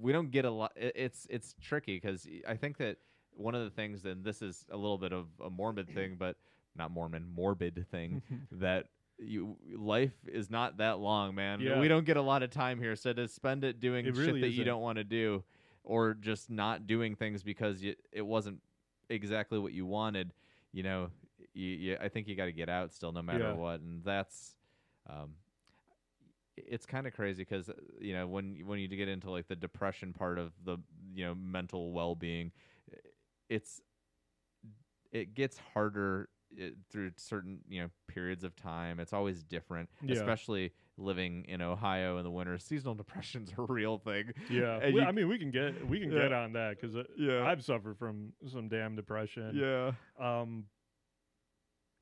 we 0.00 0.12
don't 0.12 0.30
get 0.30 0.44
a 0.44 0.50
lot. 0.50 0.72
It, 0.76 0.92
it's 0.96 1.26
it's 1.30 1.54
tricky 1.62 1.96
because 1.96 2.26
I 2.48 2.56
think 2.56 2.78
that 2.78 2.96
one 3.32 3.54
of 3.54 3.62
the 3.64 3.70
things, 3.70 4.04
and 4.04 4.24
this 4.24 4.42
is 4.42 4.66
a 4.70 4.76
little 4.76 4.98
bit 4.98 5.12
of 5.12 5.26
a 5.44 5.50
morbid 5.50 5.88
thing, 5.94 6.16
but 6.18 6.36
not 6.76 6.90
Mormon, 6.90 7.26
morbid 7.34 7.86
thing 7.90 8.22
that 8.52 8.86
you 9.22 9.56
life 9.76 10.14
is 10.26 10.50
not 10.50 10.78
that 10.78 10.98
long, 10.98 11.34
man. 11.34 11.60
Yeah. 11.60 11.78
We 11.80 11.88
don't 11.88 12.04
get 12.04 12.16
a 12.16 12.22
lot 12.22 12.42
of 12.42 12.50
time 12.50 12.78
here, 12.78 12.96
so 12.96 13.12
to 13.12 13.28
spend 13.28 13.64
it 13.64 13.80
doing 13.80 14.06
It 14.06 14.14
shit 14.14 14.26
really 14.26 14.40
that 14.42 14.50
you 14.50 14.64
don't 14.64 14.82
want 14.82 14.98
to 14.98 15.04
do, 15.04 15.44
or 15.84 16.14
just 16.14 16.50
not 16.50 16.86
doing 16.86 17.14
things 17.14 17.42
because 17.42 17.82
you, 17.82 17.94
it 18.12 18.22
wasn't 18.22 18.60
exactly 19.08 19.58
what 19.58 19.72
you 19.72 19.86
wanted, 19.86 20.32
you 20.72 20.82
know, 20.82 21.10
you, 21.52 21.66
you, 21.66 21.96
I 22.00 22.08
think 22.08 22.28
you 22.28 22.36
got 22.36 22.46
to 22.46 22.52
get 22.52 22.68
out 22.68 22.92
still, 22.92 23.12
no 23.12 23.22
matter 23.22 23.44
Yeah. 23.44 23.52
what, 23.54 23.80
and 23.80 24.04
that's. 24.04 24.56
Um, 25.08 25.34
it's 26.56 26.84
kind 26.84 27.06
of 27.06 27.14
crazy 27.14 27.42
because 27.42 27.70
you 28.00 28.12
know 28.12 28.26
when 28.26 28.54
when 28.66 28.78
you 28.78 28.86
get 28.88 29.08
into 29.08 29.30
like 29.30 29.48
the 29.48 29.56
depression 29.56 30.12
part 30.12 30.38
of 30.38 30.52
the 30.64 30.76
you 31.14 31.24
know 31.24 31.34
mental 31.34 31.92
well 31.92 32.14
being, 32.14 32.52
it's 33.48 33.80
it 35.10 35.34
gets 35.34 35.58
harder 35.72 36.28
uh, 36.60 36.66
through 36.90 37.12
certain 37.16 37.60
you 37.68 37.82
know 37.82 37.88
periods 38.08 38.44
of 38.44 38.56
time. 38.56 38.98
It's 39.00 39.12
always 39.12 39.42
different, 39.42 39.88
Yeah. 40.02 40.16
especially 40.16 40.72
living 40.96 41.44
in 41.48 41.62
Ohio 41.62 42.18
in 42.18 42.24
the 42.24 42.30
winter. 42.30 42.58
Seasonal 42.58 42.94
depression's 42.94 43.50
a 43.58 43.62
real 43.62 43.98
thing. 43.98 44.32
Yeah, 44.50 44.78
we- 44.86 44.94
you- 44.94 45.02
I 45.02 45.12
mean, 45.12 45.28
we 45.28 45.38
can 45.38 45.50
get 45.50 45.86
we 45.88 46.00
can 46.00 46.10
Yeah. 46.12 46.22
get 46.22 46.32
on 46.32 46.52
that 46.54 46.80
because 46.80 46.96
Yeah. 47.16 47.44
I've 47.46 47.62
suffered 47.64 47.98
from 47.98 48.32
some 48.46 48.68
damn 48.68 48.96
depression. 48.96 49.54
Yeah, 49.54 49.92
Um, 50.18 50.66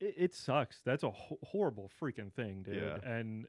it, 0.01 0.15
it 0.17 0.35
sucks. 0.35 0.81
That's 0.85 1.03
a 1.03 1.11
ho- 1.11 1.39
horrible 1.43 1.91
freaking 2.01 2.33
thing, 2.33 2.63
dude. 2.63 2.77
Yeah. 2.77 2.99
And 3.05 3.47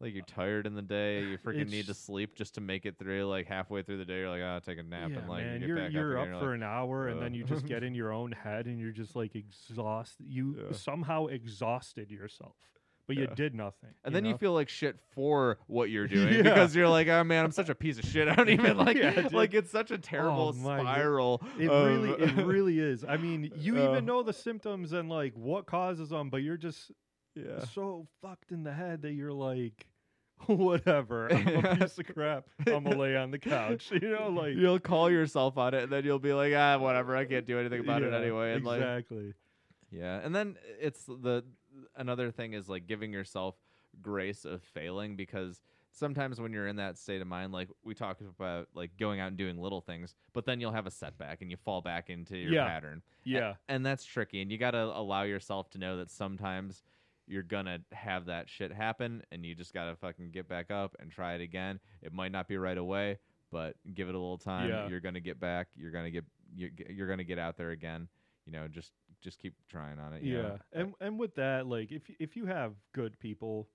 like 0.00 0.14
you're 0.14 0.24
tired 0.24 0.66
in 0.66 0.74
the 0.74 0.82
day, 0.82 1.22
you 1.24 1.38
freaking 1.38 1.70
need 1.70 1.86
to 1.86 1.94
sleep 1.94 2.36
just 2.36 2.54
to 2.54 2.60
make 2.60 2.86
it 2.86 2.98
through. 2.98 3.24
Like 3.26 3.46
halfway 3.46 3.82
through 3.82 3.98
the 3.98 4.04
day, 4.04 4.18
you're 4.20 4.30
like, 4.30 4.42
oh, 4.42 4.46
I'll 4.46 4.60
take 4.60 4.78
a 4.78 4.82
nap, 4.82 5.10
yeah, 5.10 5.18
and 5.18 5.28
like 5.28 5.44
man, 5.44 5.54
you 5.54 5.58
get 5.60 5.66
you're 5.68 5.76
back 5.76 5.92
you're 5.92 6.18
up, 6.18 6.28
up, 6.34 6.40
for 6.40 6.54
an 6.54 6.62
hour, 6.62 7.08
and 7.08 7.20
then 7.20 7.34
you 7.34 7.42
just 7.44 7.66
get 7.66 7.82
in 7.82 7.94
your 7.94 8.12
own 8.12 8.30
head, 8.32 8.66
and 8.66 8.78
you're 8.78 8.92
just 8.92 9.16
like 9.16 9.34
exhausted. 9.34 10.26
You 10.28 10.56
Yeah. 10.70 10.76
somehow 10.76 11.26
exhausted 11.26 12.10
yourself, 12.12 12.54
but 13.08 13.16
you 13.16 13.22
Yeah. 13.24 13.34
did 13.34 13.54
nothing. 13.56 13.90
And 14.04 14.14
then 14.14 14.24
you 14.24 14.32
know? 14.32 14.38
feel 14.38 14.52
like 14.52 14.68
shit 14.68 15.00
for 15.14 15.58
what 15.66 15.90
you're 15.90 16.06
doing 16.16 16.32
Yeah. 16.34 16.42
because 16.42 16.76
you're 16.76 16.88
like, 16.88 17.08
oh 17.08 17.24
man, 17.24 17.44
I'm 17.44 17.50
such 17.50 17.68
a 17.68 17.74
piece 17.74 17.98
of 17.98 18.04
shit. 18.04 18.28
I 18.28 18.36
don't 18.36 18.50
even 18.50 18.76
like 18.86 18.96
Yeah, 18.96 19.10
dude. 19.22 19.32
like 19.32 19.52
it's 19.52 19.72
such 19.72 19.90
a 19.90 19.98
terrible 19.98 20.52
Oh, 20.54 20.58
my 20.62 20.76
God. 20.76 20.94
spiral. 20.94 21.42
It 21.58 21.68
of- 21.70 21.86
really, 21.88 22.10
it 22.22 22.36
really 22.46 22.78
is. 22.78 23.04
I 23.04 23.16
mean, 23.16 23.50
you 23.56 23.76
Uh, 23.78 23.90
even 23.90 24.04
know 24.04 24.22
the 24.22 24.32
symptoms 24.32 24.92
and 24.92 25.08
like 25.08 25.34
what 25.34 25.66
causes 25.66 26.10
them, 26.10 26.30
but 26.30 26.38
you're 26.38 26.56
just 26.56 26.92
yeah. 27.34 27.64
so 27.74 28.06
fucked 28.22 28.50
in 28.52 28.64
the 28.64 28.72
head 28.72 29.02
that 29.02 29.12
you're 29.12 29.32
like, 29.32 29.86
whatever. 30.46 31.32
I'm 31.32 31.64
a 31.64 31.76
piece 31.80 31.98
of 31.98 32.06
crap. 32.14 32.44
I'm 32.66 32.84
gonna 32.84 32.96
lay 32.96 33.16
on 33.16 33.30
the 33.30 33.38
couch. 33.38 33.90
You 33.92 34.10
know, 34.10 34.28
like 34.28 34.54
You'll 34.54 34.78
call 34.78 35.10
yourself 35.10 35.58
on 35.58 35.74
it, 35.74 35.84
and 35.84 35.92
then 35.92 36.04
you'll 36.04 36.18
be 36.18 36.32
like, 36.32 36.52
ah, 36.56 36.78
whatever. 36.78 37.16
I 37.16 37.24
can't 37.24 37.46
do 37.46 37.58
anything 37.58 37.80
about 37.80 38.02
it 38.02 38.12
anyway. 38.12 38.52
And 38.54 38.64
like, 38.64 38.80
exactly. 38.80 39.34
yeah. 39.90 40.20
And 40.22 40.34
then 40.34 40.56
it's 40.80 41.04
the 41.04 41.44
another 41.96 42.30
thing 42.30 42.52
is 42.52 42.68
like 42.68 42.86
giving 42.86 43.12
yourself 43.12 43.56
grace 44.00 44.44
of 44.44 44.62
failing 44.62 45.16
because 45.16 45.60
sometimes 45.90 46.40
when 46.40 46.52
you're 46.52 46.68
in 46.68 46.76
that 46.76 46.98
state 46.98 47.20
of 47.20 47.26
mind, 47.26 47.52
like 47.52 47.68
we 47.82 47.94
talked 47.94 48.20
about, 48.20 48.68
like 48.74 48.92
going 48.98 49.18
out 49.18 49.28
and 49.28 49.36
doing 49.36 49.58
little 49.58 49.80
things, 49.80 50.14
but 50.32 50.44
then 50.46 50.60
you'll 50.60 50.70
have 50.72 50.86
a 50.86 50.90
setback 50.90 51.42
and 51.42 51.50
you 51.50 51.56
fall 51.56 51.80
back 51.80 52.10
into 52.10 52.36
your 52.36 52.52
Yeah. 52.52 52.66
pattern. 52.68 53.02
Yeah, 53.24 53.54
and 53.68 53.84
that's 53.84 54.04
tricky 54.04 54.40
and 54.40 54.52
you 54.52 54.58
got 54.58 54.70
to 54.72 54.82
allow 54.84 55.22
yourself 55.24 55.68
to 55.70 55.78
know 55.78 55.96
that 55.96 56.10
sometimes 56.10 56.82
you're 57.28 57.42
gonna 57.42 57.78
have 57.92 58.26
that 58.26 58.48
shit 58.48 58.72
happen 58.72 59.22
and 59.30 59.44
you 59.44 59.54
just 59.54 59.72
gotta 59.74 59.94
fucking 59.96 60.30
get 60.30 60.48
back 60.48 60.70
up 60.70 60.96
and 60.98 61.10
try 61.10 61.34
it 61.34 61.40
again 61.40 61.78
it 62.02 62.12
might 62.12 62.32
not 62.32 62.48
be 62.48 62.56
right 62.56 62.78
away 62.78 63.18
but 63.52 63.74
give 63.94 64.08
it 64.08 64.14
a 64.14 64.18
little 64.18 64.38
time 64.38 64.68
Yeah. 64.68 64.88
you're 64.88 65.00
gonna 65.00 65.20
get 65.20 65.38
back 65.38 65.68
you're 65.76 65.90
gonna 65.92 66.10
get 66.10 66.24
you're, 66.56 66.70
you're 66.88 67.08
gonna 67.08 67.24
get 67.24 67.38
out 67.38 67.56
there 67.56 67.70
again 67.70 68.08
you 68.46 68.52
know 68.52 68.66
just 68.68 68.92
just 69.20 69.38
keep 69.38 69.54
trying 69.68 69.98
on 69.98 70.12
it 70.14 70.22
you 70.22 70.36
yeah. 70.36 70.42
know? 70.42 70.58
And 70.72 70.94
and 71.00 71.18
with 71.18 71.34
that, 71.34 71.66
like 71.66 71.90
if 71.92 72.02
if 72.20 72.36
you 72.36 72.46
have 72.46 72.72
good 72.94 73.18
people 73.18 73.68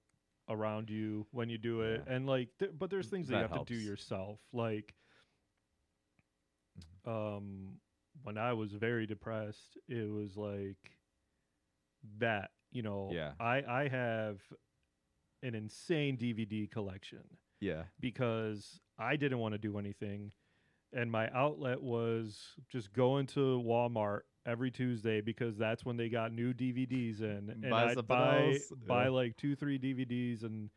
around 0.49 0.89
you 0.89 1.25
when 1.31 1.49
you 1.49 1.57
do 1.57 1.81
it, 1.81 2.01
Yeah. 2.07 2.13
and 2.15 2.25
like, 2.25 2.49
th- 2.59 2.71
but 2.77 2.89
there's 2.89 3.07
things 3.07 3.27
that, 3.27 3.35
you 3.35 3.41
That 3.47 3.51
have 3.51 3.65
to 3.65 3.73
do 3.73 3.79
yourself. 3.79 4.39
Like, 4.53 4.93
Mm-hmm. 7.05 7.09
um, 7.09 7.79
when 8.23 8.37
I 8.37 8.53
was 8.53 8.71
very 8.73 9.05
depressed, 9.05 9.77
it 9.87 10.09
was 10.09 10.35
like 10.37 10.97
that. 12.19 12.51
You 12.73 12.81
know, 12.81 13.09
Yeah. 13.11 13.33
I 13.39 13.63
I 13.67 13.87
have 13.87 14.41
an 15.41 15.55
insane 15.55 16.17
DVD 16.17 16.69
collection. 16.69 17.23
yeah 17.59 17.83
because 17.99 18.81
I 18.97 19.15
didn't 19.15 19.39
want 19.39 19.53
to 19.53 19.57
do 19.57 19.77
anything. 19.77 20.31
And 20.95 21.11
my 21.11 21.27
outlet 21.33 21.81
was 21.81 22.55
just 22.69 22.93
going 22.93 23.25
to 23.27 23.61
Walmart 23.65 24.21
every 24.45 24.69
Tuesday 24.69 25.21
because 25.21 25.57
that's 25.57 25.83
when 25.83 25.97
they 25.97 26.07
got 26.09 26.31
new 26.31 26.53
DVDs 26.53 27.21
in. 27.21 27.49
And 27.49 27.61
Buy 27.69 27.91
I'd 27.91 28.07
buy, 28.07 28.51
else. 28.53 28.71
buy 28.87 29.03
Yeah. 29.05 29.09
like 29.09 29.35
two, 29.37 29.55
three 29.55 29.79
DVDs 29.79 30.43
and 30.43 30.69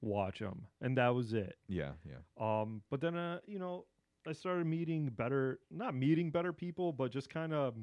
watch 0.00 0.40
them. 0.40 0.66
And 0.80 0.96
that 0.98 1.14
was 1.14 1.32
it. 1.34 1.56
yeah 1.68 1.92
yeah 2.04 2.22
Um, 2.36 2.82
but 2.90 3.00
then, 3.00 3.14
uh, 3.16 3.40
you 3.46 3.58
know, 3.60 3.86
I 4.26 4.32
started 4.32 4.66
meeting 4.66 5.08
better, 5.10 5.60
not 5.70 5.94
meeting 5.94 6.30
better 6.30 6.52
people, 6.52 6.92
but 6.92 7.12
just 7.12 7.30
kind 7.30 7.52
of. 7.54 7.74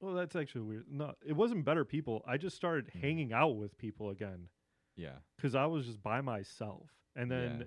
Well, 0.00 0.14
that's 0.14 0.34
actually 0.36 0.62
weird. 0.62 0.86
No, 0.90 1.14
it 1.24 1.34
wasn't 1.34 1.64
better 1.64 1.84
people. 1.84 2.22
I 2.26 2.36
just 2.38 2.56
started 2.56 2.86
Mhm. 2.88 3.00
hanging 3.00 3.32
out 3.32 3.56
with 3.56 3.76
people 3.78 4.10
again 4.10 4.48
yeah 4.96 5.18
because 5.36 5.54
I 5.54 5.66
was 5.66 5.86
just 5.86 6.02
by 6.02 6.20
myself. 6.20 6.90
And 7.16 7.30
then 7.30 7.60
Yeah. 7.60 7.66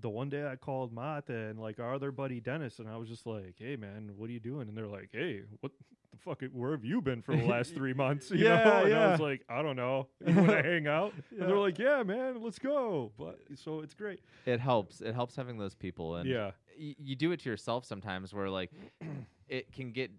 the 0.00 0.10
one 0.10 0.28
day 0.28 0.46
I 0.46 0.56
called 0.56 0.92
Mata 0.92 1.32
and 1.34 1.58
like 1.58 1.78
our 1.78 1.94
other 1.94 2.10
buddy 2.10 2.40
Dennis, 2.40 2.78
and 2.80 2.88
I 2.88 2.96
was 2.96 3.08
just 3.08 3.26
like, 3.26 3.54
"Hey 3.58 3.76
man, 3.76 4.12
what 4.16 4.28
are 4.28 4.32
you 4.32 4.40
doing?" 4.40 4.68
And 4.68 4.76
they're 4.76 4.88
like, 4.88 5.10
"Hey, 5.12 5.42
what 5.60 5.72
the 6.10 6.18
fuck? 6.18 6.42
Where 6.52 6.72
have 6.72 6.84
you 6.84 7.00
been 7.00 7.22
for 7.22 7.36
the 7.36 7.44
last 7.44 7.74
three 7.74 7.94
months?" 7.94 8.30
You 8.32 8.38
Yeah, 8.44 8.64
know? 8.64 8.84
And 8.84 8.94
I 8.94 9.10
was 9.12 9.20
like, 9.20 9.44
"I 9.48 9.62
don't 9.62 9.76
know. 9.76 10.08
You 10.26 10.34
want 10.34 10.48
to 10.50 10.62
hang 10.62 10.86
out?" 10.88 11.14
And 11.30 11.42
they're 11.42 11.58
like, 11.58 11.78
"Yeah, 11.78 12.02
man, 12.02 12.42
let's 12.42 12.58
go." 12.58 13.12
But 13.16 13.38
so 13.54 13.80
it's 13.80 13.94
great. 13.94 14.20
it 14.46 14.58
helps 14.58 15.00
it 15.00 15.14
helps 15.14 15.36
having 15.36 15.58
those 15.58 15.74
people 15.76 16.16
and 16.16 16.28
yeah, 16.28 16.52
y- 16.78 16.96
you 16.98 17.14
do 17.14 17.30
it 17.32 17.40
to 17.40 17.48
yourself 17.50 17.84
sometimes 17.84 18.34
where 18.34 18.50
like 18.50 18.72
it 19.48 19.72
can 19.72 19.92
get 19.92 20.10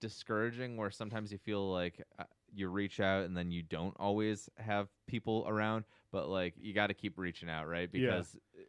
discouraging 0.00 0.76
where 0.76 0.90
sometimes 0.90 1.32
you 1.32 1.38
feel 1.38 1.70
like 1.72 2.02
uh, 2.18 2.24
you 2.54 2.68
reach 2.68 3.00
out 3.00 3.24
and 3.24 3.36
then 3.36 3.50
you 3.50 3.62
don't 3.62 3.94
always 3.98 4.48
have 4.58 4.88
people 5.06 5.44
around 5.48 5.84
but 6.12 6.28
like 6.28 6.54
you 6.60 6.74
got 6.74 6.88
to 6.88 6.94
keep 6.94 7.18
reaching 7.18 7.48
out 7.48 7.68
right 7.68 7.88
Yeah. 7.92 8.10
because 8.10 8.34
uh, 8.58 8.62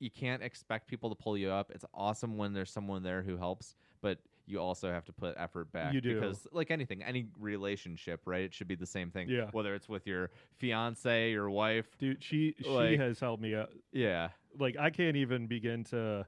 you 0.00 0.10
can't 0.10 0.42
expect 0.42 0.86
people 0.88 1.08
to 1.10 1.16
pull 1.16 1.36
you 1.36 1.50
up 1.50 1.70
it's 1.74 1.84
awesome 1.92 2.36
when 2.36 2.52
there's 2.52 2.70
someone 2.70 3.02
there 3.02 3.22
who 3.22 3.36
helps 3.36 3.74
but 4.02 4.18
you 4.46 4.58
also 4.60 4.90
have 4.92 5.04
to 5.06 5.12
put 5.12 5.34
effort 5.38 5.72
back 5.72 5.94
You 5.94 6.00
do. 6.02 6.14
because 6.20 6.46
like 6.52 6.70
anything 6.70 7.02
any 7.02 7.26
relationship 7.38 8.20
right 8.26 8.42
it 8.42 8.54
should 8.54 8.68
be 8.68 8.74
the 8.74 8.86
same 8.86 9.10
thing 9.10 9.28
Yeah. 9.28 9.48
whether 9.52 9.74
it's 9.74 9.88
with 9.88 10.06
your 10.06 10.30
fiance 10.58 11.30
your 11.30 11.50
wife 11.50 11.86
dude, 11.98 12.22
she 12.22 12.54
she 12.62 12.68
Like- 12.68 12.98
has 13.00 13.18
helped 13.20 13.42
me 13.42 13.54
out. 13.54 13.70
yeah 13.92 14.28
Like 14.58 14.76
I 14.78 14.90
can't 14.90 15.16
even 15.16 15.46
begin 15.46 15.82
to 15.84 16.26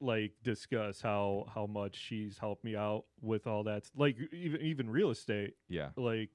like 0.00 0.32
discuss 0.42 1.00
how 1.00 1.46
how 1.54 1.66
much 1.66 1.96
she's 1.96 2.38
helped 2.38 2.64
me 2.64 2.76
out 2.76 3.04
with 3.20 3.46
all 3.46 3.64
that. 3.64 3.84
Like 3.96 4.16
even 4.32 4.60
even 4.60 4.90
real 4.90 5.10
estate. 5.10 5.54
yeah 5.68 5.90
like 5.96 6.30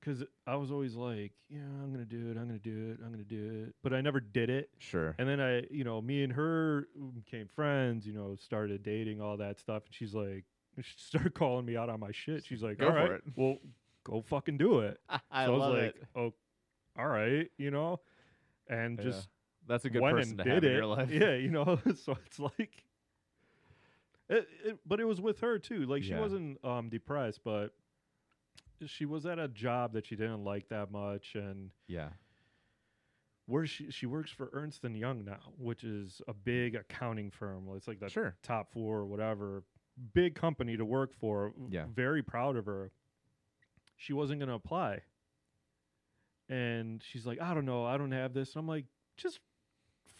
because 0.00 0.24
i 0.48 0.56
was 0.56 0.72
always 0.72 0.96
like 0.96 1.30
yeah 1.48 1.60
i'm 1.60 1.92
gonna 1.92 2.04
do 2.04 2.28
it 2.30 2.36
i'm 2.36 2.46
gonna 2.48 2.58
do 2.58 2.90
it 2.90 2.98
i'm 3.04 3.12
gonna 3.12 3.22
do 3.22 3.64
it 3.68 3.74
but 3.84 3.92
i 3.94 4.00
never 4.00 4.18
did 4.18 4.50
it 4.50 4.68
sure 4.78 5.14
and 5.16 5.28
then 5.28 5.40
i 5.40 5.62
you 5.70 5.84
know 5.84 6.00
me 6.02 6.24
and 6.24 6.32
her 6.32 6.88
mm, 6.98 7.14
became 7.14 7.46
friends 7.46 8.04
you 8.04 8.12
know 8.12 8.34
started 8.34 8.82
dating 8.82 9.20
all 9.20 9.36
that 9.36 9.60
stuff 9.60 9.84
and 9.86 9.94
she's 9.94 10.12
like 10.12 10.44
she 10.82 10.94
started 10.96 11.34
calling 11.34 11.64
me 11.64 11.76
out 11.76 11.88
on 11.88 12.00
my 12.00 12.10
shit. 12.10 12.44
She's 12.44 12.62
like, 12.64 12.78
Go 12.78 12.86
"All 12.88 12.94
right, 12.94 13.10
it." 13.12 13.22
well, 13.36 13.58
go 14.04 14.22
fucking 14.22 14.56
do 14.58 14.80
it." 14.80 14.98
I 15.30 15.44
so 15.44 15.52
I 15.54 15.56
was 15.58 15.68
like, 15.68 15.96
it. 15.96 16.02
"Oh, 16.16 16.32
all 16.98 17.08
right," 17.08 17.48
you 17.58 17.70
know, 17.70 18.00
and 18.68 18.98
Yeah. 18.98 19.04
just 19.04 19.28
That's 19.66 19.84
a 19.84 19.90
good 19.90 20.02
went 20.02 20.16
person 20.16 20.30
and 20.32 20.38
to 20.38 20.44
have 20.54 20.62
did 20.62 20.70
in 20.72 20.76
your 20.76 20.86
life. 20.86 21.10
Yeah, 21.12 21.34
you 21.36 21.50
know, 21.50 21.78
so 22.04 22.16
it's 22.26 22.38
like, 22.38 22.84
it, 24.28 24.46
it, 24.64 24.78
but 24.86 25.00
it 25.00 25.04
was 25.04 25.20
with 25.20 25.40
her 25.40 25.58
too. 25.58 25.86
Like 25.86 26.02
she 26.02 26.10
Yeah. 26.10 26.20
wasn't 26.20 26.64
um 26.64 26.88
depressed, 26.88 27.40
but 27.44 27.74
she 28.86 29.04
was 29.06 29.26
at 29.26 29.38
a 29.38 29.48
job 29.48 29.92
that 29.92 30.06
she 30.06 30.16
didn't 30.16 30.44
like 30.44 30.68
that 30.70 30.90
much, 30.90 31.34
and 31.36 31.70
Yeah. 31.86 32.10
where 33.46 33.66
she 33.66 33.90
she 33.90 34.06
works 34.06 34.30
for 34.30 34.50
Ernst 34.52 34.84
and 34.84 34.96
Young 34.96 35.24
now, 35.24 35.52
which 35.58 35.84
is 35.84 36.20
a 36.28 36.34
big 36.34 36.74
accounting 36.74 37.30
firm. 37.30 37.68
It's 37.76 37.86
like 37.88 38.00
the 38.00 38.08
Sure. 38.08 38.36
top 38.42 38.72
four 38.72 38.98
or 38.98 39.06
whatever, 39.06 39.62
big 40.14 40.34
company 40.34 40.76
to 40.76 40.84
work 40.84 41.12
for. 41.14 41.52
Yeah. 41.70 41.86
very 41.94 42.22
proud 42.22 42.56
of 42.56 42.66
her. 42.66 42.90
She 43.96 44.12
wasn't 44.12 44.40
gonna 44.40 44.54
apply, 44.56 45.02
and 46.48 47.02
she's 47.04 47.24
like, 47.26 47.40
I 47.40 47.54
don't 47.54 47.64
know, 47.66 47.84
I 47.84 47.96
don't 47.96 48.10
have 48.12 48.34
this. 48.34 48.54
And 48.54 48.60
I'm 48.60 48.66
like, 48.68 48.86
just 49.16 49.38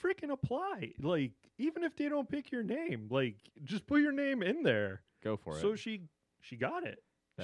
freaking 0.03 0.31
apply. 0.33 0.93
Like, 1.01 1.33
even 1.59 1.85
if 1.85 1.97
they 1.97 2.09
don't 2.09 2.29
pick 2.29 2.51
your 2.51 2.63
name, 2.63 3.09
like, 3.11 3.37
just 3.65 3.87
put 3.87 4.01
your 4.01 4.13
name 4.13 4.43
in 4.43 4.63
there. 4.63 5.03
Go 5.23 5.37
for 5.37 5.57
it. 5.57 5.61
so 5.61 5.75
she 5.77 6.03
she 6.41 6.57
got 6.57 6.85
it. 6.85 6.99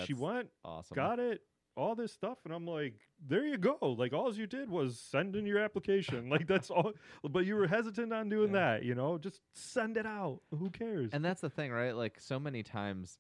she 0.04 0.12
went 0.14 0.48
awesome. 0.64 0.94
got 0.96 1.18
it 1.20 1.42
all 1.76 1.94
this 1.94 2.12
stuff 2.12 2.38
and 2.44 2.52
i'm 2.52 2.66
like 2.66 2.94
there 3.24 3.46
you 3.46 3.56
go 3.56 3.78
like 3.96 4.12
all 4.12 4.34
you 4.34 4.48
did 4.48 4.68
was 4.68 4.98
send 4.98 5.36
in 5.36 5.46
your 5.46 5.60
application 5.60 6.28
like 6.28 6.44
that's 6.52 6.70
all 6.70 6.92
but 7.30 7.46
you 7.46 7.54
were 7.54 7.68
hesitant 7.68 8.12
on 8.12 8.28
doing 8.28 8.52
Yeah. 8.52 8.74
that 8.78 8.82
you 8.84 8.96
know 8.96 9.16
just 9.16 9.40
send 9.54 9.96
it 9.96 10.04
out 10.04 10.40
who 10.50 10.70
cares 10.70 11.10
And 11.12 11.24
that's 11.24 11.40
the 11.40 11.48
thing, 11.50 11.70
right? 11.70 11.94
Like 11.94 12.16
so 12.20 12.40
many 12.40 12.64
times 12.64 13.16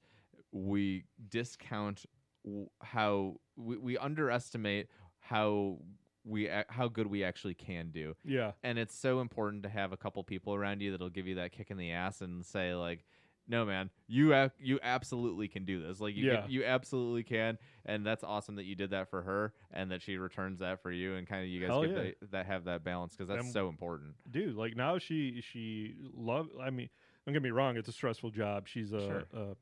we 0.50 1.04
discount 1.30 2.04
w- 2.44 2.68
how 2.82 3.36
we, 3.56 3.76
we 3.76 3.96
underestimate 3.96 4.88
how 5.20 5.78
we 6.28 6.48
how 6.68 6.88
good 6.88 7.06
we 7.06 7.24
actually 7.24 7.54
can 7.54 7.90
do. 7.90 8.14
yeah 8.24 8.52
And 8.62 8.78
it's 8.78 8.94
so 8.98 9.20
important 9.20 9.62
to 9.64 9.68
have 9.68 9.92
a 9.92 9.96
couple 9.96 10.22
people 10.24 10.54
around 10.54 10.80
you 10.82 10.90
that'll 10.92 11.08
give 11.10 11.26
you 11.26 11.36
that 11.36 11.52
kick 11.52 11.70
in 11.70 11.76
the 11.76 11.90
ass 11.92 12.20
and 12.20 12.44
say 12.44 12.74
like 12.74 13.04
no 13.50 13.64
man, 13.64 13.88
you 14.06 14.34
a- 14.34 14.52
you 14.60 14.78
absolutely 14.82 15.48
can 15.48 15.64
do 15.64 15.82
this. 15.82 16.00
Like 16.00 16.14
you 16.14 16.26
Yeah. 16.26 16.42
can, 16.42 16.50
you 16.50 16.64
absolutely 16.66 17.22
can, 17.22 17.56
and 17.86 18.04
that's 18.04 18.22
awesome 18.22 18.56
that 18.56 18.64
you 18.64 18.74
did 18.74 18.90
that 18.90 19.08
for 19.08 19.22
her, 19.22 19.54
and 19.72 19.90
that 19.90 20.02
she 20.02 20.18
returns 20.18 20.58
that 20.58 20.82
for 20.82 20.90
you, 20.92 21.14
and 21.14 21.26
kind 21.26 21.42
of 21.44 21.48
you 21.48 21.66
guys 21.66 21.86
yeah. 21.88 21.94
that, 21.94 22.30
that 22.32 22.46
have 22.46 22.64
that 22.64 22.84
balance 22.84 23.14
because 23.16 23.28
that's 23.28 23.44
And- 23.44 23.52
so 23.54 23.70
important. 23.70 24.16
dude 24.30 24.54
like 24.54 24.76
now 24.76 24.98
she 24.98 25.40
she 25.40 25.94
love 26.14 26.48
i 26.60 26.68
mean 26.68 26.90
don't 27.24 27.32
get 27.32 27.42
me 27.42 27.48
wrong 27.50 27.78
it's 27.78 27.88
a 27.88 27.92
stressful 27.92 28.30
job 28.32 28.68
she's 28.68 28.92
a, 28.92 29.00
Sure. 29.00 29.24
a 29.32 29.56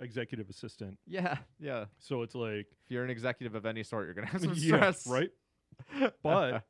executive 0.00 0.48
assistant 0.48 0.96
Yeah, 1.06 1.38
yeah. 1.58 1.86
so 1.98 2.22
it's 2.22 2.34
like 2.36 2.66
If 2.84 2.90
you're 2.90 3.04
an 3.04 3.10
executive 3.10 3.54
of 3.56 3.66
any 3.66 3.82
sort, 3.82 4.04
you're 4.06 4.14
gonna 4.14 4.28
have 4.28 4.40
some 4.48 4.54
yeah, 4.56 4.92
stress, 4.92 5.06
right 5.08 5.30
but 6.22 6.64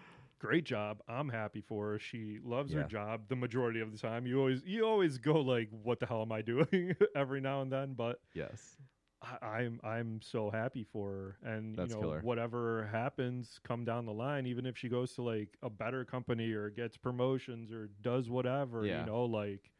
great 0.38 0.64
job. 0.64 1.02
I'm 1.08 1.28
happy 1.28 1.60
for 1.60 1.90
her. 1.92 1.98
She 1.98 2.38
loves 2.44 2.72
Yeah. 2.72 2.80
her 2.80 2.84
job 2.84 3.22
the 3.28 3.36
majority 3.36 3.80
of 3.80 3.92
the 3.92 3.98
time. 3.98 4.26
You 4.26 4.38
always 4.38 4.62
you 4.64 4.84
always 4.84 5.18
go 5.18 5.40
like 5.40 5.68
what 5.70 6.00
the 6.00 6.06
hell 6.06 6.22
am 6.22 6.32
i 6.32 6.42
doing? 6.42 6.94
Every 7.16 7.40
now 7.40 7.62
and 7.62 7.72
then 7.72 7.94
but 7.94 8.20
yes, 8.34 8.76
I, 9.22 9.46
i'm 9.46 9.80
i'm 9.84 10.20
so 10.22 10.50
happy 10.50 10.84
for 10.84 11.10
her. 11.42 11.50
And 11.52 11.76
That's 11.76 11.94
you 11.94 11.94
know 11.94 12.00
killer. 12.00 12.22
whatever 12.22 12.88
happens 12.92 13.58
come 13.62 13.84
down 13.84 14.06
the 14.06 14.12
line 14.12 14.46
even 14.46 14.66
if 14.66 14.76
she 14.76 14.88
goes 14.88 15.12
to 15.14 15.22
like 15.22 15.56
a 15.62 15.70
better 15.70 16.04
company 16.04 16.52
or 16.52 16.70
gets 16.70 16.96
promotions 16.96 17.72
or 17.72 17.90
does 18.02 18.28
whatever 18.30 18.86
Yeah. 18.86 18.98
you 18.98 19.04
know 19.04 19.24
like 19.24 19.70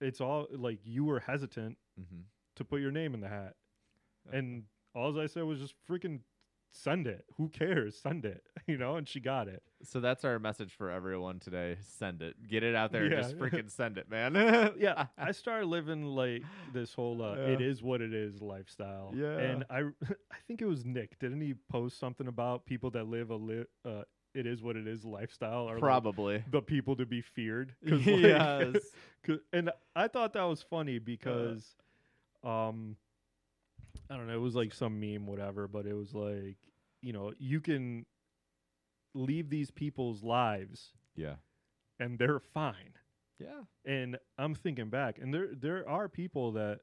it's 0.00 0.20
all 0.20 0.46
like 0.52 0.80
you 0.84 1.04
were 1.04 1.20
hesitant 1.20 1.76
hmm 1.96 2.22
to 2.56 2.64
put 2.64 2.80
your 2.80 2.90
name 2.90 3.14
in 3.14 3.20
the 3.20 3.28
hat. 3.28 3.54
And 4.32 4.64
all 4.94 5.18
I 5.20 5.26
said 5.26 5.44
was 5.44 5.60
just 5.60 5.74
freaking 5.88 6.20
send 6.70 7.06
it. 7.06 7.24
Who 7.36 7.48
cares? 7.48 7.96
Send 7.96 8.24
it. 8.24 8.42
You 8.68 8.76
know, 8.76 8.96
and 8.96 9.08
she 9.08 9.18
got 9.18 9.48
it. 9.48 9.62
So 9.82 9.98
that's 9.98 10.26
our 10.26 10.38
message 10.38 10.74
for 10.76 10.90
everyone 10.90 11.38
today. 11.38 11.78
Send 11.80 12.20
it. 12.20 12.36
Get 12.46 12.62
it 12.62 12.74
out 12.74 12.92
there 12.92 13.04
and 13.04 13.12
just 13.14 13.38
freaking 13.38 13.70
send 13.70 13.96
it, 13.96 14.10
man. 14.10 14.34
Yeah, 14.78 15.06
I 15.18 15.32
started 15.32 15.68
living 15.68 16.04
like 16.04 16.42
this 16.74 16.92
whole 16.92 17.22
uh, 17.22 17.34
Yeah. 17.36 17.56
is 17.60 17.82
what 17.82 18.02
it 18.02 18.12
is 18.12 18.42
lifestyle. 18.42 19.14
Yeah. 19.16 19.38
And 19.38 19.64
I 19.70 19.84
I 20.10 20.36
think 20.46 20.60
it 20.60 20.66
was 20.66 20.84
Nick. 20.84 21.18
Didn't 21.18 21.40
he 21.40 21.54
post 21.70 21.98
something 21.98 22.26
about 22.28 22.66
people 22.66 22.90
that 22.90 23.06
live 23.08 23.30
a 23.30 23.36
li- 23.36 23.64
uh 23.86 24.02
it 24.34 24.46
is 24.46 24.62
what 24.62 24.76
it 24.76 24.86
is 24.86 25.02
lifestyle 25.02 25.62
or 25.66 25.72
like, 25.76 25.80
Probably. 25.80 26.44
the 26.50 26.60
people 26.60 26.94
to 26.96 27.06
be 27.06 27.22
feared? 27.22 27.74
'Cause, 27.88 28.06
like, 28.06 28.20
yes. 28.20 28.76
'cause- 29.24 29.40
and 29.54 29.70
I 29.96 30.08
thought 30.08 30.34
that 30.34 30.42
was 30.44 30.60
funny 30.60 30.98
because 30.98 31.74
um 32.44 32.96
I 34.10 34.16
don't 34.16 34.26
know, 34.26 34.34
it 34.34 34.40
was 34.40 34.54
like 34.54 34.72
some 34.72 35.00
meme 35.00 35.26
whatever, 35.26 35.68
but 35.68 35.86
it 35.86 35.94
was 35.94 36.14
like, 36.14 36.56
you 37.00 37.12
know, 37.12 37.32
you 37.38 37.60
can 37.60 38.06
leave 39.14 39.50
these 39.50 39.70
people's 39.70 40.22
lives 40.22 40.92
yeah. 41.16 41.34
and 41.98 42.18
they're 42.18 42.40
fine. 42.40 42.94
Yeah. 43.38 43.62
And 43.84 44.18
I'm 44.36 44.54
thinking 44.54 44.88
back 44.90 45.18
and 45.20 45.32
there 45.32 45.48
there 45.52 45.88
are 45.88 46.08
people 46.08 46.52
that 46.52 46.80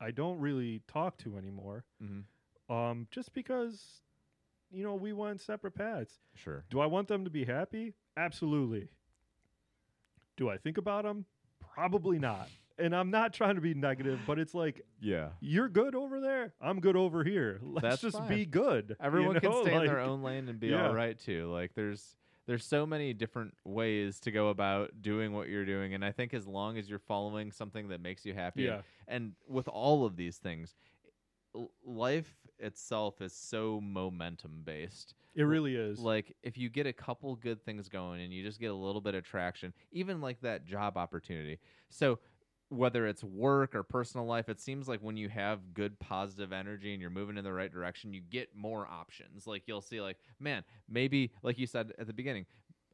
I 0.00 0.10
don't 0.10 0.38
really 0.38 0.82
talk 0.86 1.16
to 1.18 1.36
anymore 1.38 1.84
hmm 2.00 2.20
um 2.70 3.06
just 3.10 3.34
because 3.34 4.00
you 4.74 4.82
know, 4.82 4.94
we 4.94 5.12
went 5.12 5.40
separate 5.40 5.74
paths. 5.74 6.18
Sure. 6.34 6.64
Do 6.68 6.80
I 6.80 6.86
want 6.86 7.06
them 7.06 7.24
to 7.24 7.30
be 7.30 7.44
happy? 7.44 7.94
Absolutely. 8.16 8.88
Do 10.36 10.50
I 10.50 10.56
think 10.56 10.78
about 10.78 11.04
them? 11.04 11.26
Probably 11.74 12.18
not. 12.18 12.48
And 12.78 12.94
I'm 12.94 13.10
not 13.10 13.32
trying 13.32 13.54
to 13.54 13.60
be 13.60 13.72
negative, 13.74 14.18
but 14.26 14.38
it's 14.38 14.54
like 14.54 14.82
Yeah. 15.00 15.28
you're 15.40 15.68
good 15.68 15.94
over 15.94 16.20
there. 16.20 16.54
I'm 16.60 16.80
good 16.80 16.96
over 16.96 17.22
here. 17.22 17.60
Let's 17.62 17.82
That's 17.82 18.02
just 18.02 18.18
fine. 18.18 18.28
be 18.28 18.46
good. 18.46 18.90
you 18.90 18.96
Everyone 19.00 19.34
know? 19.34 19.40
can 19.40 19.62
stay 19.62 19.74
in 19.76 19.86
their 19.86 20.00
own 20.00 20.22
lane 20.22 20.48
and 20.48 20.58
be 20.58 20.68
yeah. 20.68 20.88
all 20.88 20.94
right 20.94 21.18
too. 21.18 21.50
Like 21.52 21.74
there's 21.74 22.16
there's 22.46 22.64
so 22.64 22.84
many 22.84 23.14
different 23.14 23.54
ways 23.64 24.20
to 24.20 24.30
go 24.30 24.48
about 24.48 25.00
doing 25.00 25.32
what 25.32 25.48
you're 25.48 25.64
doing 25.64 25.94
and 25.94 26.04
I 26.04 26.12
think 26.12 26.34
as 26.34 26.46
long 26.46 26.76
as 26.76 26.90
you're 26.90 26.98
following 26.98 27.50
something 27.52 27.88
that 27.88 28.00
makes 28.02 28.26
you 28.26 28.34
happy 28.34 28.64
Yeah. 28.64 28.82
and 29.08 29.32
with 29.48 29.66
all 29.68 30.04
of 30.04 30.16
these 30.16 30.36
things 30.36 30.74
life 31.84 32.34
itself 32.58 33.20
is 33.22 33.32
so 33.32 33.80
momentum 33.80 34.62
based 34.64 35.14
It 35.34 35.44
really 35.44 35.74
is. 35.76 35.98
like 36.00 36.36
if 36.42 36.58
you 36.58 36.68
get 36.68 36.86
a 36.86 36.92
couple 36.92 37.34
good 37.36 37.64
things 37.64 37.88
going 37.88 38.20
and 38.20 38.32
you 38.32 38.42
just 38.42 38.60
get 38.60 38.70
a 38.70 38.74
little 38.74 39.00
bit 39.00 39.14
of 39.14 39.24
traction 39.24 39.72
even 39.92 40.20
like 40.20 40.40
that 40.42 40.64
job 40.64 40.96
opportunity 40.96 41.58
so 41.88 42.18
whether 42.74 43.06
it's 43.06 43.22
work 43.24 43.74
or 43.74 43.82
personal 43.82 44.26
life 44.26 44.48
it 44.48 44.60
seems 44.60 44.88
like 44.88 45.00
when 45.00 45.16
you 45.16 45.28
have 45.28 45.72
good 45.74 45.98
positive 45.98 46.52
energy 46.52 46.92
and 46.92 47.00
you're 47.00 47.10
moving 47.10 47.36
in 47.38 47.44
the 47.44 47.52
right 47.52 47.72
direction 47.72 48.12
you 48.12 48.20
get 48.20 48.54
more 48.54 48.86
options 48.86 49.46
like 49.46 49.62
you'll 49.66 49.80
see 49.80 50.00
like 50.00 50.18
man 50.40 50.62
maybe 50.88 51.32
like 51.42 51.58
you 51.58 51.66
said 51.66 51.92
at 51.98 52.06
the 52.06 52.12
beginning 52.12 52.46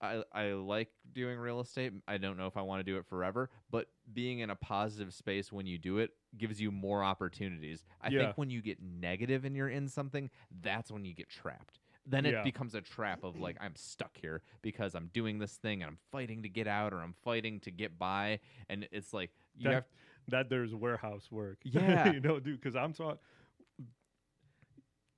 I, 0.02 0.22
I 0.32 0.44
like 0.52 0.88
doing 1.12 1.38
real 1.38 1.60
estate. 1.60 1.92
I 2.08 2.16
don't 2.16 2.38
know 2.38 2.46
if 2.46 2.56
I 2.56 2.62
want 2.62 2.80
to 2.80 2.84
do 2.90 2.96
it 2.96 3.04
forever, 3.06 3.50
but 3.70 3.88
being 4.14 4.38
in 4.38 4.48
a 4.48 4.56
positive 4.56 5.12
space 5.12 5.52
when 5.52 5.66
you 5.66 5.76
do 5.76 5.98
it 5.98 6.12
gives 6.38 6.58
you 6.58 6.70
more 6.70 7.04
opportunities. 7.04 7.84
I 8.00 8.08
Yeah. 8.08 8.20
think 8.20 8.38
when 8.38 8.48
you 8.48 8.62
get 8.62 8.78
negative 8.82 9.44
and 9.44 9.54
you're 9.54 9.68
in 9.68 9.88
something, 9.88 10.30
that's 10.62 10.90
when 10.90 11.04
you 11.04 11.14
get 11.14 11.28
trapped. 11.28 11.80
Then 12.06 12.24
it 12.24 12.32
Yeah. 12.32 12.42
becomes 12.42 12.74
a 12.74 12.80
trap 12.80 13.24
of 13.24 13.38
like 13.38 13.58
I'm 13.60 13.76
stuck 13.76 14.16
here 14.16 14.42
because 14.62 14.94
I'm 14.94 15.10
doing 15.12 15.38
this 15.38 15.56
thing 15.56 15.82
and 15.82 15.90
I'm 15.90 15.98
fighting 16.10 16.42
to 16.44 16.48
get 16.48 16.66
out 16.66 16.94
or 16.94 17.02
I'm 17.02 17.14
fighting 17.22 17.60
to 17.60 17.70
get 17.70 17.98
by, 17.98 18.40
and 18.70 18.88
it's 18.92 19.12
like 19.12 19.30
you 19.56 19.64
That- 19.64 19.72
have 19.74 19.84
that 20.28 20.48
there's 20.48 20.74
warehouse 20.74 21.30
work. 21.30 21.58
Yeah. 21.64 22.12
you 22.12 22.20
know, 22.20 22.38
dude, 22.40 22.60
because 22.60 22.76
I'm 22.76 22.92
talking. 22.92 23.18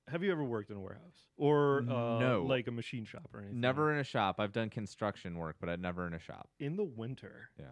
Have 0.09 0.21
you 0.23 0.31
ever 0.31 0.43
worked 0.43 0.69
in 0.69 0.75
a 0.77 0.81
warehouse 0.81 1.27
or 1.37 1.79
uh, 1.81 2.19
No. 2.19 2.45
like 2.47 2.67
a 2.67 2.71
machine 2.71 3.05
shop 3.05 3.29
or 3.33 3.39
anything? 3.39 3.61
never 3.61 3.91
in 3.93 3.99
a 3.99 4.03
shop. 4.03 4.35
I've 4.39 4.51
done 4.51 4.69
construction 4.69 5.37
work, 5.37 5.55
but 5.59 5.69
I've 5.69 5.79
never 5.79 6.05
in 6.07 6.13
a 6.13 6.19
shop. 6.19 6.49
In 6.59 6.75
the 6.75 6.83
winter, 6.83 7.49
Yeah. 7.57 7.71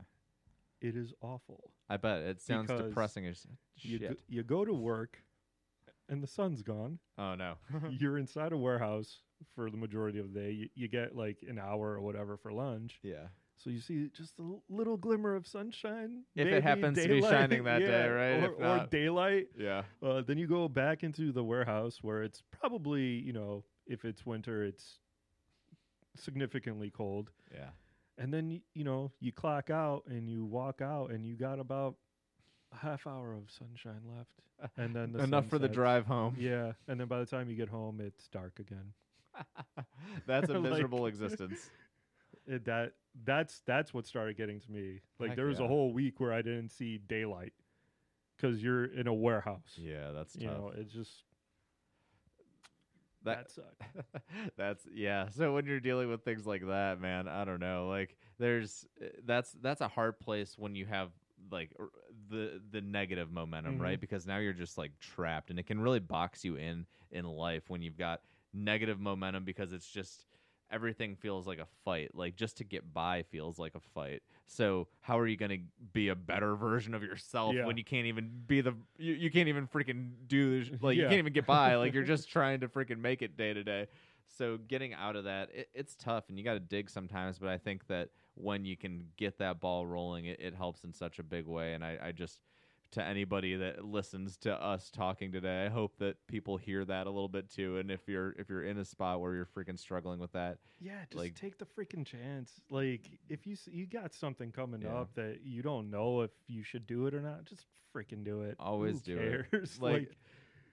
it 0.79 0.95
is 0.95 1.13
awful. 1.21 1.71
I 1.89 1.97
bet 1.97 2.19
it 2.21 2.41
sounds 2.41 2.67
Because 2.71 2.87
depressing 2.87 3.27
as 3.27 3.45
You 3.77 3.97
shit. 3.97 4.09
go, 4.09 4.15
you 4.29 4.43
go 4.43 4.63
to 4.63 4.73
work, 4.73 5.21
and 6.07 6.23
the 6.23 6.27
sun's 6.27 6.61
gone. 6.63 6.99
oh 7.17 7.35
no. 7.35 7.55
You're 7.89 8.17
inside 8.17 8.53
a 8.53 8.57
warehouse 8.57 9.19
for 9.53 9.69
the 9.69 9.77
majority 9.77 10.19
of 10.19 10.31
the 10.33 10.39
day. 10.39 10.51
You, 10.51 10.69
you 10.73 10.87
get 10.87 11.15
like 11.15 11.43
an 11.47 11.59
hour 11.59 11.91
or 11.91 12.01
whatever 12.01 12.37
for 12.37 12.53
lunch. 12.53 12.99
yeah. 13.03 13.27
So 13.63 13.69
you 13.69 13.79
see 13.79 14.09
just 14.15 14.39
a 14.39 14.43
l- 14.43 14.63
little 14.69 14.97
glimmer 14.97 15.35
of 15.35 15.45
sunshine. 15.45 16.23
If 16.35 16.47
it 16.47 16.63
happens 16.63 16.97
to 17.01 17.07
be 17.07 17.21
shining 17.21 17.63
that 17.65 17.79
day, 17.93 18.07
right? 18.07 18.43
Or, 18.43 18.53
or 18.53 18.87
daylight. 18.89 19.47
Yeah. 19.57 19.83
Uh, 20.01 20.21
then 20.21 20.37
you 20.37 20.47
go 20.47 20.67
back 20.67 21.03
into 21.03 21.31
the 21.31 21.43
warehouse 21.43 21.99
where 22.01 22.23
it's 22.23 22.41
probably, 22.51 23.03
you 23.19 23.33
know, 23.33 23.63
if 23.85 24.03
it's 24.05 24.25
winter, 24.25 24.63
it's 24.63 24.99
significantly 26.15 26.89
cold. 26.89 27.29
Yeah. 27.53 27.69
And 28.17 28.33
then, 28.33 28.61
you 28.73 28.83
know, 28.83 29.11
you 29.19 29.31
clock 29.31 29.69
out 29.69 30.03
and 30.07 30.29
you 30.29 30.45
walk 30.45 30.81
out 30.81 31.11
and 31.11 31.25
you 31.25 31.35
got 31.35 31.59
about 31.59 31.95
a 32.73 32.77
half 32.77 33.05
hour 33.07 33.33
of 33.33 33.49
sunshine 33.49 34.01
left. 34.17 34.29
And 34.77 34.95
then 34.95 35.11
the 35.13 35.23
Enough 35.23 35.47
for 35.47 35.57
the 35.57 35.67
drive 35.67 36.05
home. 36.05 36.35
Yeah. 36.37 36.73
And 36.87 36.99
then 36.99 37.07
by 37.07 37.17
the 37.19 37.25
time 37.25 37.49
you 37.49 37.55
get 37.55 37.67
home, 37.69 37.99
it's 37.99 38.27
dark 38.27 38.59
again. 38.59 38.93
That's 40.27 40.49
a 40.49 40.53
Like- 40.53 40.71
miserable 40.71 41.07
existence. 41.07 41.71
It, 42.51 42.65
that 42.65 42.93
that's 43.25 43.61
that's 43.65 43.93
what 43.93 44.05
started 44.05 44.37
getting 44.37 44.59
to 44.61 44.71
me. 44.71 44.99
Like 45.19 45.29
Heck 45.29 45.37
there 45.37 45.45
was 45.47 45.59
yeah. 45.59 45.65
a 45.65 45.67
whole 45.67 45.93
week 45.93 46.19
where 46.19 46.33
I 46.33 46.41
didn't 46.41 46.69
see 46.69 46.97
daylight 46.97 47.53
because 48.35 48.61
you're 48.63 48.85
in 48.85 49.07
a 49.07 49.13
warehouse. 49.13 49.77
Yeah, 49.77 50.11
that's 50.11 50.33
tough. 50.33 50.41
You 50.41 50.47
know, 50.49 50.71
it's 50.75 50.91
just 50.91 51.23
that 53.23 53.47
that 53.47 53.51
sucks. 53.51 54.23
that's 54.57 54.87
yeah. 54.93 55.29
So 55.29 55.53
when 55.53 55.65
you're 55.65 55.79
dealing 55.79 56.09
with 56.09 56.23
things 56.23 56.45
like 56.45 56.65
that, 56.67 56.99
man, 56.99 57.27
I 57.27 57.45
don't 57.45 57.59
know. 57.59 57.87
Like 57.87 58.15
there's 58.39 58.85
uh, 59.01 59.07
that's 59.25 59.51
that's 59.61 59.81
a 59.81 59.87
hard 59.87 60.19
place 60.19 60.57
when 60.57 60.75
you 60.75 60.85
have 60.87 61.11
like 61.51 61.71
the 62.29 62.61
the 62.71 62.81
negative 62.81 63.31
momentum, 63.31 63.77
Mhm. 63.77 63.81
right? 63.81 63.99
Because 63.99 64.25
now 64.25 64.37
you're 64.37 64.53
just 64.53 64.77
like 64.77 64.91
trapped 64.99 65.49
and 65.49 65.59
it 65.59 65.67
can 65.67 65.79
really 65.79 65.99
box 65.99 66.43
you 66.43 66.55
in 66.55 66.85
in 67.11 67.25
life 67.25 67.69
when 67.69 67.81
you've 67.81 67.97
got 67.97 68.21
negative 68.53 68.99
momentum 68.99 69.43
because 69.45 69.71
it's 69.73 69.87
just 69.89 70.25
everything 70.71 71.15
feels 71.15 71.45
like 71.47 71.59
a 71.59 71.67
fight. 71.85 72.11
Like 72.15 72.35
just 72.35 72.57
to 72.57 72.63
get 72.63 72.93
by 72.93 73.23
feels 73.23 73.59
like 73.59 73.75
a 73.75 73.79
fight. 73.93 74.21
So 74.47 74.87
how 75.01 75.19
are 75.19 75.27
you 75.27 75.37
going 75.37 75.51
to 75.51 75.59
be 75.93 76.09
a 76.09 76.15
better 76.15 76.55
version 76.55 76.93
of 76.93 77.03
yourself 77.03 77.55
Yeah. 77.55 77.65
when 77.65 77.77
you 77.77 77.83
can't 77.83 78.07
even 78.07 78.31
be 78.47 78.61
the 78.61 78.73
you, 78.97 79.13
you 79.13 79.31
can't 79.31 79.47
even 79.49 79.67
freaking 79.67 80.11
do 80.27 80.63
this 80.63 80.81
like 80.81 80.97
you 80.97 81.03
can't 81.03 81.13
even 81.19 81.33
get 81.33 81.45
by 81.45 81.75
like 81.75 81.93
you're 81.93 82.03
just 82.03 82.29
trying 82.31 82.61
to 82.61 82.67
freaking 82.67 82.99
make 82.99 83.21
it 83.21 83.37
day 83.37 83.53
to 83.53 83.63
day. 83.63 83.87
So 84.37 84.57
getting 84.57 84.93
out 84.93 85.17
of 85.17 85.25
that, 85.25 85.49
it, 85.53 85.69
it's 85.73 85.93
tough 85.95 86.29
and 86.29 86.37
you 86.37 86.43
got 86.45 86.53
to 86.53 86.59
dig 86.61 86.89
sometimes. 86.89 87.37
But 87.37 87.49
I 87.49 87.57
think 87.57 87.87
that 87.87 88.09
when 88.35 88.63
you 88.63 88.77
can 88.77 89.07
get 89.17 89.37
that 89.39 89.59
ball 89.59 89.85
rolling, 89.85 90.25
it, 90.25 90.39
it 90.39 90.55
helps 90.55 90.85
in 90.85 90.93
such 90.93 91.19
a 91.19 91.23
big 91.23 91.45
way. 91.47 91.73
And 91.73 91.83
I, 91.83 91.97
I 92.01 92.11
just 92.13 92.39
to 92.91 93.03
anybody 93.03 93.55
that 93.55 93.85
listens 93.85 94.35
to 94.37 94.53
us 94.53 94.89
talking 94.91 95.31
today, 95.31 95.65
I 95.65 95.69
hope 95.69 95.97
that 95.99 96.15
people 96.27 96.57
hear 96.57 96.83
that 96.85 97.07
a 97.07 97.09
little 97.09 97.29
bit 97.29 97.49
too. 97.49 97.77
And 97.77 97.89
if 97.89 98.07
you're 98.07 98.31
if 98.37 98.49
you're 98.49 98.63
in 98.63 98.77
a 98.77 98.85
spot 98.85 99.21
where 99.21 99.33
you're 99.33 99.45
freaking 99.45 99.79
struggling 99.79 100.19
with 100.19 100.31
that, 100.33 100.57
Yeah, 100.79 100.99
just 101.05 101.15
Like- 101.15 101.35
take 101.35 101.57
the 101.57 101.65
freaking 101.65 102.05
chance. 102.05 102.59
Like, 102.69 103.09
if 103.29 103.47
you 103.47 103.55
you 103.69 103.85
got 103.85 104.13
something 104.13 104.51
coming 104.51 104.81
Yeah. 104.81 104.95
up 104.95 105.13
that 105.15 105.41
you 105.43 105.61
don't 105.61 105.89
know 105.89 106.21
if 106.21 106.31
you 106.47 106.63
should 106.63 106.85
do 106.87 107.07
it 107.07 107.13
or 107.13 107.21
not, 107.21 107.45
just 107.45 107.65
freaking 107.95 108.23
do 108.23 108.41
it. 108.41 108.55
Always 108.59 109.05
Who 109.05 109.15
do 109.15 109.19
it. 109.19 109.51
cares? 109.51 109.79
like, 109.81 110.11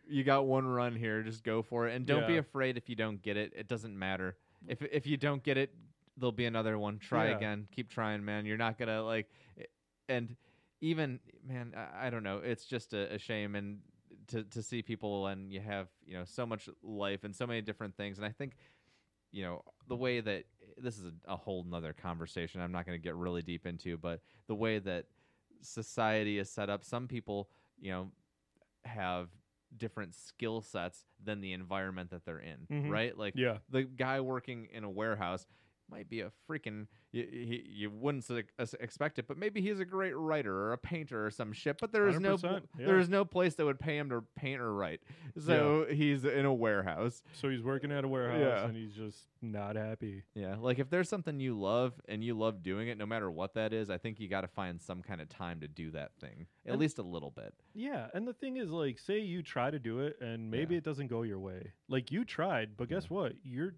you 0.09 0.25
got 0.25 0.47
one 0.47 0.67
run 0.67 0.97
here, 0.97 1.23
just 1.23 1.45
go 1.45 1.63
for 1.63 1.87
it, 1.89 1.95
and 1.95 2.07
don't 2.07 2.27
be 2.27 2.39
afraid 2.39 2.77
if 2.77 2.89
you 2.89 2.97
don't 2.97 3.21
get 3.23 3.37
it. 3.37 3.53
It 3.55 3.69
doesn't 3.69 3.97
matter. 3.97 4.37
If 4.67 4.83
if 4.83 5.07
you 5.07 5.17
don't 5.17 5.43
get 5.45 5.57
it, 5.57 5.73
there'll 6.17 6.33
be 6.33 6.47
another 6.47 6.79
one. 6.79 6.99
Try 6.99 7.29
Yeah. 7.29 7.37
again. 7.37 7.69
Keep 7.71 7.91
trying, 7.91 8.25
man. 8.25 8.45
You're 8.45 8.57
not 8.57 8.77
gonna 8.79 9.03
like, 9.05 9.31
and 10.09 10.35
even 10.81 11.21
man, 11.47 11.75
I, 11.77 12.07
I 12.07 12.11
don't 12.11 12.23
know. 12.23 12.39
It's 12.39 12.65
just 12.65 12.93
a, 12.93 13.15
a 13.15 13.19
shame 13.19 13.55
and 13.55 13.79
to 14.29 14.45
to 14.45 14.63
see 14.63 14.83
people 14.83 15.27
and 15.27 15.53
you 15.53 15.61
have 15.61 15.89
you 16.05 16.15
know 16.15 16.25
so 16.25 16.45
much 16.47 16.69
life 16.83 17.25
and 17.25 17.35
so 17.35 17.47
many 17.47 17.61
different 17.61 17.97
things, 17.97 18.19
and 18.19 18.27
I 18.27 18.31
think 18.31 18.55
you 19.33 19.43
know 19.43 19.63
the 19.89 19.97
way 19.97 20.21
that 20.21 20.45
this 20.77 20.99
is 20.99 21.05
a, 21.07 21.33
a 21.33 21.37
whole 21.37 21.65
nother 21.65 21.93
conversation. 21.93 22.61
I'm 22.61 22.73
not 22.73 22.87
going 22.87 22.99
to 22.99 23.03
get 23.03 23.15
really 23.15 23.43
deep 23.43 23.67
into, 23.67 23.97
but 23.97 24.21
the 24.47 24.55
way 24.55 24.79
that 24.79 25.07
society 25.61 26.39
is 26.39 26.51
set 26.51 26.71
up, 26.71 26.85
some 26.85 27.09
people 27.09 27.49
you 27.81 27.91
know 27.91 28.11
have 28.85 29.29
different 29.77 30.15
skill 30.15 30.63
sets 30.63 31.05
than 31.23 31.41
the 31.41 31.53
environment 31.53 32.11
that 32.11 32.25
they're 32.25 32.39
in, 32.39 32.67
Mhm. 32.71 32.89
right? 32.91 33.17
Like 33.19 33.35
yeah, 33.37 33.59
the 33.69 33.83
guy 33.83 34.21
working 34.21 34.67
in 34.73 34.85
a 34.85 34.91
warehouse 34.91 35.47
might 35.91 36.09
be 36.09 36.21
a 36.21 36.31
freaking 36.49 36.87
you, 37.13 37.23
he, 37.31 37.65
you 37.67 37.91
wouldn't 37.91 38.25
expect 38.81 39.19
it 39.19 39.27
but 39.27 39.39
maybe 39.39 39.61
he's 39.61 39.81
a 39.81 39.85
great 39.85 40.17
writer 40.17 40.55
or 40.55 40.73
a 40.73 40.79
painter 40.79 41.27
or 41.27 41.31
some 41.31 41.53
shit 41.53 41.79
but 41.81 41.93
there 41.93 42.07
is 42.09 42.21
no 42.21 42.37
100%, 42.37 42.63
yeah. 42.79 42.91
is 42.97 43.09
no 43.09 43.25
place 43.25 43.55
that 43.55 43.65
would 43.65 43.81
pay 43.81 43.97
him 43.97 44.11
to 44.11 44.23
paint 44.37 44.61
or 44.61 44.75
write 44.75 45.01
so 45.43 45.87
he's 45.91 46.25
in 46.25 46.45
a 46.45 46.53
warehouse 46.53 47.23
so 47.33 47.49
he's 47.49 47.63
working 47.63 47.91
at 47.91 48.05
a 48.05 48.09
warehouse 48.09 48.41
Yeah. 48.41 48.65
and 48.67 48.77
he's 48.77 48.93
just 48.95 49.19
not 49.41 49.77
happy. 49.77 50.25
yeah 50.35 50.57
like 50.59 50.79
if 50.79 50.91
there's 50.91 51.09
something 51.09 51.41
you 51.41 51.59
love 51.59 51.95
and 52.09 52.23
you 52.23 52.35
love 52.37 52.63
doing 52.63 52.89
it 52.89 52.99
no 52.99 53.07
matter 53.07 53.31
what 53.31 53.55
that 53.55 53.73
is 53.73 53.89
i 53.89 53.97
think 53.99 54.21
you 54.21 54.29
got 54.29 54.43
to 54.43 54.49
find 54.49 54.81
some 54.81 55.03
kind 55.03 55.21
of 55.21 55.29
time 55.29 55.61
to 55.61 55.69
do 55.69 55.91
that 55.93 56.11
thing 56.21 56.47
at 56.67 56.73
And- 56.73 56.81
least 56.81 56.99
a 56.99 57.03
little 57.03 57.31
bit 57.31 57.55
Yeah, 57.75 58.09
and 58.13 58.27
the 58.27 58.33
thing 58.35 58.57
is, 58.57 58.71
like, 58.71 58.99
say 58.99 59.21
you 59.21 59.43
try 59.43 59.71
to 59.71 59.79
do 59.79 60.01
it 60.01 60.17
and 60.21 60.51
maybe 60.51 60.75
Yeah. 60.75 60.79
it 60.79 60.85
doesn't 60.85 61.07
go 61.07 61.23
your 61.23 61.39
way. 61.39 61.73
Like 61.89 62.11
you 62.13 62.25
tried, 62.25 62.77
but 62.77 62.89
guess 62.89 63.09
what? 63.09 63.33
You're 63.43 63.75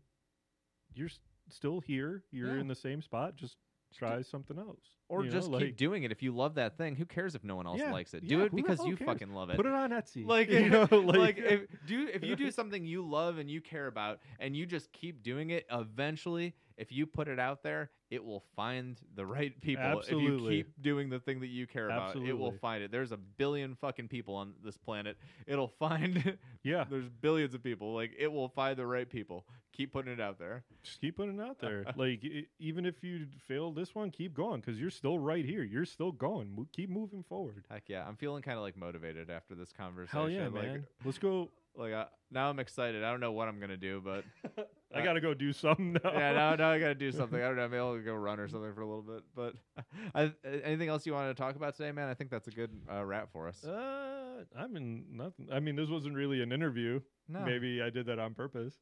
you're 0.94 1.08
still 1.52 1.80
here. 1.80 2.24
You're 2.30 2.54
Yeah. 2.54 2.60
in 2.60 2.68
the 2.68 2.74
same 2.74 3.02
spot. 3.02 3.36
Just 3.36 3.56
try 3.92 4.22
something 4.22 4.56
else, 4.56 4.94
or 5.08 5.24
you 5.24 5.30
know, 5.30 5.36
just 5.36 5.50
like, 5.50 5.62
keep 5.64 5.76
doing 5.76 6.04
it 6.04 6.12
if 6.12 6.22
you 6.22 6.32
love 6.32 6.54
that 6.54 6.76
thing 6.78 6.94
who 6.94 7.04
cares 7.04 7.34
if 7.34 7.42
no 7.42 7.56
one 7.56 7.66
else 7.66 7.80
Yeah, 7.80 7.90
likes 7.90 8.14
it 8.14 8.22
yeah, 8.22 8.28
do 8.28 8.44
it 8.44 8.54
because 8.54 8.84
you 8.86 8.96
cares? 8.96 9.08
fucking 9.08 9.32
love 9.34 9.50
it 9.50 9.56
Put 9.56 9.66
it 9.66 9.72
on 9.72 9.90
Etsy. 9.90 10.24
like 10.28 10.48
you 10.50 10.68
know, 10.70 10.86
like, 10.92 11.38
if 11.38 11.62
do 11.86 12.06
if 12.06 12.22
you 12.22 12.36
do 12.36 12.52
something 12.52 12.84
you 12.84 13.02
love 13.02 13.38
and 13.38 13.50
you 13.50 13.60
care 13.60 13.88
about 13.88 14.20
and 14.38 14.56
you 14.56 14.64
just 14.64 14.92
keep 14.92 15.24
doing 15.24 15.50
it 15.50 15.66
eventually 15.72 16.54
if 16.76 16.92
you 16.92 17.04
put 17.04 17.26
it 17.26 17.40
out 17.40 17.64
there 17.64 17.90
it 18.10 18.24
will 18.24 18.42
find 18.56 19.00
the 19.14 19.24
right 19.24 19.60
people 19.60 20.00
if 20.00 20.10
you 20.10 20.38
keep 20.48 20.82
doing 20.82 21.08
the 21.08 21.20
thing 21.20 21.40
that 21.40 21.46
you 21.48 21.66
care 21.66 21.86
about 21.86 22.16
it 22.16 22.32
will 22.36 22.52
find 22.52 22.82
it 22.82 22.90
there's 22.90 23.12
a 23.12 23.16
billion 23.16 23.74
fucking 23.76 24.08
people 24.08 24.34
on 24.34 24.52
this 24.64 24.76
planet 24.76 25.16
it'll 25.46 25.68
find 25.78 26.36
yeah, 26.62 26.84
there's 26.90 27.08
billions 27.08 27.54
of 27.54 27.62
people 27.62 27.94
like 27.94 28.12
it 28.18 28.30
will 28.30 28.48
find 28.48 28.76
the 28.76 28.86
right 28.86 29.08
people 29.08 29.44
keep 29.72 29.92
putting 29.92 30.12
it 30.12 30.20
out 30.20 30.38
there 30.38 30.64
just 30.82 31.00
keep 31.00 31.16
putting 31.16 31.38
it 31.38 31.42
out 31.42 31.58
there. 31.60 31.84
like 31.96 32.24
e- 32.24 32.46
even 32.58 32.84
if 32.84 33.02
you 33.02 33.26
fail 33.46 33.70
this 33.70 33.94
one, 33.94 34.10
keep 34.10 34.34
going 34.34 34.60
because 34.60 34.78
you're 34.80 34.90
still 34.90 35.18
right 35.18 35.44
here. 35.44 35.62
You're 35.62 35.84
still 35.84 36.12
going. 36.12 36.54
Mo- 36.54 36.66
keep 36.72 36.90
moving 36.90 37.22
forward. 37.22 37.64
heck 37.70 37.84
yeah 37.88 38.04
i'm 38.06 38.16
feeling 38.16 38.42
kind 38.42 38.56
of 38.56 38.62
like 38.62 38.76
motivated 38.76 39.30
after 39.30 39.54
this 39.54 39.72
conversation 39.72 40.18
Hell 40.18 40.30
yeah, 40.30 40.48
like 40.48 40.64
man. 40.64 40.86
Let's 41.04 41.18
go. 41.18 41.50
Like 41.76 41.92
uh, 41.92 42.06
now 42.30 42.48
i'm 42.48 42.58
excited 42.58 43.02
i 43.04 43.10
don't 43.10 43.20
know 43.20 43.32
what 43.32 43.48
i'm 43.48 43.60
gonna 43.60 43.76
do 43.76 44.00
but 44.04 44.24
I 44.92 45.02
gotta 45.02 45.20
go 45.20 45.34
do 45.34 45.52
something 45.52 45.92
now. 45.92 46.12
yeah, 46.12 46.32
now, 46.32 46.54
now 46.56 46.70
I 46.72 46.78
gotta 46.80 46.94
do 46.94 47.12
something. 47.20 47.40
I 47.40 47.46
don't 47.46 47.56
know. 47.56 47.68
Maybe 47.68 47.78
I'll 47.78 47.98
go 48.00 48.14
run 48.14 48.40
or 48.40 48.48
something 48.48 48.74
for 48.74 48.80
a 48.80 48.86
little 48.86 49.02
bit. 49.02 49.22
But 49.36 49.54
I, 50.14 50.32
anything 50.64 50.88
else 50.88 51.06
you 51.06 51.12
wanted 51.12 51.28
to 51.36 51.40
talk 51.40 51.56
about 51.56 51.76
today, 51.76 51.92
man? 51.92 52.08
I 52.08 52.14
think 52.14 52.30
that's 52.30 52.48
a 52.48 52.50
good 52.50 52.70
uh, 52.92 53.04
wrap 53.04 53.30
for 53.32 53.46
us. 53.46 53.64
Uh, 53.64 54.44
I'm 54.56 54.76
in 54.76 55.04
nothing. 55.12 55.48
I 55.52 55.60
mean, 55.60 55.76
this 55.76 55.88
wasn't 55.88 56.16
really 56.16 56.42
an 56.42 56.50
interview. 56.50 57.00
no, 57.28 57.40
Maybe 57.40 57.80
I 57.82 57.90
did 57.90 58.06
that 58.06 58.18
on 58.18 58.34
purpose. 58.34 58.74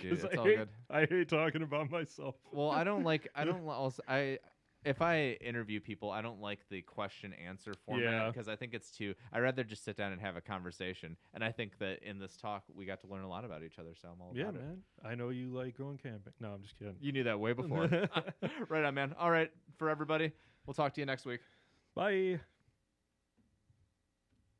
dude, 0.00 0.12
it's 0.14 0.24
I 0.24 0.36
all 0.38 0.44
hate, 0.44 0.56
good. 0.56 0.68
I 0.88 1.00
hate 1.04 1.28
talking 1.28 1.62
about 1.62 1.90
myself. 1.90 2.36
Well, 2.50 2.70
I 2.70 2.82
don't 2.84 3.04
like. 3.04 3.28
I 3.34 3.44
don't 3.44 3.66
also. 3.68 4.02
I 4.08 4.38
if 4.84 5.00
I 5.02 5.38
interview 5.40 5.80
people, 5.80 6.10
I 6.10 6.22
don't 6.22 6.40
like 6.40 6.60
the 6.68 6.82
question 6.82 7.32
answer 7.34 7.74
format 7.86 8.04
Yeah. 8.12 8.26
because 8.30 8.48
I 8.48 8.56
think 8.56 8.74
it's 8.74 8.90
too. 8.90 9.14
I 9.32 9.38
would 9.38 9.44
rather 9.44 9.64
just 9.64 9.84
sit 9.84 9.96
down 9.96 10.12
and 10.12 10.20
have 10.20 10.36
a 10.36 10.40
conversation. 10.40 11.16
And 11.34 11.44
I 11.44 11.52
think 11.52 11.78
that 11.78 12.02
in 12.02 12.18
this 12.18 12.36
talk, 12.36 12.64
we 12.74 12.84
got 12.84 13.00
to 13.02 13.06
learn 13.06 13.22
a 13.22 13.28
lot 13.28 13.44
about 13.44 13.62
each 13.62 13.78
other. 13.78 13.94
So 14.00 14.08
I'm 14.08 14.20
all 14.20 14.32
Yeah, 14.34 14.44
about 14.44 14.54
it. 14.56 14.60
Yeah, 14.60 14.66
man. 14.66 14.82
I 15.04 15.14
know 15.14 15.28
you 15.30 15.48
like 15.48 15.76
going 15.78 15.98
camping. 15.98 16.32
No, 16.40 16.48
I'm 16.52 16.62
just 16.62 16.78
kidding. 16.78 16.96
You 17.00 17.12
knew 17.12 17.24
that 17.24 17.38
way 17.40 17.52
before. 17.52 17.88
right 18.68 18.84
on, 18.84 18.94
man. 18.94 19.14
All 19.18 19.30
right, 19.30 19.50
for 19.78 19.88
everybody, 19.88 20.32
we'll 20.66 20.74
talk 20.74 20.94
to 20.94 21.00
you 21.00 21.06
next 21.06 21.24
week. 21.26 21.40
Bye. 21.94 22.40